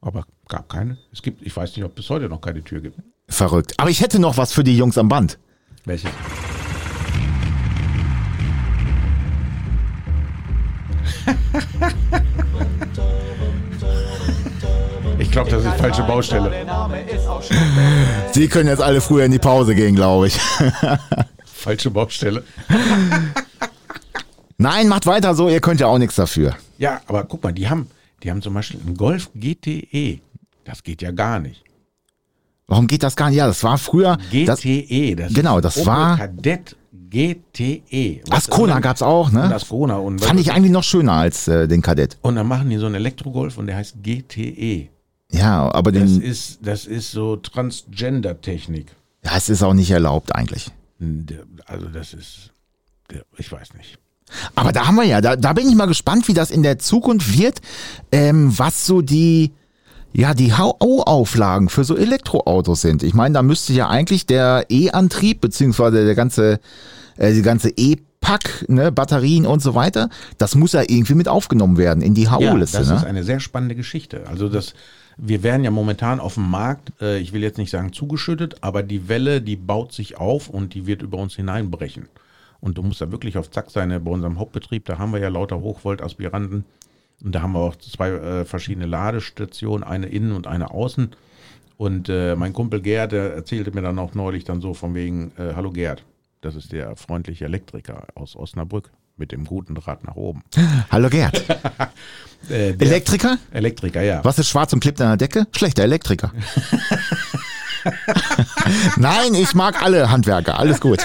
Aber 0.00 0.24
gab 0.48 0.68
keine. 0.68 0.98
Es 1.12 1.22
gibt, 1.22 1.42
ich 1.42 1.56
weiß 1.56 1.76
nicht, 1.76 1.84
ob 1.84 1.96
es 1.98 2.10
heute 2.10 2.28
noch 2.28 2.40
keine 2.40 2.64
Tür 2.64 2.80
gibt. 2.80 2.98
Verrückt. 3.28 3.74
Aber 3.78 3.90
ich 3.90 4.00
hätte 4.00 4.18
noch 4.18 4.36
was 4.36 4.52
für 4.52 4.64
die 4.64 4.76
Jungs 4.76 4.98
am 4.98 5.08
Band. 5.08 5.38
Welche? 5.84 6.08
Ich 15.32 15.34
glaube, 15.34 15.50
das 15.50 15.64
ist 15.64 15.80
falsche 15.80 16.02
Baustelle. 16.02 16.52
Sie 18.32 18.48
können 18.48 18.68
jetzt 18.68 18.82
alle 18.82 19.00
früher 19.00 19.24
in 19.24 19.32
die 19.32 19.38
Pause 19.38 19.74
gehen, 19.74 19.94
glaube 19.94 20.26
ich. 20.26 20.38
Falsche 21.46 21.88
Baustelle. 21.90 22.44
Nein, 24.58 24.88
macht 24.88 25.06
weiter 25.06 25.34
so, 25.34 25.48
ihr 25.48 25.60
könnt 25.62 25.80
ja 25.80 25.86
auch 25.86 25.96
nichts 25.96 26.16
dafür. 26.16 26.54
Ja, 26.76 27.00
aber 27.06 27.24
guck 27.24 27.42
mal, 27.42 27.50
die 27.54 27.66
haben, 27.66 27.86
die 28.22 28.30
haben 28.30 28.42
zum 28.42 28.52
Beispiel 28.52 28.78
einen 28.84 28.94
Golf 28.94 29.30
GTE. 29.34 30.20
Das 30.66 30.82
geht 30.82 31.00
ja 31.00 31.12
gar 31.12 31.40
nicht. 31.40 31.64
Warum 32.66 32.86
geht 32.86 33.02
das 33.02 33.16
gar 33.16 33.30
nicht? 33.30 33.38
Ja, 33.38 33.46
das 33.46 33.64
war 33.64 33.78
früher. 33.78 34.18
Das, 34.44 34.60
GTE, 34.60 35.16
das 35.16 35.32
genau, 35.32 35.56
ist 35.60 35.64
das 35.64 35.76
Opel 35.78 35.86
war- 35.86 36.18
Kadett 36.18 36.76
GTE. 37.08 38.20
Was- 38.28 38.50
Ascona 38.50 38.76
und- 38.76 38.82
gab's 38.82 39.00
auch, 39.00 39.28
Und 39.28 39.34
ne? 39.34 39.54
Ascona 39.54 39.96
und 39.96 40.22
Fand 40.22 40.38
ich 40.40 40.52
eigentlich 40.52 40.72
noch 40.72 40.84
schöner 40.84 41.12
als 41.14 41.48
äh, 41.48 41.66
den 41.68 41.80
Kadett. 41.80 42.18
Und 42.20 42.36
dann 42.36 42.46
machen 42.46 42.68
die 42.68 42.76
so 42.76 42.84
einen 42.84 42.96
Elektrogolf 42.96 43.56
und 43.56 43.66
der 43.68 43.76
heißt 43.76 43.96
GTE. 44.02 44.88
Ja, 45.32 45.72
aber 45.74 45.92
Das 45.92 46.02
den, 46.02 46.20
ist, 46.20 46.58
das 46.62 46.84
ist 46.86 47.10
so 47.12 47.36
Transgender-Technik. 47.36 48.86
ja, 49.24 49.32
es 49.36 49.48
ist 49.48 49.62
auch 49.62 49.74
nicht 49.74 49.90
erlaubt 49.90 50.34
eigentlich. 50.34 50.70
Also 51.66 51.86
das 51.88 52.14
ist, 52.14 52.50
ich 53.36 53.50
weiß 53.50 53.74
nicht. 53.74 53.98
Aber 54.54 54.72
da 54.72 54.86
haben 54.86 54.94
wir 54.96 55.04
ja, 55.04 55.20
da, 55.20 55.36
da 55.36 55.52
bin 55.52 55.68
ich 55.68 55.74
mal 55.74 55.86
gespannt, 55.86 56.26
wie 56.28 56.34
das 56.34 56.50
in 56.50 56.62
der 56.62 56.78
Zukunft 56.78 57.36
wird, 57.36 57.60
ähm, 58.12 58.56
was 58.58 58.86
so 58.86 59.02
die, 59.02 59.52
ja, 60.12 60.32
die 60.34 60.52
HO-Auflagen 60.54 61.68
für 61.68 61.84
so 61.84 61.96
Elektroautos 61.96 62.80
sind. 62.80 63.02
Ich 63.02 63.14
meine, 63.14 63.34
da 63.34 63.42
müsste 63.42 63.72
ja 63.72 63.88
eigentlich 63.88 64.24
der 64.26 64.66
E-Antrieb, 64.70 65.40
beziehungsweise 65.40 66.04
der 66.04 66.14
ganze, 66.14 66.60
äh, 67.16 67.32
die 67.34 67.42
ganze 67.42 67.70
E-Pack, 67.76 68.66
ne, 68.68 68.90
Batterien 68.92 69.44
und 69.46 69.60
so 69.60 69.74
weiter, 69.74 70.08
das 70.38 70.54
muss 70.54 70.72
ja 70.72 70.82
irgendwie 70.82 71.14
mit 71.14 71.28
aufgenommen 71.28 71.76
werden 71.76 72.02
in 72.02 72.14
die 72.14 72.24
Ja, 72.24 72.36
HO-Liste. 72.38 72.78
das 72.78 72.88
ist 72.88 73.02
ne? 73.02 73.06
eine 73.06 73.24
sehr 73.24 73.40
spannende 73.40 73.74
Geschichte. 73.74 74.26
Also 74.28 74.48
das, 74.48 74.72
wir 75.16 75.42
werden 75.42 75.64
ja 75.64 75.70
momentan 75.70 76.20
auf 76.20 76.34
dem 76.34 76.50
Markt, 76.50 76.92
äh, 77.00 77.18
ich 77.18 77.32
will 77.32 77.42
jetzt 77.42 77.58
nicht 77.58 77.70
sagen 77.70 77.92
zugeschüttet, 77.92 78.62
aber 78.62 78.82
die 78.82 79.08
Welle, 79.08 79.40
die 79.40 79.56
baut 79.56 79.92
sich 79.92 80.18
auf 80.18 80.48
und 80.48 80.74
die 80.74 80.86
wird 80.86 81.02
über 81.02 81.18
uns 81.18 81.34
hineinbrechen. 81.34 82.08
Und 82.60 82.78
du 82.78 82.82
musst 82.82 83.00
da 83.00 83.10
wirklich 83.10 83.36
auf 83.36 83.50
Zack 83.50 83.70
sein. 83.70 83.88
Bei 84.04 84.10
unserem 84.10 84.38
Hauptbetrieb, 84.38 84.84
da 84.84 84.98
haben 84.98 85.12
wir 85.12 85.18
ja 85.18 85.28
lauter 85.28 85.60
Hochvolt-Aspiranten. 85.60 86.64
Und 87.24 87.34
da 87.34 87.42
haben 87.42 87.52
wir 87.52 87.60
auch 87.60 87.76
zwei 87.76 88.10
äh, 88.10 88.44
verschiedene 88.44 88.86
Ladestationen, 88.86 89.84
eine 89.84 90.06
innen 90.06 90.32
und 90.32 90.46
eine 90.46 90.70
außen. 90.70 91.10
Und 91.76 92.08
äh, 92.08 92.36
mein 92.36 92.52
Kumpel 92.52 92.80
Gerd, 92.80 93.12
der 93.12 93.34
erzählte 93.34 93.72
mir 93.72 93.82
dann 93.82 93.98
auch 93.98 94.14
neulich 94.14 94.44
dann 94.44 94.60
so 94.60 94.74
von 94.74 94.94
wegen, 94.94 95.32
äh, 95.36 95.54
hallo 95.56 95.72
Gerd, 95.72 96.04
das 96.40 96.54
ist 96.54 96.72
der 96.72 96.94
freundliche 96.96 97.44
Elektriker 97.46 98.06
aus 98.14 98.36
Osnabrück 98.36 98.90
mit 99.16 99.32
dem 99.32 99.44
guten 99.44 99.74
Draht 99.74 100.04
nach 100.04 100.16
oben. 100.16 100.42
Hallo 100.90 101.08
Gerd. 101.08 101.42
Äh, 102.50 102.70
Elektriker? 102.70 103.38
Elektriker, 103.52 104.02
ja. 104.02 104.24
Was 104.24 104.36
ist 104.36 104.48
schwarz 104.48 104.72
und 104.72 104.80
klebt 104.80 105.00
an 105.00 105.16
der 105.16 105.28
Decke? 105.28 105.46
Schlechter 105.56 105.84
Elektriker. 105.84 106.32
Nein, 108.96 109.34
ich 109.34 109.54
mag 109.54 109.80
alle 109.80 110.10
Handwerker, 110.10 110.58
alles 110.58 110.80
gut. 110.80 110.98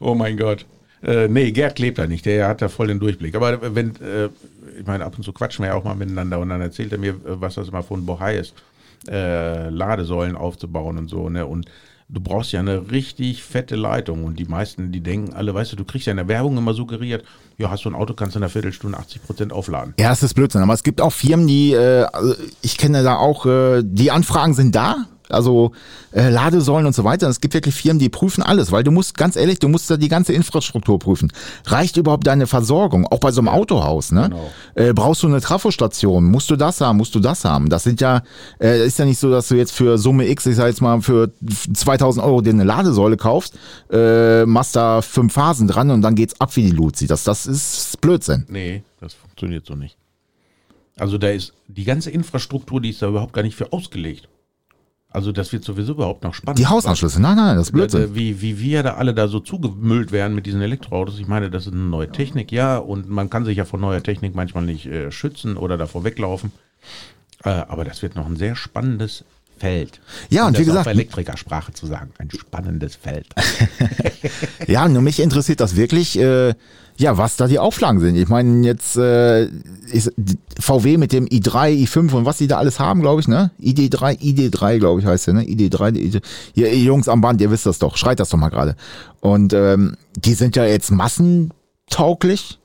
Oh 0.00 0.14
mein 0.14 0.38
Gott. 0.38 0.64
Äh, 1.02 1.28
nee, 1.28 1.52
Gerd 1.52 1.78
lebt 1.78 1.98
da 1.98 2.06
nicht, 2.06 2.24
der 2.24 2.48
hat 2.48 2.62
da 2.62 2.68
voll 2.68 2.86
den 2.86 2.98
Durchblick. 2.98 3.34
Aber 3.34 3.74
wenn, 3.74 3.96
äh, 3.96 4.30
ich 4.78 4.86
meine, 4.86 5.04
ab 5.04 5.14
und 5.16 5.24
zu 5.24 5.32
quatschen 5.32 5.62
wir 5.62 5.72
ja 5.72 5.74
auch 5.74 5.84
mal 5.84 5.94
miteinander 5.94 6.38
und 6.38 6.48
dann 6.48 6.60
erzählt 6.60 6.92
er 6.92 6.98
mir, 6.98 7.10
äh, 7.10 7.40
was 7.40 7.56
das 7.56 7.68
immer 7.68 7.82
von 7.82 8.06
Bohai 8.06 8.36
ist, 8.38 8.54
äh, 9.08 9.68
Ladesäulen 9.68 10.36
aufzubauen 10.36 10.98
und 10.98 11.08
so, 11.08 11.28
ne? 11.28 11.46
Und 11.46 11.66
du 12.08 12.20
brauchst 12.20 12.52
ja 12.52 12.60
eine 12.60 12.90
richtig 12.90 13.42
fette 13.42 13.76
Leitung 13.76 14.24
und 14.24 14.38
die 14.38 14.44
meisten, 14.44 14.92
die 14.92 15.00
denken 15.00 15.34
alle, 15.34 15.54
weißt 15.54 15.72
du, 15.72 15.76
du 15.76 15.84
kriegst 15.84 16.06
ja 16.06 16.12
in 16.12 16.18
der 16.18 16.28
Werbung 16.28 16.56
immer 16.56 16.74
suggeriert, 16.74 17.24
ja, 17.58 17.70
hast 17.70 17.84
du 17.84 17.90
ein 17.90 17.94
Auto, 17.94 18.14
kannst 18.14 18.34
du 18.34 18.38
in 18.38 18.44
einer 18.44 18.50
Viertelstunde 18.50 18.98
80 18.98 19.22
Prozent 19.24 19.52
aufladen. 19.52 19.94
Ja, 19.98 20.12
es 20.12 20.22
ist 20.22 20.34
Blödsinn. 20.34 20.62
Aber 20.62 20.74
es 20.74 20.82
gibt 20.82 21.00
auch 21.00 21.12
Firmen, 21.12 21.46
die, 21.46 21.72
äh, 21.72 22.06
also 22.12 22.34
ich 22.62 22.76
kenne 22.76 23.02
da 23.02 23.16
auch, 23.16 23.46
äh, 23.46 23.82
die 23.84 24.10
Anfragen 24.10 24.54
sind 24.54 24.74
da. 24.74 25.06
Also 25.28 25.72
äh, 26.12 26.28
Ladesäulen 26.28 26.86
und 26.86 26.94
so 26.94 27.04
weiter. 27.04 27.28
Es 27.28 27.40
gibt 27.40 27.54
wirklich 27.54 27.74
Firmen, 27.74 27.98
die 27.98 28.08
prüfen 28.08 28.42
alles, 28.42 28.72
weil 28.72 28.84
du 28.84 28.90
musst, 28.90 29.16
ganz 29.16 29.36
ehrlich, 29.36 29.58
du 29.58 29.68
musst 29.68 29.90
da 29.90 29.96
die 29.96 30.08
ganze 30.08 30.32
Infrastruktur 30.32 30.98
prüfen. 30.98 31.32
Reicht 31.66 31.96
überhaupt 31.96 32.26
deine 32.26 32.46
Versorgung? 32.46 33.06
Auch 33.06 33.18
bei 33.18 33.32
so 33.32 33.40
einem 33.40 33.48
Autohaus, 33.48 34.12
ne? 34.12 34.30
Genau. 34.30 34.50
Äh, 34.74 34.92
brauchst 34.92 35.22
du 35.22 35.26
eine 35.26 35.40
Trafostation? 35.40 36.24
Musst 36.24 36.50
du 36.50 36.56
das 36.56 36.80
haben? 36.80 36.98
Musst 36.98 37.14
du 37.14 37.20
das 37.20 37.44
haben? 37.44 37.68
Das 37.68 37.84
sind 37.84 38.00
ja, 38.00 38.22
äh, 38.60 38.86
ist 38.86 38.98
ja 38.98 39.04
nicht 39.04 39.18
so, 39.18 39.30
dass 39.30 39.48
du 39.48 39.56
jetzt 39.56 39.72
für 39.72 39.98
Summe 39.98 40.28
X, 40.28 40.46
ich 40.46 40.56
sag 40.56 40.68
jetzt 40.68 40.80
mal, 40.80 41.00
für 41.00 41.30
2000 41.74 42.24
Euro 42.24 42.40
dir 42.40 42.50
eine 42.50 42.64
Ladesäule 42.64 43.16
kaufst, 43.16 43.54
äh, 43.90 44.44
machst 44.46 44.76
da 44.76 45.02
fünf 45.02 45.32
Phasen 45.32 45.68
dran 45.68 45.90
und 45.90 46.02
dann 46.02 46.14
geht's 46.14 46.40
ab 46.40 46.54
wie 46.56 46.62
die 46.62 46.70
Luzi. 46.70 47.06
Das, 47.06 47.24
das 47.24 47.46
ist 47.46 48.00
Blödsinn. 48.00 48.46
Nee, 48.48 48.82
das 49.00 49.14
funktioniert 49.14 49.66
so 49.66 49.74
nicht. 49.74 49.96
Also 50.98 51.18
da 51.18 51.28
ist 51.28 51.52
die 51.68 51.84
ganze 51.84 52.10
Infrastruktur, 52.10 52.80
die 52.80 52.90
ist 52.90 53.02
da 53.02 53.08
überhaupt 53.08 53.34
gar 53.34 53.42
nicht 53.42 53.54
für 53.54 53.72
ausgelegt. 53.72 54.28
Also 55.16 55.32
das 55.32 55.50
wird 55.50 55.64
sowieso 55.64 55.92
überhaupt 55.94 56.24
noch 56.24 56.34
spannend. 56.34 56.58
Die 56.58 56.66
Hausanschlüsse, 56.66 57.22
nein, 57.22 57.36
nein, 57.36 57.56
das 57.56 57.68
ist 57.68 57.72
Blödsinn. 57.72 58.02
Äh, 58.02 58.14
Wie, 58.14 58.42
wie 58.42 58.60
wir 58.60 58.82
da 58.82 58.94
alle 58.96 59.14
da 59.14 59.28
so 59.28 59.40
zugemüllt 59.40 60.12
werden 60.12 60.34
mit 60.34 60.44
diesen 60.44 60.60
Elektroautos. 60.60 61.18
Ich 61.18 61.26
meine, 61.26 61.48
das 61.48 61.66
ist 61.66 61.72
eine 61.72 61.80
neue 61.82 62.12
Technik, 62.12 62.52
ja, 62.52 62.76
und 62.76 63.08
man 63.08 63.30
kann 63.30 63.46
sich 63.46 63.56
ja 63.56 63.64
vor 63.64 63.78
neuer 63.80 64.02
Technik 64.02 64.34
manchmal 64.34 64.64
nicht 64.66 64.84
äh, 64.84 65.10
schützen 65.10 65.56
oder 65.56 65.78
davor 65.78 66.04
weglaufen. 66.04 66.52
Äh, 67.44 67.48
aber 67.48 67.84
das 67.86 68.02
wird 68.02 68.14
noch 68.14 68.26
ein 68.26 68.36
sehr 68.36 68.56
spannendes 68.56 69.24
Feld. 69.58 70.00
Ja, 70.28 70.46
und 70.46 70.52
das 70.52 70.60
wie 70.60 70.66
gesagt- 70.66 70.84
bei 70.84 70.90
Elektrikersprache 70.90 71.72
zu 71.72 71.86
sagen, 71.86 72.10
ein 72.18 72.30
spannendes 72.30 72.94
Feld. 72.96 73.26
Ja, 74.66 74.86
nur 74.88 75.00
mich 75.02 75.20
interessiert 75.20 75.60
das 75.60 75.76
wirklich, 75.76 76.18
äh, 76.18 76.52
ja, 76.98 77.18
was 77.18 77.36
da 77.36 77.46
die 77.46 77.58
Auflagen 77.58 78.00
sind. 78.00 78.16
Ich 78.16 78.28
meine, 78.28 78.66
jetzt 78.66 78.96
äh, 78.96 79.48
VW 80.58 80.96
mit 80.96 81.12
dem 81.12 81.26
i3, 81.26 81.84
i5 81.84 82.12
und 82.14 82.24
was 82.24 82.38
die 82.38 82.46
da 82.46 82.58
alles 82.58 82.80
haben, 82.80 83.00
glaube 83.00 83.20
ich, 83.20 83.28
ne? 83.28 83.50
ID3, 83.60 84.18
ID3, 84.18 84.78
glaube 84.78 85.00
ich, 85.00 85.06
heißt 85.06 85.26
der, 85.26 85.34
ne? 85.34 85.42
ID3, 85.42 85.94
ID, 85.94 86.22
ihr, 86.54 86.72
ihr 86.72 86.82
Jungs 86.82 87.08
am 87.08 87.20
Band, 87.20 87.40
ihr 87.40 87.50
wisst 87.50 87.66
das 87.66 87.78
doch, 87.78 87.96
schreit 87.96 88.20
das 88.20 88.30
doch 88.30 88.38
mal 88.38 88.48
gerade. 88.48 88.76
Und 89.20 89.52
ähm, 89.52 89.96
die 90.16 90.34
sind 90.34 90.56
ja 90.56 90.64
jetzt 90.64 90.90
massentauglich. 90.90 92.58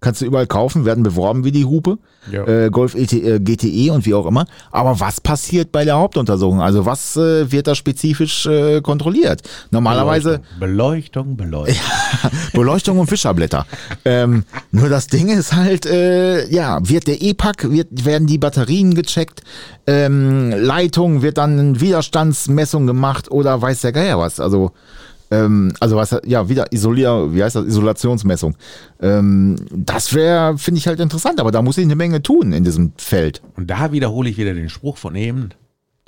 Kannst 0.00 0.22
du 0.22 0.24
überall 0.24 0.46
kaufen, 0.46 0.84
werden 0.84 1.02
beworben 1.02 1.44
wie 1.44 1.52
die 1.52 1.66
Hupe. 1.66 1.98
Ja. 2.30 2.46
Äh, 2.46 2.70
Golf 2.70 2.94
ET, 2.94 3.12
äh, 3.12 3.38
GTE 3.38 3.92
und 3.92 4.06
wie 4.06 4.14
auch 4.14 4.26
immer. 4.26 4.46
Aber 4.70 5.00
was 5.00 5.20
passiert 5.20 5.72
bei 5.72 5.84
der 5.84 5.96
Hauptuntersuchung? 5.96 6.60
Also 6.60 6.86
was 6.86 7.16
äh, 7.16 7.50
wird 7.50 7.66
da 7.66 7.74
spezifisch 7.74 8.46
äh, 8.46 8.80
kontrolliert? 8.80 9.42
Normalerweise 9.70 10.40
Beleuchtung, 10.58 11.36
Beleuchtung. 11.36 11.76
Beleuchtung 12.52 12.98
und 12.98 13.06
Fischerblätter. 13.08 13.66
ähm, 14.04 14.44
nur 14.70 14.88
das 14.88 15.06
Ding 15.06 15.28
ist 15.28 15.54
halt, 15.54 15.86
äh, 15.86 16.46
ja, 16.48 16.78
wird 16.82 17.06
der 17.06 17.20
E-Pack, 17.20 17.70
wird, 17.70 18.04
werden 18.04 18.26
die 18.26 18.38
Batterien 18.38 18.94
gecheckt, 18.94 19.42
ähm, 19.86 20.50
Leitung, 20.50 21.22
wird 21.22 21.38
dann 21.38 21.80
Widerstandsmessung 21.80 22.86
gemacht 22.86 23.30
oder 23.30 23.60
weiß 23.60 23.80
der 23.82 23.92
Geier 23.92 24.18
was. 24.18 24.40
Also, 24.40 24.72
ähm, 25.30 25.72
also 25.80 25.96
was, 25.96 26.16
ja, 26.24 26.48
wieder 26.48 26.72
Isolier, 26.72 27.32
wie 27.32 27.42
heißt 27.42 27.56
das, 27.56 27.66
Isolationsmessung. 27.66 28.56
Ähm, 29.00 29.56
das 29.70 30.12
wäre, 30.12 30.58
finde 30.58 30.78
ich 30.78 30.86
halt 30.86 31.00
interessant, 31.00 31.40
aber 31.40 31.52
da 31.52 31.62
muss 31.62 31.78
ich 31.78 31.84
eine 31.84 31.96
Menge 31.96 32.22
tun 32.22 32.52
in 32.52 32.64
diesem 32.64 32.92
Feld. 32.96 33.40
Und 33.56 33.70
da 33.70 33.92
wiederhole 33.92 34.28
ich 34.28 34.38
wieder 34.38 34.54
den 34.54 34.68
Spruch 34.68 34.96
von 34.96 35.14
eben, 35.14 35.50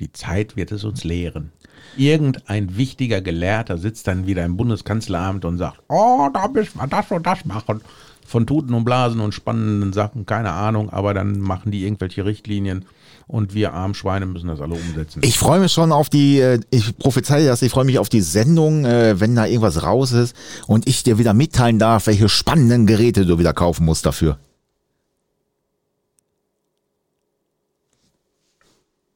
die 0.01 0.13
Zeit 0.13 0.57
wird 0.57 0.73
es 0.73 0.85
uns 0.85 1.05
lehren. 1.05 1.53
Irgendein 1.97 2.77
wichtiger 2.77 3.21
Gelehrter 3.21 3.79
sitzt 3.79 4.09
dann 4.09 4.27
wieder 4.27 4.45
im 4.45 4.57
Bundeskanzleramt 4.57 5.45
und 5.45 5.59
sagt, 5.59 5.81
oh, 5.89 6.29
da 6.33 6.49
müssen 6.49 6.79
wir 6.79 6.87
das 6.87 7.11
und 7.11 7.27
das 7.27 7.45
machen. 7.45 7.81
Von 8.27 8.47
Tuten 8.47 8.75
und 8.75 8.85
Blasen 8.85 9.21
und 9.21 9.35
spannenden 9.35 9.93
Sachen, 9.93 10.27
keine 10.27 10.53
Ahnung, 10.53 10.91
aber 10.91 11.13
dann 11.13 11.39
machen 11.39 11.71
die 11.71 11.85
irgendwelche 11.85 12.25
Richtlinien 12.25 12.87
und 13.33 13.55
wir 13.55 13.73
armen 13.73 13.95
Schweine 13.95 14.27
müssen 14.27 14.49
das 14.49 14.61
alle 14.61 14.75
umsetzen. 14.75 15.23
Ich 15.25 15.39
freue 15.39 15.59
mich 15.59 15.73
schon 15.73 15.91
auf 15.91 16.11
die, 16.11 16.39
äh, 16.39 16.61
ich 16.71 16.99
prophezeie 16.99 17.47
das, 17.47 17.63
ich 17.63 17.73
freue 17.73 17.87
mich 17.87 17.99
auf 17.99 18.11
die 18.11 18.21
Sendung, 18.21 18.85
äh, 18.85 19.19
wenn 19.21 19.35
da 19.35 19.47
irgendwas 19.47 19.83
raus 19.83 20.13
ist 20.13 20.37
und 20.67 20.87
ich 20.87 21.03
dir 21.03 21.17
wieder 21.17 21.33
mitteilen 21.33 21.79
darf, 21.79 22.09
welche 22.09 22.29
spannenden 22.29 22.87
Geräte 22.87 23.25
du 23.25 23.39
wieder 23.39 23.55
kaufen 23.55 23.87
musst 23.87 24.05
dafür. 24.05 24.39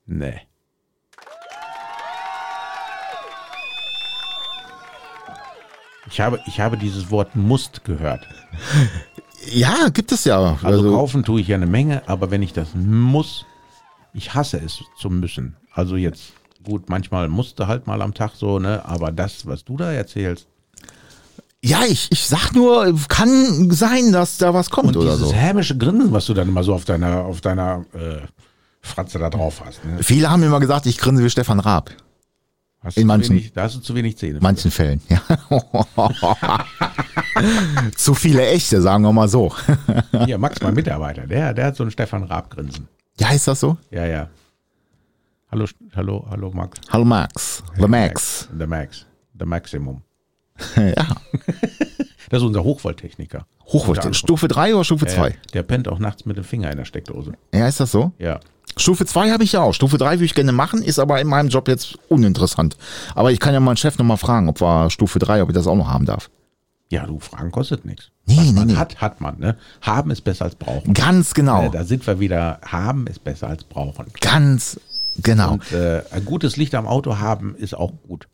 nee. 0.07 0.40
Ich 6.09 6.20
habe, 6.20 6.40
ich 6.46 6.61
habe 6.61 6.79
dieses 6.79 7.11
Wort 7.11 7.37
musst 7.37 7.85
gehört. 7.85 8.26
Ja, 9.50 9.90
gibt 9.92 10.12
es 10.12 10.24
ja. 10.24 10.38
Also, 10.38 10.66
Also, 10.66 10.90
kaufen 10.92 11.24
tue 11.24 11.42
ich 11.42 11.48
ja 11.48 11.57
eine 11.57 11.66
Menge, 11.66 12.09
aber 12.09 12.31
wenn 12.31 12.40
ich 12.40 12.55
das 12.55 12.68
muss, 12.74 13.44
ich 14.16 14.35
hasse 14.35 14.59
es 14.64 14.83
zu 14.98 15.11
müssen. 15.11 15.57
Also 15.72 15.96
jetzt, 15.96 16.33
gut, 16.64 16.88
manchmal 16.88 17.29
musste 17.29 17.66
halt 17.66 17.87
mal 17.87 18.00
am 18.02 18.14
Tag 18.14 18.33
so, 18.35 18.59
ne? 18.59 18.83
Aber 18.87 19.12
das, 19.12 19.46
was 19.46 19.64
du 19.64 19.76
da 19.76 19.92
erzählst, 19.92 20.46
ja, 21.62 21.81
ich, 21.88 22.09
ich 22.12 22.26
sag 22.26 22.52
nur, 22.55 22.94
kann 23.09 23.70
sein, 23.72 24.12
dass 24.12 24.38
da 24.38 24.55
was 24.55 24.70
kommt 24.70 24.88
und 24.88 24.96
oder 24.98 25.12
dieses 25.14 25.29
so. 25.31 25.35
hämische 25.35 25.76
Grinsen, 25.76 26.12
was 26.12 26.26
du 26.26 26.35
dann 26.35 26.48
immer 26.48 26.62
so 26.62 26.74
auf 26.74 26.85
deiner, 26.85 27.24
auf 27.24 27.40
deiner 27.40 27.85
äh, 27.92 28.18
Fratze 28.81 29.18
da 29.18 29.31
drauf 29.31 29.62
hast, 29.64 29.85
ne? 29.85 30.02
Viele 30.02 30.31
haben 30.31 30.42
immer 30.42 30.61
gesagt, 30.61 30.87
ich 30.87 30.98
grinse 30.98 31.24
wie 31.24 31.31
Stefan 31.31 31.61
Raab. 31.61 31.90
Hast 32.83 32.96
In 32.98 33.07
manchen- 33.09 33.31
wenig, 33.37 33.52
da 33.52 33.62
hast 33.64 33.74
du 33.76 33.81
zu 33.81 33.94
wenig 33.96 34.16
Zähne. 34.16 34.37
In 34.37 34.42
manchen 34.42 34.70
Fällen, 34.70 35.00
ja. 35.09 35.20
Zu 37.96 38.14
viele 38.14 38.46
echte, 38.46 38.81
sagen 38.81 39.02
wir 39.05 39.12
mal 39.12 39.29
so. 39.29 39.52
Hier, 40.24 40.38
Max, 40.38 40.61
mein 40.62 40.74
Mitarbeiter, 40.74 41.26
der, 41.26 41.52
der 41.52 41.66
hat 41.66 41.76
so 41.76 41.85
ein 41.85 41.90
Stefan 41.90 42.22
Raab-Grinsen. 42.24 42.88
Ja, 43.18 43.31
ist 43.31 43.48
das 43.48 43.61
so? 43.61 43.76
Ja, 43.90 44.07
ja. 44.07 44.29
Hallo, 45.50 45.66
hallo, 45.94 46.26
hallo 46.29 46.50
Max. 46.50 46.79
Hallo 46.90 47.05
Max. 47.05 47.62
The 47.76 47.87
Max. 47.87 48.48
The 48.59 48.66
Max. 48.66 49.07
The 49.38 49.46
Maximum. 49.46 50.02
Ja. 50.76 51.07
Das 52.29 52.42
ist 52.42 52.46
unser 52.48 52.64
Hochvolttechniker. 52.64 53.46
Unter 53.64 54.12
Stufe 54.12 54.48
3 54.48 54.74
oder 54.74 54.83
Stufe 54.83 55.07
anderem. 55.07 55.26
2? 55.26 55.31
Der, 55.31 55.38
der 55.52 55.62
pennt 55.62 55.87
auch 55.87 56.00
nachts 56.00 56.26
mit 56.26 56.37
dem 56.37 56.42
Finger 56.42 56.72
in 56.72 56.76
der 56.76 56.85
Steckdose. 56.85 57.35
Ja, 57.55 57.68
ist 57.68 57.79
das 57.79 57.92
so? 57.92 58.11
Ja. 58.18 58.40
Stufe 58.76 59.07
2 59.07 59.31
habe 59.31 59.44
ich 59.44 59.52
ja 59.52 59.61
auch. 59.61 59.72
Stufe 59.72 59.96
3 59.96 60.14
würde 60.16 60.24
ich 60.24 60.35
gerne 60.35 60.50
machen, 60.50 60.83
ist 60.83 60.98
aber 60.98 61.20
in 61.20 61.29
meinem 61.29 61.50
Job 61.50 61.68
jetzt 61.68 61.96
uninteressant. 62.09 62.76
Aber 63.14 63.31
ich 63.31 63.38
kann 63.38 63.55
ja 63.55 63.61
meinen 63.61 63.76
Chef 63.76 63.96
nochmal 63.98 64.16
fragen, 64.16 64.48
ob 64.48 64.61
wir 64.61 64.90
Stufe 64.90 65.20
3, 65.20 65.40
ob 65.42 65.50
ich 65.50 65.55
das 65.55 65.68
auch 65.68 65.76
noch 65.76 65.88
haben 65.88 66.05
darf. 66.05 66.29
Ja, 66.88 67.05
du, 67.07 67.18
Fragen 67.18 67.51
kostet 67.51 67.85
nichts. 67.85 68.11
Nee, 68.27 68.37
Was 68.37 68.44
nee, 68.44 68.53
man 68.53 68.66
nee. 68.68 68.77
hat, 68.77 69.01
hat 69.01 69.20
man. 69.20 69.38
Ne? 69.38 69.57
Haben 69.81 70.11
ist 70.11 70.22
besser 70.22 70.44
als 70.44 70.55
brauchen. 70.55 70.94
Ganz 70.94 71.35
genau. 71.35 71.66
Äh, 71.66 71.70
da 71.70 71.85
sind 71.85 72.07
wir 72.07 72.20
wieder. 72.20 72.61
Haben 72.64 73.07
ist 73.07 73.25
besser 73.25 73.49
als 73.49 73.64
brauchen. 73.64 74.07
Ganz 74.20 74.81
genau. 75.22 75.55
Und 75.55 75.72
äh, 75.72 76.03
ein 76.12 76.25
gutes 76.25 76.57
Licht 76.57 76.75
am 76.75 76.87
Auto 76.87 77.18
haben 77.18 77.57
ist 77.57 77.75
auch 77.75 77.92
gut. 78.07 78.29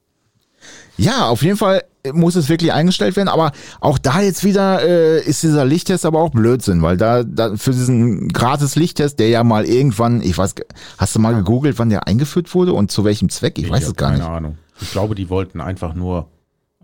Ja, 0.96 1.28
auf 1.28 1.42
jeden 1.42 1.56
Fall 1.56 1.82
muss 2.12 2.36
es 2.36 2.48
wirklich 2.48 2.72
eingestellt 2.72 3.16
werden, 3.16 3.28
aber 3.28 3.52
auch 3.80 3.98
da 3.98 4.20
jetzt 4.20 4.44
wieder 4.44 4.82
äh, 4.82 5.20
ist 5.22 5.42
dieser 5.42 5.64
Lichttest 5.64 6.04
aber 6.04 6.20
auch 6.20 6.30
Blödsinn, 6.30 6.82
weil 6.82 6.96
da, 6.96 7.22
da 7.22 7.56
für 7.56 7.70
diesen 7.70 8.28
gratis 8.28 8.76
Lichttest, 8.76 9.18
der 9.18 9.28
ja 9.28 9.44
mal 9.44 9.64
irgendwann, 9.64 10.20
ich 10.20 10.36
weiß, 10.36 10.54
hast 10.98 11.14
du 11.14 11.20
mal 11.20 11.34
gegoogelt, 11.34 11.78
wann 11.78 11.90
der 11.90 12.06
eingeführt 12.06 12.54
wurde 12.54 12.72
und 12.72 12.90
zu 12.90 13.04
welchem 13.04 13.28
Zweck? 13.28 13.58
Ich, 13.58 13.70
weiß 13.70 13.84
hab 13.84 13.90
es 13.90 13.96
gar 13.96 14.10
keine 14.10 14.22
nicht. 14.22 14.30
Ahnung. 14.30 14.58
Ich 14.80 14.90
glaube, 14.90 15.14
die 15.14 15.30
wollten 15.30 15.60
einfach 15.60 15.94
nur, 15.94 16.28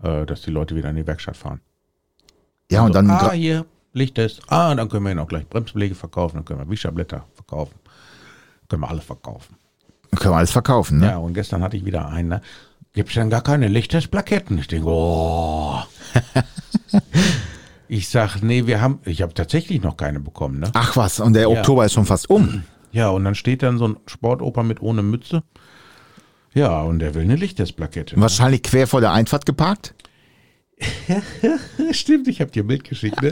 äh, 0.03 0.25
dass 0.25 0.41
die 0.41 0.51
Leute 0.51 0.75
wieder 0.75 0.89
in 0.89 0.95
die 0.95 1.07
Werkstatt 1.07 1.37
fahren. 1.37 1.61
Ja, 2.71 2.81
und 2.81 2.89
So, 2.89 2.93
dann 2.93 3.09
ah, 3.09 3.31
hier, 3.31 3.65
Lichttest. 3.93 4.41
Ah, 4.47 4.73
dann 4.75 4.87
können 4.89 5.05
wir 5.05 5.11
ihn 5.11 5.19
auch 5.19 5.27
gleich 5.27 5.47
Bremsbeläge 5.47 5.95
verkaufen, 5.95 6.37
dann 6.37 6.45
können 6.45 6.59
wir 6.59 6.69
Wischerblätter 6.69 7.25
verkaufen. 7.33 7.75
Können 8.67 8.83
wir 8.83 8.89
alle 8.89 9.01
verkaufen. 9.01 9.55
können 10.15 10.33
wir 10.33 10.37
alles 10.37 10.51
verkaufen, 10.51 10.99
ne? 10.99 11.07
Ja, 11.07 11.17
und 11.17 11.33
gestern 11.33 11.63
hatte 11.63 11.75
ich 11.75 11.85
wieder 11.85 12.07
einen, 12.07 12.29
ne? 12.29 12.41
Gibt's 12.93 13.13
denn 13.13 13.29
gar 13.29 13.41
keine 13.41 13.67
Lichttestplaketten? 13.67 14.57
Ich 14.57 14.67
denke, 14.67 14.87
oh. 14.89 15.79
ich 17.87 18.09
sag, 18.09 18.41
nee, 18.41 18.67
wir 18.67 18.81
haben, 18.81 18.99
ich 19.05 19.21
habe 19.21 19.33
tatsächlich 19.33 19.81
noch 19.81 19.97
keine 19.97 20.19
bekommen, 20.19 20.59
ne? 20.59 20.71
Ach 20.73 20.95
was, 20.95 21.19
und 21.19 21.33
der 21.33 21.49
Oktober 21.49 21.85
ist 21.85 21.93
schon 21.93 22.05
fast 22.05 22.29
um. 22.29 22.63
Ja, 22.91 23.09
und 23.09 23.23
dann 23.25 23.35
steht 23.35 23.63
dann 23.63 23.77
so 23.77 23.87
ein 23.87 23.97
Sportoper 24.05 24.63
mit 24.63 24.81
ohne 24.81 25.03
Mütze. 25.03 25.43
Ja, 26.53 26.81
und 26.81 26.99
der 26.99 27.13
will 27.15 27.23
eine 27.23 27.35
Lichttestplakette. 27.35 28.15
ne? 28.15 28.21
Wahrscheinlich 28.21 28.63
quer 28.63 28.87
vor 28.87 29.01
der 29.01 29.11
Einfahrt 29.11 29.45
geparkt. 29.45 29.93
Stimmt, 31.91 32.27
ich 32.27 32.39
habe 32.41 32.51
dir 32.51 32.63
ein 32.63 32.67
Bild 32.67 32.83
geschickt, 32.85 33.21
ne? 33.21 33.29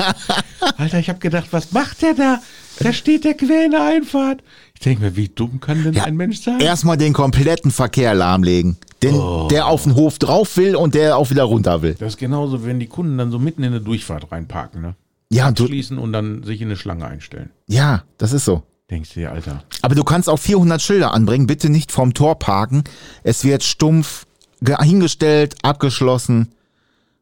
Alter, 0.78 0.98
ich 0.98 1.08
habe 1.08 1.18
gedacht, 1.18 1.48
was 1.50 1.72
macht 1.72 2.00
der 2.02 2.14
da? 2.14 2.40
Da 2.78 2.92
steht 2.92 3.24
der 3.24 3.34
quer 3.34 3.66
in 3.66 3.72
der 3.72 3.84
Einfahrt. 3.84 4.42
Ich 4.74 4.80
denke 4.80 5.02
mir, 5.02 5.16
wie 5.16 5.28
dumm 5.28 5.60
kann 5.60 5.82
denn 5.84 5.92
Ja, 5.92 6.04
ein 6.04 6.16
Mensch 6.16 6.40
sein? 6.40 6.60
Erstmal 6.60 6.96
den 6.96 7.12
kompletten 7.12 7.70
Verkehr 7.70 8.14
lahmlegen. 8.14 8.78
Den, 9.02 9.14
Oh. 9.14 9.48
der 9.50 9.66
auf 9.66 9.82
den 9.84 9.94
Hof 9.94 10.18
drauf 10.18 10.56
will 10.56 10.74
und 10.76 10.94
der 10.94 11.16
auch 11.18 11.30
wieder 11.30 11.44
runter 11.44 11.82
will. 11.82 11.94
Das 11.98 12.14
ist 12.14 12.18
genauso, 12.18 12.64
wenn 12.64 12.80
die 12.80 12.86
Kunden 12.86 13.18
dann 13.18 13.30
so 13.30 13.38
mitten 13.38 13.62
in 13.62 13.72
eine 13.72 13.80
Durchfahrt 13.82 14.30
reinparken, 14.32 14.80
ne? 14.80 14.94
Ja, 15.32 15.50
du, 15.52 15.66
Schließen 15.66 15.98
und 15.98 16.12
dann 16.12 16.42
sich 16.42 16.60
in 16.60 16.68
eine 16.68 16.76
Schlange 16.76 17.06
einstellen. 17.06 17.50
ja, 17.66 18.04
das 18.18 18.32
ist 18.32 18.44
so. 18.44 18.62
Denkst 18.90 19.14
du 19.14 19.20
dir, 19.20 19.32
Alter. 19.32 19.62
Aber 19.82 19.94
du 19.94 20.02
kannst 20.04 20.28
auch 20.28 20.38
400 20.38 20.82
Schilder 20.82 21.14
anbringen. 21.14 21.46
Bitte 21.46 21.70
nicht 21.70 21.92
vorm 21.92 22.12
Tor 22.14 22.38
parken. 22.38 22.82
Es 23.22 23.44
wird 23.44 23.62
stumpf 23.62 24.26
ge- 24.62 24.76
hingestellt, 24.82 25.54
abgeschlossen 25.62 26.48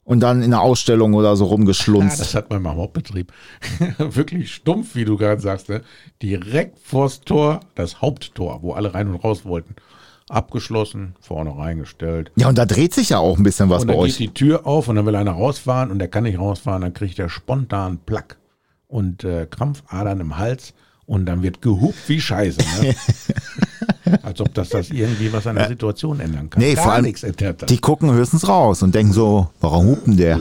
und 0.05 0.21
dann 0.21 0.41
in 0.43 0.51
der 0.53 0.63
Ausstellung 0.63 1.13
oder 1.13 1.37
so 1.37 1.45
Ja, 1.45 1.51
rumgeschlunzt. 1.51 2.19
das 2.21 2.35
hat 2.35 2.49
man 2.49 2.63
mal 2.63 2.73
im 2.73 2.79
Hauptbetrieb. 2.79 3.33
Wirklich 3.99 4.55
stumpf, 4.55 4.95
wie 4.95 5.05
du 5.05 5.19
gerade 5.19 5.41
sagst, 5.43 5.69
ne? 5.69 5.83
Direkt 6.23 6.79
vors 6.79 7.21
Tor, 7.21 7.61
das 7.75 8.01
Haupttor, 8.01 8.63
wo 8.63 8.73
alle 8.73 8.95
rein 8.95 9.09
und 9.09 9.17
raus 9.17 9.45
wollten. 9.45 9.75
Abgeschlossen, 10.31 11.15
vorne 11.21 11.57
reingestellt. 11.57 12.31
Ja, 12.37 12.49
und 12.49 12.59
da 12.59 12.67
dreht 12.67 12.93
sich 12.95 13.11
ja 13.11 13.19
auch 13.19 13.39
ein 13.39 13.43
bisschen 13.43 13.71
was 13.71 13.83
Und 13.83 13.89
bei 13.89 13.95
dann 13.95 14.03
geht 14.05 14.13
euch. 14.13 14.19
die 14.19 14.29
Tür 14.35 14.67
auf 14.67 14.89
und 14.89 14.97
dann 14.97 15.07
will 15.07 15.17
einer 15.17 15.31
rausfahren 15.33 15.91
und 15.91 15.99
der 15.99 16.09
kann 16.09 16.25
nicht 16.25 16.39
rausfahren, 16.39 16.83
dann 16.83 16.93
kriegt 16.95 17.19
er 17.19 17.29
spontan 17.31 17.99
Plack 18.05 18.37
und 18.89 19.25
äh, 19.25 19.47
Krampfadern 19.51 20.21
im 20.21 20.37
Hals 20.37 20.75
und 21.09 21.25
dann 21.25 21.43
wird 21.43 21.63
gehupt 21.63 21.99
wie 22.07 22.21
Scheiße. 22.21 22.59
Ne? 22.83 22.95
Als 24.23 24.41
ob 24.41 24.53
das 24.55 24.69
das 24.69 24.91
irgendwie 24.91 25.33
was 25.33 25.47
an 25.47 25.57
der 25.57 25.69
Situation 25.69 26.21
ändern 26.21 26.51
kann. 26.51 26.63
Nee, 26.63 26.75
Gar 26.75 26.85
vor 26.85 26.93
allem, 26.93 27.05
nichts 27.07 27.23
ändert 27.23 27.63
das. 27.63 27.67
die 27.67 27.79
gucken 27.79 28.13
höchstens 28.13 28.47
raus 28.47 28.83
und 28.83 28.95
denken 28.95 29.13
so, 29.13 29.49
warum 29.61 29.87
hupen 29.87 30.17
der? 30.19 30.39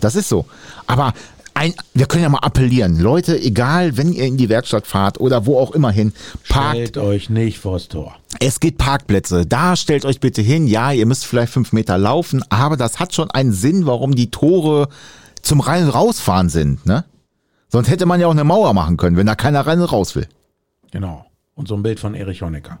Das 0.00 0.14
ist 0.14 0.28
so. 0.28 0.46
Aber 0.86 1.12
ein, 1.54 1.74
wir 1.94 2.06
können 2.06 2.22
ja 2.22 2.28
mal 2.28 2.38
appellieren. 2.38 2.98
Leute, 2.98 3.38
egal, 3.40 3.96
wenn 3.96 4.12
ihr 4.12 4.24
in 4.24 4.36
die 4.36 4.48
Werkstatt 4.48 4.86
fahrt 4.86 5.20
oder 5.20 5.46
wo 5.46 5.58
auch 5.58 5.72
immer 5.72 5.90
hin, 5.90 6.12
parkt 6.48 6.76
Stellt 6.76 6.98
euch 6.98 7.28
nicht 7.28 7.58
vors 7.58 7.88
Tor. 7.88 8.16
Es 8.38 8.60
gibt 8.60 8.78
Parkplätze. 8.78 9.46
Da 9.46 9.74
stellt 9.74 10.04
euch 10.04 10.20
bitte 10.20 10.42
hin. 10.42 10.68
Ja, 10.68 10.92
ihr 10.92 11.06
müsst 11.06 11.26
vielleicht 11.26 11.52
fünf 11.52 11.72
Meter 11.72 11.98
laufen, 11.98 12.42
aber 12.50 12.76
das 12.76 13.00
hat 13.00 13.14
schon 13.14 13.30
einen 13.32 13.52
Sinn, 13.52 13.84
warum 13.84 14.14
die 14.14 14.30
Tore 14.30 14.88
zum 15.42 15.60
Rein- 15.60 15.84
und 15.84 15.90
Rausfahren 15.90 16.48
sind, 16.48 16.86
ne? 16.86 17.04
Sonst 17.72 17.88
hätte 17.88 18.04
man 18.04 18.20
ja 18.20 18.26
auch 18.26 18.32
eine 18.32 18.44
Mauer 18.44 18.74
machen 18.74 18.98
können, 18.98 19.16
wenn 19.16 19.26
da 19.26 19.34
keiner 19.34 19.66
rein 19.66 19.80
und 19.80 19.90
raus 19.90 20.14
will. 20.14 20.28
Genau. 20.90 21.24
Und 21.54 21.68
so 21.68 21.74
ein 21.74 21.82
Bild 21.82 21.98
von 21.98 22.14
Erich 22.14 22.42
Honecker. 22.42 22.78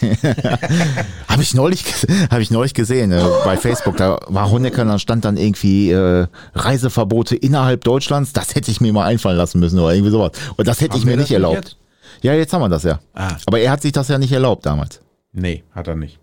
Habe 1.28 1.42
ich 1.42 1.54
neulich, 1.54 1.84
habe 2.30 2.42
ich 2.42 2.50
neulich 2.50 2.74
gesehen 2.74 3.12
äh, 3.12 3.22
bei 3.44 3.56
Facebook. 3.56 3.96
Da 3.96 4.18
war 4.28 4.50
Honecker, 4.50 4.84
da 4.84 4.98
stand 4.98 5.24
dann 5.24 5.36
irgendwie 5.36 5.90
äh, 5.90 6.26
Reiseverbote 6.54 7.36
innerhalb 7.36 7.84
Deutschlands. 7.84 8.32
Das 8.32 8.54
hätte 8.54 8.70
ich 8.70 8.80
mir 8.80 8.92
mal 8.92 9.04
einfallen 9.04 9.38
lassen 9.38 9.58
müssen 9.60 9.78
oder 9.78 9.94
irgendwie 9.94 10.10
sowas. 10.10 10.32
Und 10.56 10.68
das 10.68 10.80
hätte 10.80 10.92
Haben 10.92 11.00
ich 11.00 11.04
mir 11.06 11.16
nicht 11.16 11.30
erlaubt. 11.30 11.56
jetzt? 11.56 11.76
Ja, 12.22 12.34
jetzt 12.34 12.52
haben 12.52 12.60
wir 12.62 12.68
das 12.68 12.82
ja. 12.82 13.00
Ah. 13.14 13.36
Aber 13.46 13.60
er 13.60 13.70
hat 13.70 13.82
sich 13.82 13.92
das 13.92 14.08
ja 14.08 14.18
nicht 14.18 14.32
erlaubt 14.32 14.66
damals. 14.66 15.00
Nee, 15.32 15.64
hat 15.74 15.88
er 15.88 15.96
nicht. 15.96 16.18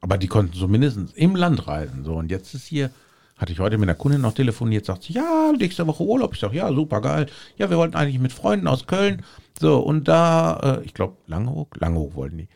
Aber 0.00 0.18
die 0.18 0.28
konnten 0.28 0.56
so 0.56 0.68
mindestens 0.68 1.12
im 1.14 1.34
Land 1.34 1.66
reisen. 1.66 2.04
So, 2.04 2.14
und 2.14 2.30
jetzt 2.30 2.54
ist 2.54 2.66
hier, 2.66 2.90
hatte 3.38 3.52
ich 3.52 3.60
heute 3.60 3.78
mit 3.78 3.88
einer 3.88 3.96
Kundin 3.96 4.20
noch 4.20 4.34
telefoniert, 4.34 4.84
sagt 4.84 5.04
sie, 5.04 5.14
ja, 5.14 5.52
nächste 5.56 5.86
Woche 5.86 6.02
Urlaub. 6.02 6.34
Ich 6.34 6.40
sage, 6.40 6.56
ja, 6.56 6.72
super 6.72 7.00
geil. 7.00 7.26
Ja, 7.56 7.70
wir 7.70 7.78
wollten 7.78 7.96
eigentlich 7.96 8.18
mit 8.18 8.32
Freunden 8.32 8.66
aus 8.66 8.86
Köln. 8.86 9.22
So, 9.58 9.78
und 9.78 10.08
da, 10.08 10.80
äh, 10.80 10.84
ich 10.84 10.92
glaube, 10.92 11.16
Langeoog, 11.26 11.76
Langeoog 11.78 12.14
wollten 12.14 12.38
die. 12.38 12.48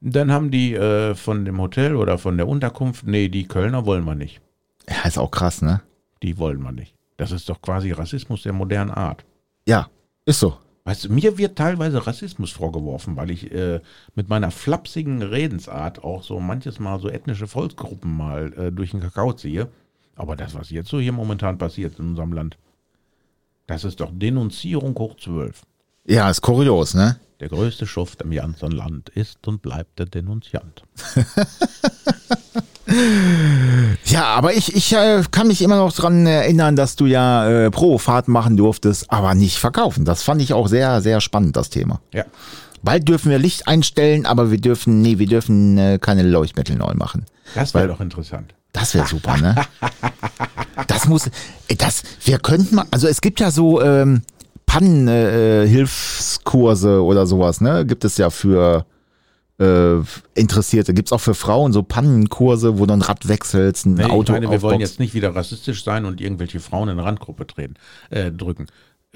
Dann 0.00 0.30
haben 0.30 0.50
die 0.50 0.74
äh, 0.74 1.14
von 1.14 1.44
dem 1.44 1.60
Hotel 1.60 1.96
oder 1.96 2.18
von 2.18 2.36
der 2.36 2.48
Unterkunft, 2.48 3.06
nee, 3.06 3.28
die 3.28 3.48
Kölner 3.48 3.86
wollen 3.86 4.04
wir 4.04 4.14
nicht. 4.14 4.40
Ja, 4.88 5.08
ist 5.08 5.18
auch 5.18 5.30
krass, 5.30 5.62
ne? 5.62 5.80
Die 6.22 6.36
wollen 6.38 6.62
wir 6.62 6.72
nicht. 6.72 6.94
Das 7.16 7.32
ist 7.32 7.48
doch 7.48 7.62
quasi 7.62 7.92
Rassismus 7.92 8.42
der 8.42 8.52
modernen 8.52 8.90
Art. 8.90 9.24
Ja, 9.66 9.88
ist 10.26 10.40
so. 10.40 10.58
Weißt 10.86 11.04
du, 11.04 11.12
mir 11.12 11.38
wird 11.38 11.56
teilweise 11.56 12.06
Rassismus 12.06 12.50
vorgeworfen, 12.50 13.16
weil 13.16 13.30
ich 13.30 13.50
äh, 13.52 13.80
mit 14.14 14.28
meiner 14.28 14.50
flapsigen 14.50 15.22
Redensart 15.22 16.04
auch 16.04 16.22
so 16.22 16.40
manches 16.40 16.78
Mal 16.78 17.00
so 17.00 17.08
ethnische 17.08 17.46
Volksgruppen 17.46 18.14
mal 18.14 18.52
äh, 18.52 18.72
durch 18.72 18.90
den 18.90 19.00
Kakao 19.00 19.32
ziehe. 19.32 19.68
Aber 20.16 20.36
das, 20.36 20.54
was 20.54 20.70
jetzt 20.70 20.88
so 20.88 21.00
hier 21.00 21.12
momentan 21.12 21.58
passiert 21.58 21.98
in 21.98 22.10
unserem 22.10 22.32
Land, 22.32 22.56
das 23.66 23.84
ist 23.84 24.00
doch 24.00 24.10
Denunzierung 24.12 24.96
hoch 24.98 25.16
zwölf. 25.16 25.62
Ja, 26.04 26.28
ist 26.30 26.42
kurios, 26.42 26.94
ne? 26.94 27.18
Der 27.40 27.48
größte 27.48 27.86
Schuft 27.86 28.22
im 28.22 28.30
ganzen 28.30 28.70
Land 28.70 29.08
ist 29.08 29.46
und 29.48 29.62
bleibt 29.62 29.98
der 29.98 30.06
Denunziant. 30.06 30.84
Ja, 34.04 34.24
aber 34.26 34.54
ich, 34.54 34.76
ich 34.76 34.92
äh, 34.92 35.22
kann 35.30 35.48
mich 35.48 35.62
immer 35.62 35.76
noch 35.76 35.92
dran 35.92 36.26
erinnern, 36.26 36.76
dass 36.76 36.96
du 36.96 37.06
ja 37.06 37.48
äh, 37.48 37.70
Probefahrt 37.70 38.28
machen 38.28 38.56
durftest, 38.56 39.10
aber 39.10 39.34
nicht 39.34 39.58
verkaufen. 39.58 40.04
Das 40.04 40.22
fand 40.22 40.42
ich 40.42 40.52
auch 40.52 40.68
sehr, 40.68 41.00
sehr 41.00 41.20
spannend, 41.20 41.56
das 41.56 41.70
Thema. 41.70 42.00
Ja. 42.12 42.24
Bald 42.82 43.08
dürfen 43.08 43.30
wir 43.30 43.38
Licht 43.38 43.66
einstellen, 43.66 44.26
aber 44.26 44.50
wir 44.50 44.60
dürfen, 44.60 45.00
nee, 45.00 45.18
wir 45.18 45.26
dürfen 45.26 45.78
äh, 45.78 45.98
keine 45.98 46.22
Leuchtmittel 46.22 46.76
neu 46.76 46.92
machen. 46.94 47.24
Das 47.54 47.72
wäre 47.74 47.88
doch 47.88 48.00
interessant. 48.00 48.54
Das 48.74 48.94
wäre 48.94 49.06
super, 49.06 49.38
ne? 49.38 49.54
Das 50.88 51.06
muss, 51.06 51.30
das, 51.78 52.02
wir 52.24 52.38
könnten 52.38 52.74
mal, 52.74 52.84
also 52.90 53.06
es 53.06 53.20
gibt 53.20 53.38
ja 53.38 53.50
so 53.52 53.80
ähm, 53.80 54.22
Pannenhilfskurse 54.66 55.64
äh, 55.64 55.68
Hilfskurse 55.68 57.02
oder 57.04 57.26
sowas, 57.26 57.60
ne? 57.60 57.86
Gibt 57.86 58.04
es 58.04 58.18
ja 58.18 58.28
für 58.28 58.84
äh, 59.60 59.96
Interessierte. 60.34 60.92
Gibt's 60.94 61.12
auch 61.12 61.20
für 61.20 61.34
Frauen 61.34 61.72
so 61.72 61.82
Pannenkurse, 61.84 62.78
wo 62.78 62.86
du 62.86 62.94
ein 62.94 63.02
Rad 63.02 63.28
wechselst, 63.28 63.86
ein 63.86 63.94
Nee, 63.94 64.04
Auto 64.04 64.32
ich 64.32 64.40
meine, 64.40 64.50
wir 64.50 64.62
wollen 64.62 64.74
aufboxt. 64.74 64.92
jetzt 64.92 65.00
nicht 65.00 65.14
wieder 65.14 65.34
rassistisch 65.34 65.84
sein 65.84 66.04
und 66.04 66.20
irgendwelche 66.20 66.58
Frauen 66.58 66.88
in 66.88 66.98
eine 66.98 67.04
Randgruppe 67.06 67.46
treten, 67.46 67.74
äh, 68.10 68.32
drücken. 68.32 68.66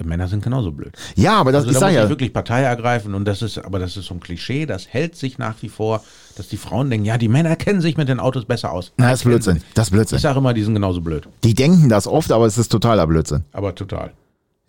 Männer 0.07 0.27
sind 0.27 0.43
genauso 0.43 0.71
blöd. 0.71 0.93
Ja, 1.15 1.33
aber 1.33 1.51
das 1.51 1.65
Also 1.65 1.71
ich 1.71 1.79
da 1.79 1.89
ja, 1.89 2.03
ich 2.03 2.09
wirklich 2.09 2.33
Partei 2.33 2.61
ergreifen 2.61 3.13
und 3.15 3.25
das 3.25 3.41
ist, 3.41 3.57
aber 3.57 3.79
das 3.79 3.97
ist 3.97 4.05
so 4.05 4.13
ein 4.13 4.19
Klischee, 4.19 4.65
das 4.65 4.87
hält 4.87 5.15
sich 5.15 5.37
nach 5.37 5.55
wie 5.61 5.69
vor, 5.69 6.03
dass 6.35 6.47
die 6.47 6.57
Frauen 6.57 6.89
denken, 6.89 7.05
ja, 7.05 7.17
die 7.17 7.27
Männer 7.27 7.55
kennen 7.55 7.81
sich 7.81 7.97
mit 7.97 8.09
den 8.09 8.19
Autos 8.19 8.45
besser 8.45 8.71
aus. 8.71 8.91
na, 8.97 9.09
das 9.11 9.19
ist 9.19 9.25
Blödsinn. 9.25 9.61
Das 9.73 9.87
ist 9.87 9.91
Blödsinn. 9.91 10.17
Ich 10.17 10.21
sage 10.21 10.39
immer, 10.39 10.53
die 10.53 10.63
sind 10.63 10.73
genauso 10.73 11.01
blöd. 11.01 11.27
Die 11.43 11.53
denken 11.53 11.89
das 11.89 12.07
oft, 12.07 12.31
aber 12.31 12.45
es 12.45 12.57
ist 12.57 12.69
totaler 12.69 13.05
Blödsinn. 13.07 13.43
Aber 13.51 13.75
total. 13.75 14.11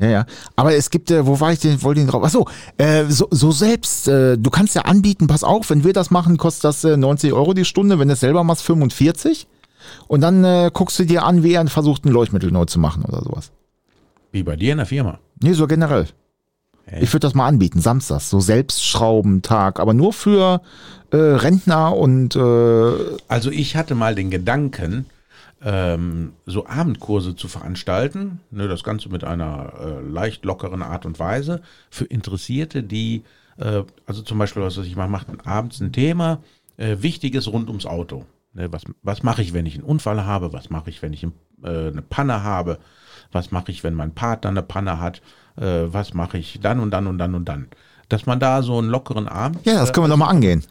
Ja, 0.00 0.08
ja. 0.08 0.26
Aber 0.56 0.74
es 0.74 0.90
gibt, 0.90 1.10
äh, 1.10 1.26
wo 1.26 1.38
war 1.40 1.52
ich 1.52 1.60
denn, 1.60 1.82
wollte 1.82 2.00
ich 2.00 2.06
drauf? 2.08 2.24
Achso, 2.24 2.48
äh, 2.78 3.04
so, 3.04 3.28
so 3.30 3.50
selbst, 3.52 4.08
äh, 4.08 4.38
du 4.38 4.50
kannst 4.50 4.74
ja 4.74 4.82
anbieten, 4.82 5.26
pass 5.26 5.44
auf, 5.44 5.68
wenn 5.70 5.84
wir 5.84 5.92
das 5.92 6.10
machen, 6.10 6.38
kostet 6.38 6.64
das 6.64 6.84
äh, 6.84 6.96
90 6.96 7.32
Euro 7.34 7.52
die 7.52 7.66
Stunde, 7.66 7.98
wenn 7.98 8.08
du 8.08 8.14
es 8.14 8.20
selber 8.20 8.42
machst, 8.42 8.62
45. 8.62 9.46
Und 10.08 10.22
dann 10.22 10.42
äh, 10.44 10.70
guckst 10.72 10.98
du 10.98 11.04
dir 11.04 11.24
an, 11.24 11.42
wie 11.42 11.52
er 11.52 11.66
versucht, 11.68 12.04
ein 12.04 12.10
Leuchtmittel 12.12 12.50
neu 12.50 12.64
zu 12.64 12.78
machen 12.78 13.04
oder 13.04 13.22
sowas. 13.22 13.52
Wie 14.32 14.42
bei 14.42 14.56
dir 14.56 14.72
in 14.72 14.78
der 14.78 14.86
Firma. 14.86 15.18
Nee, 15.42 15.52
so 15.52 15.66
generell. 15.66 16.06
Echt? 16.86 17.02
Ich 17.02 17.12
würde 17.12 17.26
das 17.26 17.34
mal 17.34 17.46
anbieten, 17.46 17.80
samstags, 17.80 18.30
so 18.30 18.40
Selbstschraubentag, 18.40 19.80
aber 19.80 19.94
nur 19.94 20.12
für 20.12 20.60
äh, 21.10 21.16
Rentner 21.16 21.96
und 21.96 22.36
äh, 22.36 23.16
Also 23.28 23.50
ich 23.50 23.76
hatte 23.76 23.94
mal 23.94 24.14
den 24.14 24.30
Gedanken, 24.30 25.06
ähm, 25.62 26.32
so 26.46 26.66
Abendkurse 26.66 27.36
zu 27.36 27.48
veranstalten, 27.48 28.40
ne, 28.50 28.66
das 28.66 28.82
Ganze 28.82 29.08
mit 29.08 29.24
einer 29.24 29.72
äh, 29.78 30.08
leicht 30.08 30.44
lockeren 30.44 30.82
Art 30.82 31.06
und 31.06 31.18
Weise 31.18 31.60
für 31.90 32.06
Interessierte, 32.06 32.82
die, 32.82 33.24
äh, 33.58 33.82
also 34.06 34.22
zum 34.22 34.38
Beispiel, 34.38 34.62
was 34.62 34.76
ich, 34.78 34.96
man 34.96 35.10
macht 35.10 35.26
abends 35.44 35.80
ein 35.80 35.92
Thema, 35.92 36.38
äh, 36.76 36.96
Wichtiges 37.00 37.46
rund 37.52 37.68
ums 37.68 37.86
Auto. 37.86 38.24
Ne, 38.52 38.72
was 38.72 38.82
was 39.02 39.22
mache 39.22 39.42
ich, 39.42 39.52
wenn 39.52 39.66
ich 39.66 39.74
einen 39.74 39.84
Unfall 39.84 40.24
habe? 40.24 40.52
Was 40.52 40.70
mache 40.70 40.90
ich, 40.90 41.02
wenn 41.02 41.12
ich 41.12 41.22
ein, 41.22 41.32
äh, 41.62 41.88
eine 41.88 42.02
Panne 42.02 42.42
habe? 42.42 42.78
Was 43.32 43.50
mache 43.52 43.70
ich, 43.70 43.84
wenn 43.84 43.94
mein 43.94 44.12
Partner 44.12 44.50
eine 44.50 44.62
Panne 44.62 44.98
hat? 45.00 45.20
Äh, 45.56 45.84
was 45.92 46.14
mache 46.14 46.38
ich 46.38 46.58
dann 46.62 46.80
und 46.80 46.90
dann 46.90 47.06
und 47.06 47.18
dann 47.18 47.34
und 47.34 47.44
dann? 47.48 47.68
Dass 48.08 48.26
man 48.26 48.40
da 48.40 48.62
so 48.62 48.78
einen 48.78 48.88
lockeren 48.88 49.28
Abend. 49.28 49.64
ja, 49.64 49.74
das 49.74 49.92
können 49.92 50.04
wir 50.06 50.08
doch 50.10 50.16
mal 50.16 50.28
angehen. 50.28 50.64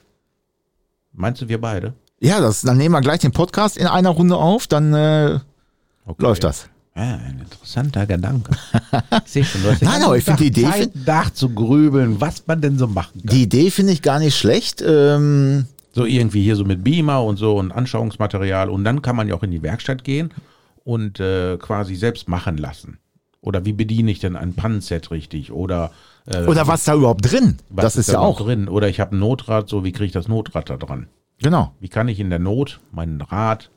Meinst 1.14 1.42
du, 1.42 1.48
wir 1.50 1.60
beide? 1.62 1.94
Ja, 2.20 2.40
das, 2.42 2.62
dann 2.62 2.78
nehmen 2.78 2.94
wir 2.94 3.02
gleich 3.02 3.20
den 3.20 3.32
Podcast 3.32 3.78
in 3.78 3.88
einer 3.88 4.10
Runde 4.10 4.36
auf, 4.36 4.68
dann 4.68 4.94
äh, 4.94 5.40
Okay. 6.06 6.24
läuft 6.24 6.44
das. 6.44 6.68
Ja, 6.96 7.04
ein 7.16 7.40
interessanter 7.40 8.06
Gedanke. 8.06 8.52
Ich 9.26 9.32
sehe 9.32 9.46
schon, 9.46 9.62
du 9.64 9.72
hast 9.72 9.82
Nein, 9.82 10.02
aber 10.04 10.18
ich 10.18 10.24
finde 10.24 10.40
die 10.44 10.48
Idee- 10.48 10.64
Zeit, 10.70 10.92
nachzugrübeln, 11.06 12.20
was 12.20 12.44
man 12.48 12.60
denn 12.62 12.78
so 12.78 12.88
machen 12.88 13.22
kann. 13.22 13.36
Die 13.36 13.44
Idee 13.44 13.70
finde 13.72 13.94
ich 13.94 14.02
gar 14.02 14.20
nicht 14.20 14.36
schlecht. 14.38 14.82
Ähm, 14.86 15.66
So 15.94 16.06
irgendwie 16.06 16.44
hier 16.44 16.56
so 16.56 16.66
mit 16.66 16.84
Beamer 16.84 17.24
und 17.24 17.38
so 17.38 17.56
und 17.58 17.72
Anschauungsmaterial 17.72 18.70
und 18.70 18.84
dann 18.84 19.02
kann 19.02 19.16
man 19.16 19.28
ja 19.28 19.36
auch 19.36 19.44
in 19.44 19.52
die 19.52 19.62
Werkstatt 19.64 20.04
gehen 20.04 20.32
und 20.90 21.20
äh, 21.20 21.58
quasi 21.58 21.94
selbst 21.94 22.28
machen 22.28 22.58
lassen. 22.58 22.98
Oder 23.42 23.64
wie 23.64 23.74
bediene 23.74 24.10
ich 24.10 24.18
denn 24.18 24.36
ein 24.36 24.56
Pannenset 24.56 25.12
richtig? 25.12 25.52
Oder, 25.52 25.92
äh, 26.26 26.46
oder 26.46 26.68
was 26.68 26.84
da 26.84 26.96
überhaupt 26.96 27.32
drin? 27.32 27.58
was 27.70 27.84
das 27.84 27.96
ist 27.98 28.10
da 28.10 28.14
ja 28.14 28.20
auch. 28.22 28.42
drin. 28.42 28.68
Oder 28.68 28.90
ich 28.90 29.00
habe 29.00 29.16
ein 29.16 29.20
Notrad, 29.20 29.70
so 29.70 29.84
wie 29.84 29.92
kriege 29.92 30.06
ich 30.06 30.12
das 30.14 30.28
Notrad 30.28 30.72
da 30.72 30.78
dran? 30.78 31.06
Genau. 31.44 31.74
Wie 31.80 31.90
kann 31.90 32.08
ich 32.08 32.20
in 32.20 32.32
der 32.32 32.40
Not 32.40 32.80
meinen 32.92 33.22
Rad 33.22 33.70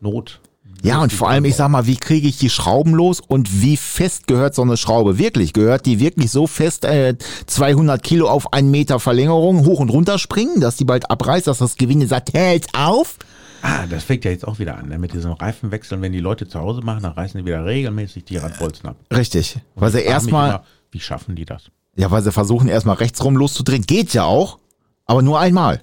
Not 0.00 0.40
Ja, 0.82 1.00
und 1.00 1.12
vor 1.12 1.28
allem, 1.28 1.44
ich 1.44 1.54
sag 1.54 1.68
mal, 1.68 1.86
wie 1.86 1.98
kriege 1.98 2.26
ich 2.26 2.36
die 2.38 2.50
Schrauben 2.50 2.94
los 2.94 3.20
und 3.20 3.62
wie 3.62 3.76
fest 3.76 4.26
gehört 4.26 4.56
so 4.56 4.62
eine 4.62 4.76
Schraube 4.76 5.18
wirklich? 5.18 5.52
Gehört 5.52 5.86
die 5.86 6.00
wirklich 6.00 6.32
so 6.32 6.48
fest, 6.48 6.84
äh, 6.84 7.14
200 7.46 8.02
Kilo 8.02 8.28
auf 8.28 8.52
einen 8.52 8.72
Meter 8.72 8.98
Verlängerung 8.98 9.64
hoch 9.64 9.78
und 9.78 9.90
runter 9.90 10.18
springen, 10.18 10.60
dass 10.60 10.74
die 10.74 10.84
bald 10.84 11.12
abreißt, 11.12 11.46
dass 11.46 11.58
das 11.58 11.76
Gewinde 11.76 12.08
sagt, 12.08 12.34
hält 12.34 12.66
auf? 12.74 13.18
Ah, 13.62 13.86
das 13.86 14.04
fängt 14.04 14.24
ja 14.24 14.30
jetzt 14.30 14.46
auch 14.46 14.58
wieder 14.58 14.76
an. 14.76 14.88
Ne? 14.88 14.98
Mit 14.98 15.12
diesem 15.12 15.32
Reifenwechseln, 15.32 16.02
wenn 16.02 16.12
die 16.12 16.20
Leute 16.20 16.46
zu 16.48 16.60
Hause 16.60 16.80
machen, 16.82 17.02
dann 17.02 17.12
reißen 17.12 17.38
die 17.38 17.44
wieder 17.46 17.64
regelmäßig 17.64 18.24
die 18.24 18.36
Radbolzen 18.36 18.88
ab. 18.88 18.96
Richtig. 19.12 19.58
Weil 19.74 19.90
sie 19.90 20.00
erstmal, 20.02 20.62
Wie 20.90 21.00
schaffen 21.00 21.34
die 21.36 21.44
das? 21.44 21.64
ja, 21.96 22.10
weil 22.10 22.22
sie 22.22 22.32
versuchen 22.32 22.68
erstmal 22.68 22.96
rechts 22.96 23.22
rum 23.24 23.36
loszudrehen. 23.36 23.82
Geht 23.86 24.12
ja 24.14 24.24
auch, 24.24 24.58
aber 25.06 25.22
nur 25.22 25.40
einmal. 25.40 25.80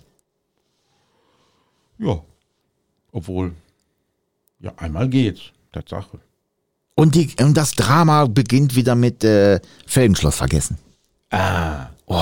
Ja. 1.97 2.21
Obwohl, 3.11 3.53
ja, 4.59 4.71
einmal 4.78 5.07
geht's. 5.09 5.41
Tatsache. 5.71 6.19
Und, 6.95 7.15
die, 7.15 7.34
und 7.41 7.55
das 7.57 7.71
Drama 7.71 8.26
beginnt 8.26 8.76
wieder 8.76 8.93
mit 8.95 9.24
äh, 9.24 9.59
Felgenschloss 9.88 10.36
vergessen. 10.36 10.78
Ah. 11.32 11.88
Oh, 12.05 12.21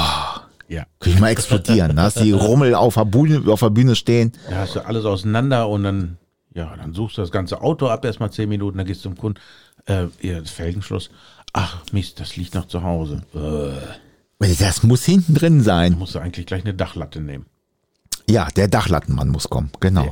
Ja. 0.71 0.85
kann 0.99 1.11
ich 1.13 1.19
mal 1.19 1.29
explodieren. 1.29 1.97
Da 1.97 2.03
hast 2.03 2.19
die 2.21 2.31
Rummel 2.31 2.75
auf 2.75 2.93
der, 2.95 3.03
Bühne, 3.03 3.51
auf 3.51 3.59
der 3.59 3.71
Bühne 3.71 3.93
stehen. 3.95 4.31
Da 4.49 4.57
hast 4.59 4.75
du 4.77 4.79
alles 4.85 5.03
auseinander 5.03 5.67
und 5.67 5.83
dann, 5.83 6.17
ja, 6.53 6.73
dann 6.77 6.93
suchst 6.93 7.17
du 7.17 7.21
das 7.21 7.31
ganze 7.31 7.61
Auto 7.61 7.87
ab, 7.87 8.05
erstmal 8.05 8.31
zehn 8.31 8.47
Minuten, 8.47 8.77
dann 8.77 8.87
gehst 8.87 9.03
du 9.03 9.09
zum 9.09 9.17
Kunden. 9.17 9.39
Äh, 9.85 10.05
ja, 10.21 10.39
das 10.39 10.51
Felgenschloss. 10.51 11.09
Ach, 11.51 11.83
Mist, 11.91 12.21
das 12.21 12.37
liegt 12.37 12.55
noch 12.55 12.67
zu 12.67 12.83
Hause. 12.83 13.23
Äh, 13.35 14.47
Das 14.59 14.83
muss 14.83 15.03
hinten 15.03 15.33
drin 15.33 15.61
sein. 15.61 15.97
musst 15.99 16.15
du 16.15 16.19
eigentlich 16.19 16.45
gleich 16.45 16.63
eine 16.63 16.73
Dachlatte 16.73 17.19
nehmen. 17.19 17.47
Ja, 18.31 18.47
der 18.55 18.67
Dachlattenmann 18.67 19.29
muss 19.29 19.49
kommen, 19.49 19.71
genau. 19.79 20.11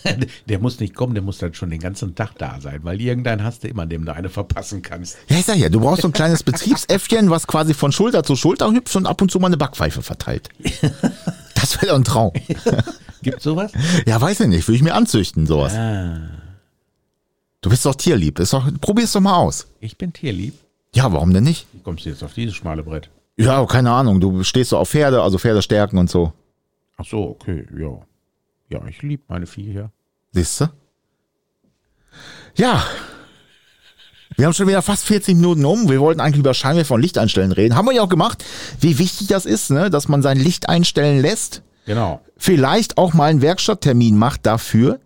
der 0.48 0.58
muss 0.58 0.80
nicht 0.80 0.94
kommen, 0.94 1.14
der 1.14 1.22
muss 1.22 1.38
dann 1.38 1.54
schon 1.54 1.70
den 1.70 1.80
ganzen 1.80 2.14
Tag 2.14 2.32
da 2.38 2.60
sein, 2.60 2.80
weil 2.82 3.00
irgendeinen 3.00 3.44
hast 3.44 3.64
du 3.64 3.68
immer, 3.68 3.86
dem 3.86 4.04
du 4.04 4.14
eine 4.14 4.28
verpassen 4.28 4.82
kannst. 4.82 5.18
Ja, 5.28 5.36
sag 5.42 5.56
ja, 5.56 5.68
du 5.68 5.80
brauchst 5.80 6.02
so 6.02 6.08
ein 6.08 6.12
kleines 6.12 6.42
Betriebsäffchen, 6.42 7.30
was 7.30 7.46
quasi 7.46 7.74
von 7.74 7.92
Schulter 7.92 8.22
zu 8.22 8.36
Schulter 8.36 8.70
hüpft 8.72 8.96
und 8.96 9.06
ab 9.06 9.20
und 9.22 9.30
zu 9.30 9.38
mal 9.38 9.48
eine 9.48 9.56
Backpfeife 9.56 10.02
verteilt. 10.02 10.48
Das 11.60 11.74
wäre 11.82 11.88
doch 11.88 11.96
ein 11.96 12.04
Traum. 12.04 12.32
Gibt's 13.22 13.42
sowas? 13.42 13.72
Ja, 14.06 14.20
weiß 14.20 14.38
ich 14.40 14.46
nicht, 14.46 14.68
würde 14.68 14.76
ich 14.76 14.82
mir 14.82 14.94
anzüchten, 14.94 15.44
sowas. 15.44 15.74
Ah, 15.74 16.20
Du 17.60 17.68
bist 17.68 17.84
doch 17.84 17.96
tierlieb, 17.96 18.38
ist 18.38 18.52
doch, 18.52 18.70
probier's 18.80 19.10
doch 19.12 19.20
mal 19.20 19.34
aus. 19.34 19.66
ich 19.80 19.98
bin 19.98 20.12
tierlieb. 20.12 20.54
Ja, 20.94 21.12
warum 21.12 21.34
denn 21.34 21.42
nicht? 21.42 21.66
Wie 21.72 21.80
kommst 21.80 22.04
du 22.04 22.10
jetzt 22.10 22.22
auf 22.22 22.32
dieses 22.32 22.54
schmale 22.54 22.84
Brett? 22.84 23.10
Ja, 23.36 23.66
keine 23.66 23.90
Ahnung, 23.90 24.20
du 24.20 24.44
stehst 24.44 24.70
so 24.70 24.78
auf 24.78 24.90
Pferde, 24.90 25.20
also 25.20 25.36
Pferdestärken 25.36 25.98
und 25.98 26.08
so. 26.08 26.32
Ach 26.98 27.04
so, 27.04 27.22
okay, 27.30 27.64
ja. 27.78 28.00
Ja, 28.70 28.86
ich 28.86 29.00
liebe 29.02 29.22
meine 29.28 29.46
Viecher. 29.46 29.90
Siehst 30.32 30.60
du? 30.60 30.66
Ja. 32.56 32.84
Wir 34.36 34.46
haben 34.46 34.52
schon 34.52 34.68
wieder 34.68 34.82
fast 34.82 35.04
40 35.04 35.36
Minuten 35.36 35.64
um. 35.64 35.88
Wir 35.88 36.00
wollten 36.00 36.20
eigentlich 36.20 36.40
über 36.40 36.54
Scheinwerfer 36.54 36.94
und 36.94 37.00
Licht 37.00 37.16
einstellen 37.18 37.52
reden. 37.52 37.76
Haben 37.76 37.86
wir 37.86 37.94
ja 37.94 38.02
auch 38.02 38.08
gemacht, 38.08 38.44
wie 38.80 38.98
wichtig 38.98 39.28
das 39.28 39.46
ist, 39.46 39.70
ne? 39.70 39.90
dass 39.90 40.08
man 40.08 40.22
sein 40.22 40.38
Licht 40.38 40.68
einstellen 40.68 41.20
lässt. 41.20 41.62
Genau. 41.86 42.20
Vielleicht 42.36 42.98
auch 42.98 43.14
mal 43.14 43.30
einen 43.30 43.42
Werkstatttermin 43.42 44.16
macht 44.16 44.44
dafür. 44.44 45.00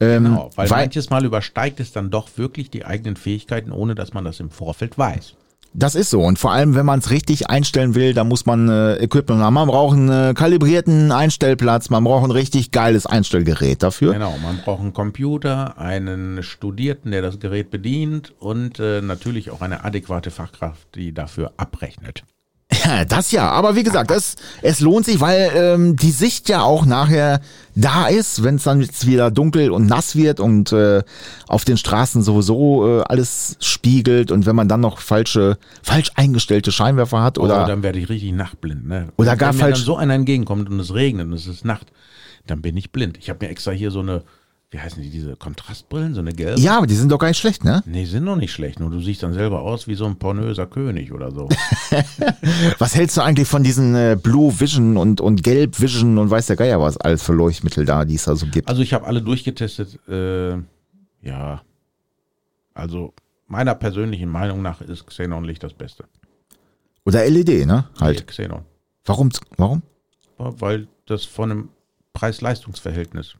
Ähm, 0.00 0.24
Genau, 0.24 0.50
weil, 0.54 0.70
weil 0.70 0.82
manches 0.84 1.10
Mal 1.10 1.24
übersteigt 1.24 1.80
es 1.80 1.92
dann 1.92 2.10
doch 2.10 2.28
wirklich 2.36 2.70
die 2.70 2.84
eigenen 2.84 3.16
Fähigkeiten, 3.16 3.72
ohne 3.72 3.94
dass 3.94 4.12
man 4.12 4.24
das 4.24 4.40
im 4.40 4.50
Vorfeld 4.50 4.96
weiß. 4.98 5.34
Das 5.74 5.94
ist 5.96 6.10
so. 6.10 6.22
Und 6.22 6.38
vor 6.38 6.52
allem, 6.52 6.74
wenn 6.74 6.86
man 6.86 7.00
es 7.00 7.10
richtig 7.10 7.50
einstellen 7.50 7.94
will, 7.94 8.14
dann 8.14 8.28
muss 8.28 8.46
man 8.46 8.68
äh, 8.68 8.94
Equipment 8.96 9.40
haben. 9.42 9.54
Man 9.54 9.68
braucht 9.68 9.96
einen 9.96 10.30
äh, 10.30 10.34
kalibrierten 10.34 11.12
Einstellplatz, 11.12 11.90
man 11.90 12.04
braucht 12.04 12.24
ein 12.24 12.30
richtig 12.30 12.70
geiles 12.70 13.06
Einstellgerät 13.06 13.82
dafür. 13.82 14.12
Genau, 14.12 14.36
man 14.42 14.58
braucht 14.58 14.80
einen 14.80 14.92
Computer, 14.92 15.76
einen 15.76 16.42
Studierten, 16.42 17.10
der 17.10 17.22
das 17.22 17.40
Gerät 17.40 17.70
bedient 17.70 18.32
und 18.38 18.78
äh, 18.78 19.02
natürlich 19.02 19.50
auch 19.50 19.60
eine 19.60 19.84
adäquate 19.84 20.30
Fachkraft, 20.30 20.94
die 20.94 21.12
dafür 21.12 21.52
abrechnet. 21.56 22.24
Das 23.08 23.30
ja. 23.32 23.48
Aber 23.50 23.76
wie 23.76 23.82
gesagt, 23.82 24.10
es, 24.10 24.36
es 24.62 24.80
lohnt 24.80 25.06
sich, 25.06 25.20
weil 25.20 25.50
ähm, 25.54 25.96
die 25.96 26.10
Sicht 26.10 26.48
ja 26.48 26.62
auch 26.62 26.84
nachher 26.84 27.40
da 27.74 28.06
ist, 28.06 28.42
wenn 28.44 28.56
es 28.56 28.64
dann 28.64 28.80
jetzt 28.80 29.06
wieder 29.06 29.30
dunkel 29.30 29.70
und 29.70 29.86
nass 29.86 30.14
wird 30.16 30.38
und 30.38 30.70
äh, 30.72 31.02
auf 31.48 31.64
den 31.64 31.76
Straßen 31.76 32.22
sowieso 32.22 33.00
äh, 33.00 33.02
alles 33.04 33.56
spiegelt 33.60 34.30
und 34.30 34.46
wenn 34.46 34.54
man 34.54 34.68
dann 34.68 34.80
noch 34.80 34.98
falsche, 34.98 35.58
falsch 35.82 36.10
eingestellte 36.14 36.72
Scheinwerfer 36.72 37.22
hat 37.22 37.38
Oder 37.38 37.64
oh, 37.64 37.66
dann 37.66 37.82
werde 37.82 37.98
ich 37.98 38.08
richtig 38.08 38.32
nachtblind. 38.32 38.86
Ne? 38.86 39.08
Oder 39.16 39.32
Und 39.32 39.38
gar 39.38 39.54
wenn 39.54 39.60
falsch- 39.60 39.78
dann 39.78 39.84
so 39.86 39.96
einer 39.96 40.14
entgegenkommt 40.14 40.68
und 40.70 40.78
es 40.78 40.92
regnet 40.94 41.26
und 41.26 41.32
es 41.32 41.46
ist 41.46 41.64
Nacht, 41.64 41.86
dann 42.46 42.60
bin 42.62 42.76
ich 42.76 42.92
blind. 42.92 43.16
Ich 43.18 43.30
habe 43.30 43.44
mir 43.44 43.50
extra 43.50 43.70
hier 43.70 43.90
so 43.90 44.00
eine, 44.00 44.22
wie 44.74 44.80
heißen 44.80 45.00
die, 45.00 45.08
diese 45.08 45.36
Kontrastbrillen, 45.36 46.14
so 46.14 46.20
eine 46.20 46.32
gelbe. 46.32 46.60
ja, 46.60 46.76
aber 46.78 46.88
die 46.88 46.96
sind 46.96 47.12
doch 47.12 47.18
gar 47.20 47.28
nicht 47.28 47.38
schlecht, 47.38 47.62
ne? 47.62 47.84
Nee, 47.86 48.06
sind 48.06 48.26
doch 48.26 48.34
nicht 48.34 48.52
schlecht, 48.52 48.80
nur 48.80 48.90
du 48.90 48.98
siehst 48.98 49.22
dann 49.22 49.32
selber 49.32 49.60
aus 49.62 49.86
wie 49.86 49.94
so 49.94 50.04
ein 50.04 50.16
pornöser 50.16 50.66
König 50.66 51.12
oder 51.12 51.30
so. 51.30 51.48
Was 52.78 52.96
hältst 52.96 53.16
du 53.16 53.20
eigentlich 53.20 53.46
von 53.46 53.62
diesen 53.62 53.94
äh, 53.94 54.18
Blue 54.20 54.52
Vision 54.58 54.96
und 54.96 55.20
und 55.20 55.44
Gelb 55.44 55.80
Vision 55.80 56.18
und 56.18 56.28
weiß 56.28 56.48
der 56.48 56.56
Geier 56.56 56.80
was 56.80 56.96
alles 56.96 57.22
für 57.22 57.32
Leuchtmittel 57.32 57.84
da, 57.84 58.04
die 58.04 58.16
es 58.16 58.24
da 58.24 58.34
so 58.34 58.46
gibt? 58.46 58.68
Also 58.68 58.82
ich 58.82 58.92
habe 58.92 59.06
alle 59.06 59.22
durchgetestet. 59.22 60.00
Äh, 60.08 60.56
ja, 61.22 61.62
also 62.74 63.14
meiner 63.46 63.76
persönlichen 63.76 64.28
Meinung 64.28 64.60
nach 64.60 64.80
ist 64.80 65.06
Xenon-Licht 65.06 65.62
das 65.62 65.72
Beste. 65.72 66.04
Oder 67.06 67.24
LED, 67.30 67.64
ne? 67.64 67.88
Halt. 68.00 68.18
Nee, 68.18 68.26
Xenon. 68.26 68.62
Warum? 69.04 69.30
Warum? 69.56 69.82
Weil 70.36 70.88
das 71.06 71.24
von 71.24 71.50
einem 71.52 71.68
Preis-Leistungs-Verhältnis 72.12 73.36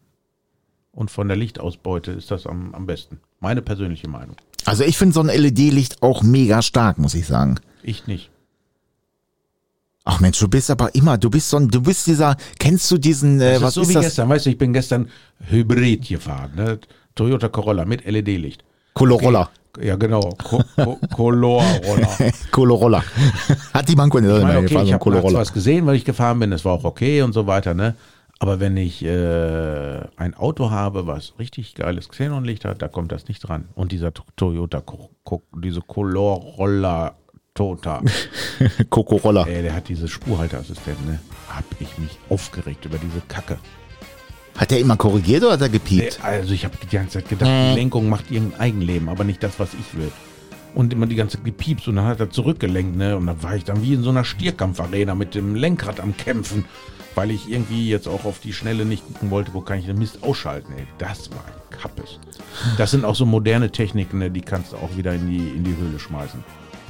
und 0.94 1.10
von 1.10 1.28
der 1.28 1.36
Lichtausbeute 1.36 2.12
ist 2.12 2.30
das 2.30 2.46
am, 2.46 2.74
am 2.74 2.86
besten. 2.86 3.20
Meine 3.40 3.62
persönliche 3.62 4.08
Meinung. 4.08 4.36
Also 4.64 4.84
ich 4.84 4.96
finde 4.96 5.14
so 5.14 5.20
ein 5.20 5.26
LED-Licht 5.26 6.02
auch 6.02 6.22
mega 6.22 6.62
stark, 6.62 6.98
muss 6.98 7.14
ich 7.14 7.26
sagen. 7.26 7.56
Ich 7.82 8.06
nicht. 8.06 8.30
Ach 10.06 10.20
Mensch, 10.20 10.38
du 10.38 10.48
bist 10.48 10.70
aber 10.70 10.94
immer, 10.94 11.16
du 11.16 11.30
bist 11.30 11.48
so 11.48 11.56
ein, 11.56 11.68
du 11.68 11.80
bist 11.82 12.06
dieser, 12.06 12.36
kennst 12.58 12.90
du 12.90 12.98
diesen, 12.98 13.40
äh, 13.40 13.54
Das 13.54 13.62
was 13.62 13.68
ist 13.68 13.74
so 13.74 13.80
ist 13.82 13.88
wie 13.88 13.94
das? 13.94 14.04
gestern, 14.04 14.28
weißt 14.28 14.46
du, 14.46 14.50
ich 14.50 14.58
bin 14.58 14.72
gestern 14.72 15.08
Hybrid 15.48 16.06
gefahren, 16.06 16.52
ne? 16.56 16.78
Toyota 17.14 17.48
Corolla 17.48 17.84
mit 17.84 18.04
LED-Licht. 18.04 18.64
Colorolla. 18.92 19.50
Ja, 19.80 19.96
genau. 19.96 20.20
Co 20.42 20.62
Co 20.76 20.98
Color-Roller. 21.14 22.08
Colorolla. 22.52 23.02
Hat 23.72 23.88
die 23.88 23.96
Manko 23.96 24.18
in 24.18 24.24
der 24.24 24.36
Ich 24.36 24.42
meine, 24.44 24.58
okay, 24.58 24.82
ich 24.84 24.92
habe 24.92 25.34
was 25.34 25.52
gesehen, 25.52 25.84
weil 25.86 25.96
ich 25.96 26.04
gefahren 26.04 26.38
bin, 26.38 26.50
das 26.50 26.64
war 26.64 26.74
auch 26.74 26.84
okay 26.84 27.22
und 27.22 27.32
so 27.32 27.46
weiter, 27.46 27.74
ne? 27.74 27.96
Aber 28.44 28.60
wenn 28.60 28.76
ich 28.76 29.02
äh, 29.02 30.00
ein 30.16 30.34
Auto 30.34 30.70
habe, 30.70 31.06
was 31.06 31.32
richtig 31.38 31.74
geiles 31.74 32.10
Xenonlicht 32.10 32.66
hat, 32.66 32.82
da 32.82 32.88
kommt 32.88 33.10
das 33.10 33.26
nicht 33.26 33.40
dran. 33.40 33.68
Und 33.74 33.90
dieser 33.90 34.12
To- 34.12 34.22
Toyota, 34.36 34.82
diese 35.56 35.80
Color-Roller 35.80 37.14
Tota, 37.54 38.02
Cocorolla. 38.90 39.46
ey, 39.46 39.62
der 39.62 39.74
hat 39.74 39.88
diese 39.88 40.08
Spurhalteassistent, 40.08 41.06
ne? 41.06 41.20
Hab 41.48 41.64
ich 41.80 41.96
mich 41.96 42.18
aufgeregt 42.28 42.84
über 42.84 42.98
diese 42.98 43.22
Kacke. 43.28 43.56
Hat 44.58 44.70
der 44.72 44.80
immer 44.80 44.98
korrigiert 44.98 45.42
oder 45.42 45.52
hat 45.54 45.62
er 45.62 45.70
gepiept? 45.70 46.18
Nee, 46.22 46.28
Also 46.28 46.52
ich 46.52 46.66
habe 46.66 46.76
die 46.82 46.94
ganze 46.94 47.20
Zeit 47.20 47.30
gedacht, 47.30 47.48
die 47.48 47.74
Lenkung 47.76 48.10
macht 48.10 48.30
irgendein 48.30 48.60
Eigenleben, 48.60 49.08
aber 49.08 49.24
nicht 49.24 49.42
das, 49.42 49.58
was 49.58 49.72
ich 49.72 49.96
will. 49.98 50.12
Und 50.74 50.92
immer 50.92 51.06
die 51.06 51.14
ganze 51.14 51.38
Zeit 51.38 51.46
gepiepst 51.46 51.88
und 51.88 51.96
dann 51.96 52.04
hat 52.04 52.20
er 52.20 52.28
zurückgelenkt, 52.28 52.94
ne? 52.94 53.16
Und 53.16 53.26
dann 53.26 53.42
war 53.42 53.56
ich 53.56 53.64
dann 53.64 53.82
wie 53.82 53.94
in 53.94 54.02
so 54.02 54.10
einer 54.10 54.24
Stierkampfarena 54.24 55.14
mit 55.14 55.34
dem 55.34 55.54
Lenkrad 55.54 55.98
am 56.00 56.14
Kämpfen, 56.14 56.66
weil 57.14 57.30
ich 57.30 57.48
irgendwie 57.50 57.88
jetzt 57.88 58.08
auch 58.08 58.24
auf 58.24 58.38
die 58.40 58.52
Schnelle 58.52 58.84
nicht 58.84 59.06
gucken 59.06 59.30
wollte, 59.30 59.54
wo 59.54 59.60
kann 59.60 59.78
ich 59.78 59.86
den 59.86 59.98
Mist 59.98 60.18
ausschalten, 60.22 60.72
ey. 60.76 60.86
Das 60.98 61.30
war 61.30 61.38
ein 61.46 61.78
Kappes. 61.78 62.18
Das 62.78 62.90
sind 62.90 63.04
auch 63.04 63.14
so 63.14 63.26
moderne 63.26 63.70
Techniken, 63.70 64.18
ne? 64.18 64.30
die 64.30 64.40
kannst 64.40 64.72
du 64.72 64.76
auch 64.76 64.96
wieder 64.96 65.12
in 65.14 65.28
die, 65.28 65.48
in 65.48 65.64
die 65.64 65.76
Höhle 65.76 65.98
schmeißen. 65.98 66.42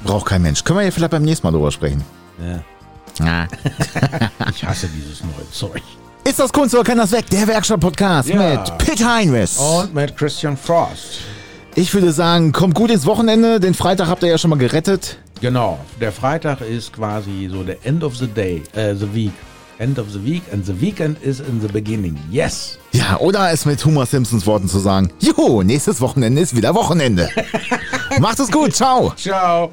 Braucht 0.05 0.27
kein 0.27 0.43
Mensch. 0.43 0.63
Können 0.65 0.79
wir 0.81 0.85
ja 0.85 0.91
vielleicht 0.91 1.11
beim 1.13 1.23
nächsten 1.23 1.47
Mal 1.47 1.53
drüber 1.53 1.71
sprechen. 1.73 2.05
Ja. 2.39 2.63
Ich 4.51 4.65
hasse 4.65 4.89
dieses 4.89 5.23
neue 5.23 5.49
Zeug. 5.53 5.83
Ist 6.25 6.39
das 6.41 6.53
Kunst 6.53 6.75
oder 6.75 6.83
kann 6.85 6.99
das 6.99 7.13
weg? 7.13 7.27
Der 7.31 7.47
Werkstatt-Podcast 7.47 8.29
Ja. 8.29 8.37
mit 8.65 8.79
Pit 8.79 9.07
Heinrichs. 9.07 9.59
Und 9.59 9.95
mit 9.95 10.17
Christian 10.17 10.57
Frost. 10.57 11.21
Ich 11.77 11.93
würde 11.95 12.13
sagen, 12.13 12.51
kommt 12.53 12.75
gut 12.75 12.91
ins 12.91 13.05
Wochenende. 13.07 13.61
Den 13.61 13.75
Freitag 13.75 14.09
habt 14.09 14.23
ihr 14.23 14.31
ja 14.31 14.39
schon 14.39 14.51
mal 14.51 14.59
gerettet. 14.59 15.19
Genau, 15.41 15.79
der 16.01 16.13
Freitag 16.13 16.61
ist 16.63 16.93
quasi 16.93 17.49
so 17.51 17.63
der 17.63 17.85
End 17.87 18.03
of 18.03 18.17
the 18.17 18.27
Day, 18.27 18.63
äh, 18.75 18.95
the 18.95 19.13
week. 19.15 19.33
End 19.79 19.99
of 19.99 20.13
the 20.13 20.25
week 20.25 20.43
and 20.53 20.65
the 20.65 20.81
weekend 20.81 21.17
is 21.23 21.41
in 21.41 21.61
the 21.61 21.69
beginning. 21.69 22.17
Yes! 22.31 22.79
Ja, 22.93 23.19
oder 23.19 23.51
es 23.51 23.65
mit 23.65 23.85
Homer 23.85 24.07
Simpsons 24.07 24.47
Worten 24.47 24.69
zu 24.69 24.79
sagen. 24.79 25.11
Juhu, 25.19 25.63
nächstes 25.63 26.01
Wochenende 26.01 26.41
ist 26.41 26.55
wieder 26.57 26.75
Wochenende. 26.75 27.29
Macht 28.21 28.39
es 28.39 28.51
gut. 28.51 28.75
Ciao. 28.75 29.13
Ciao! 29.17 29.73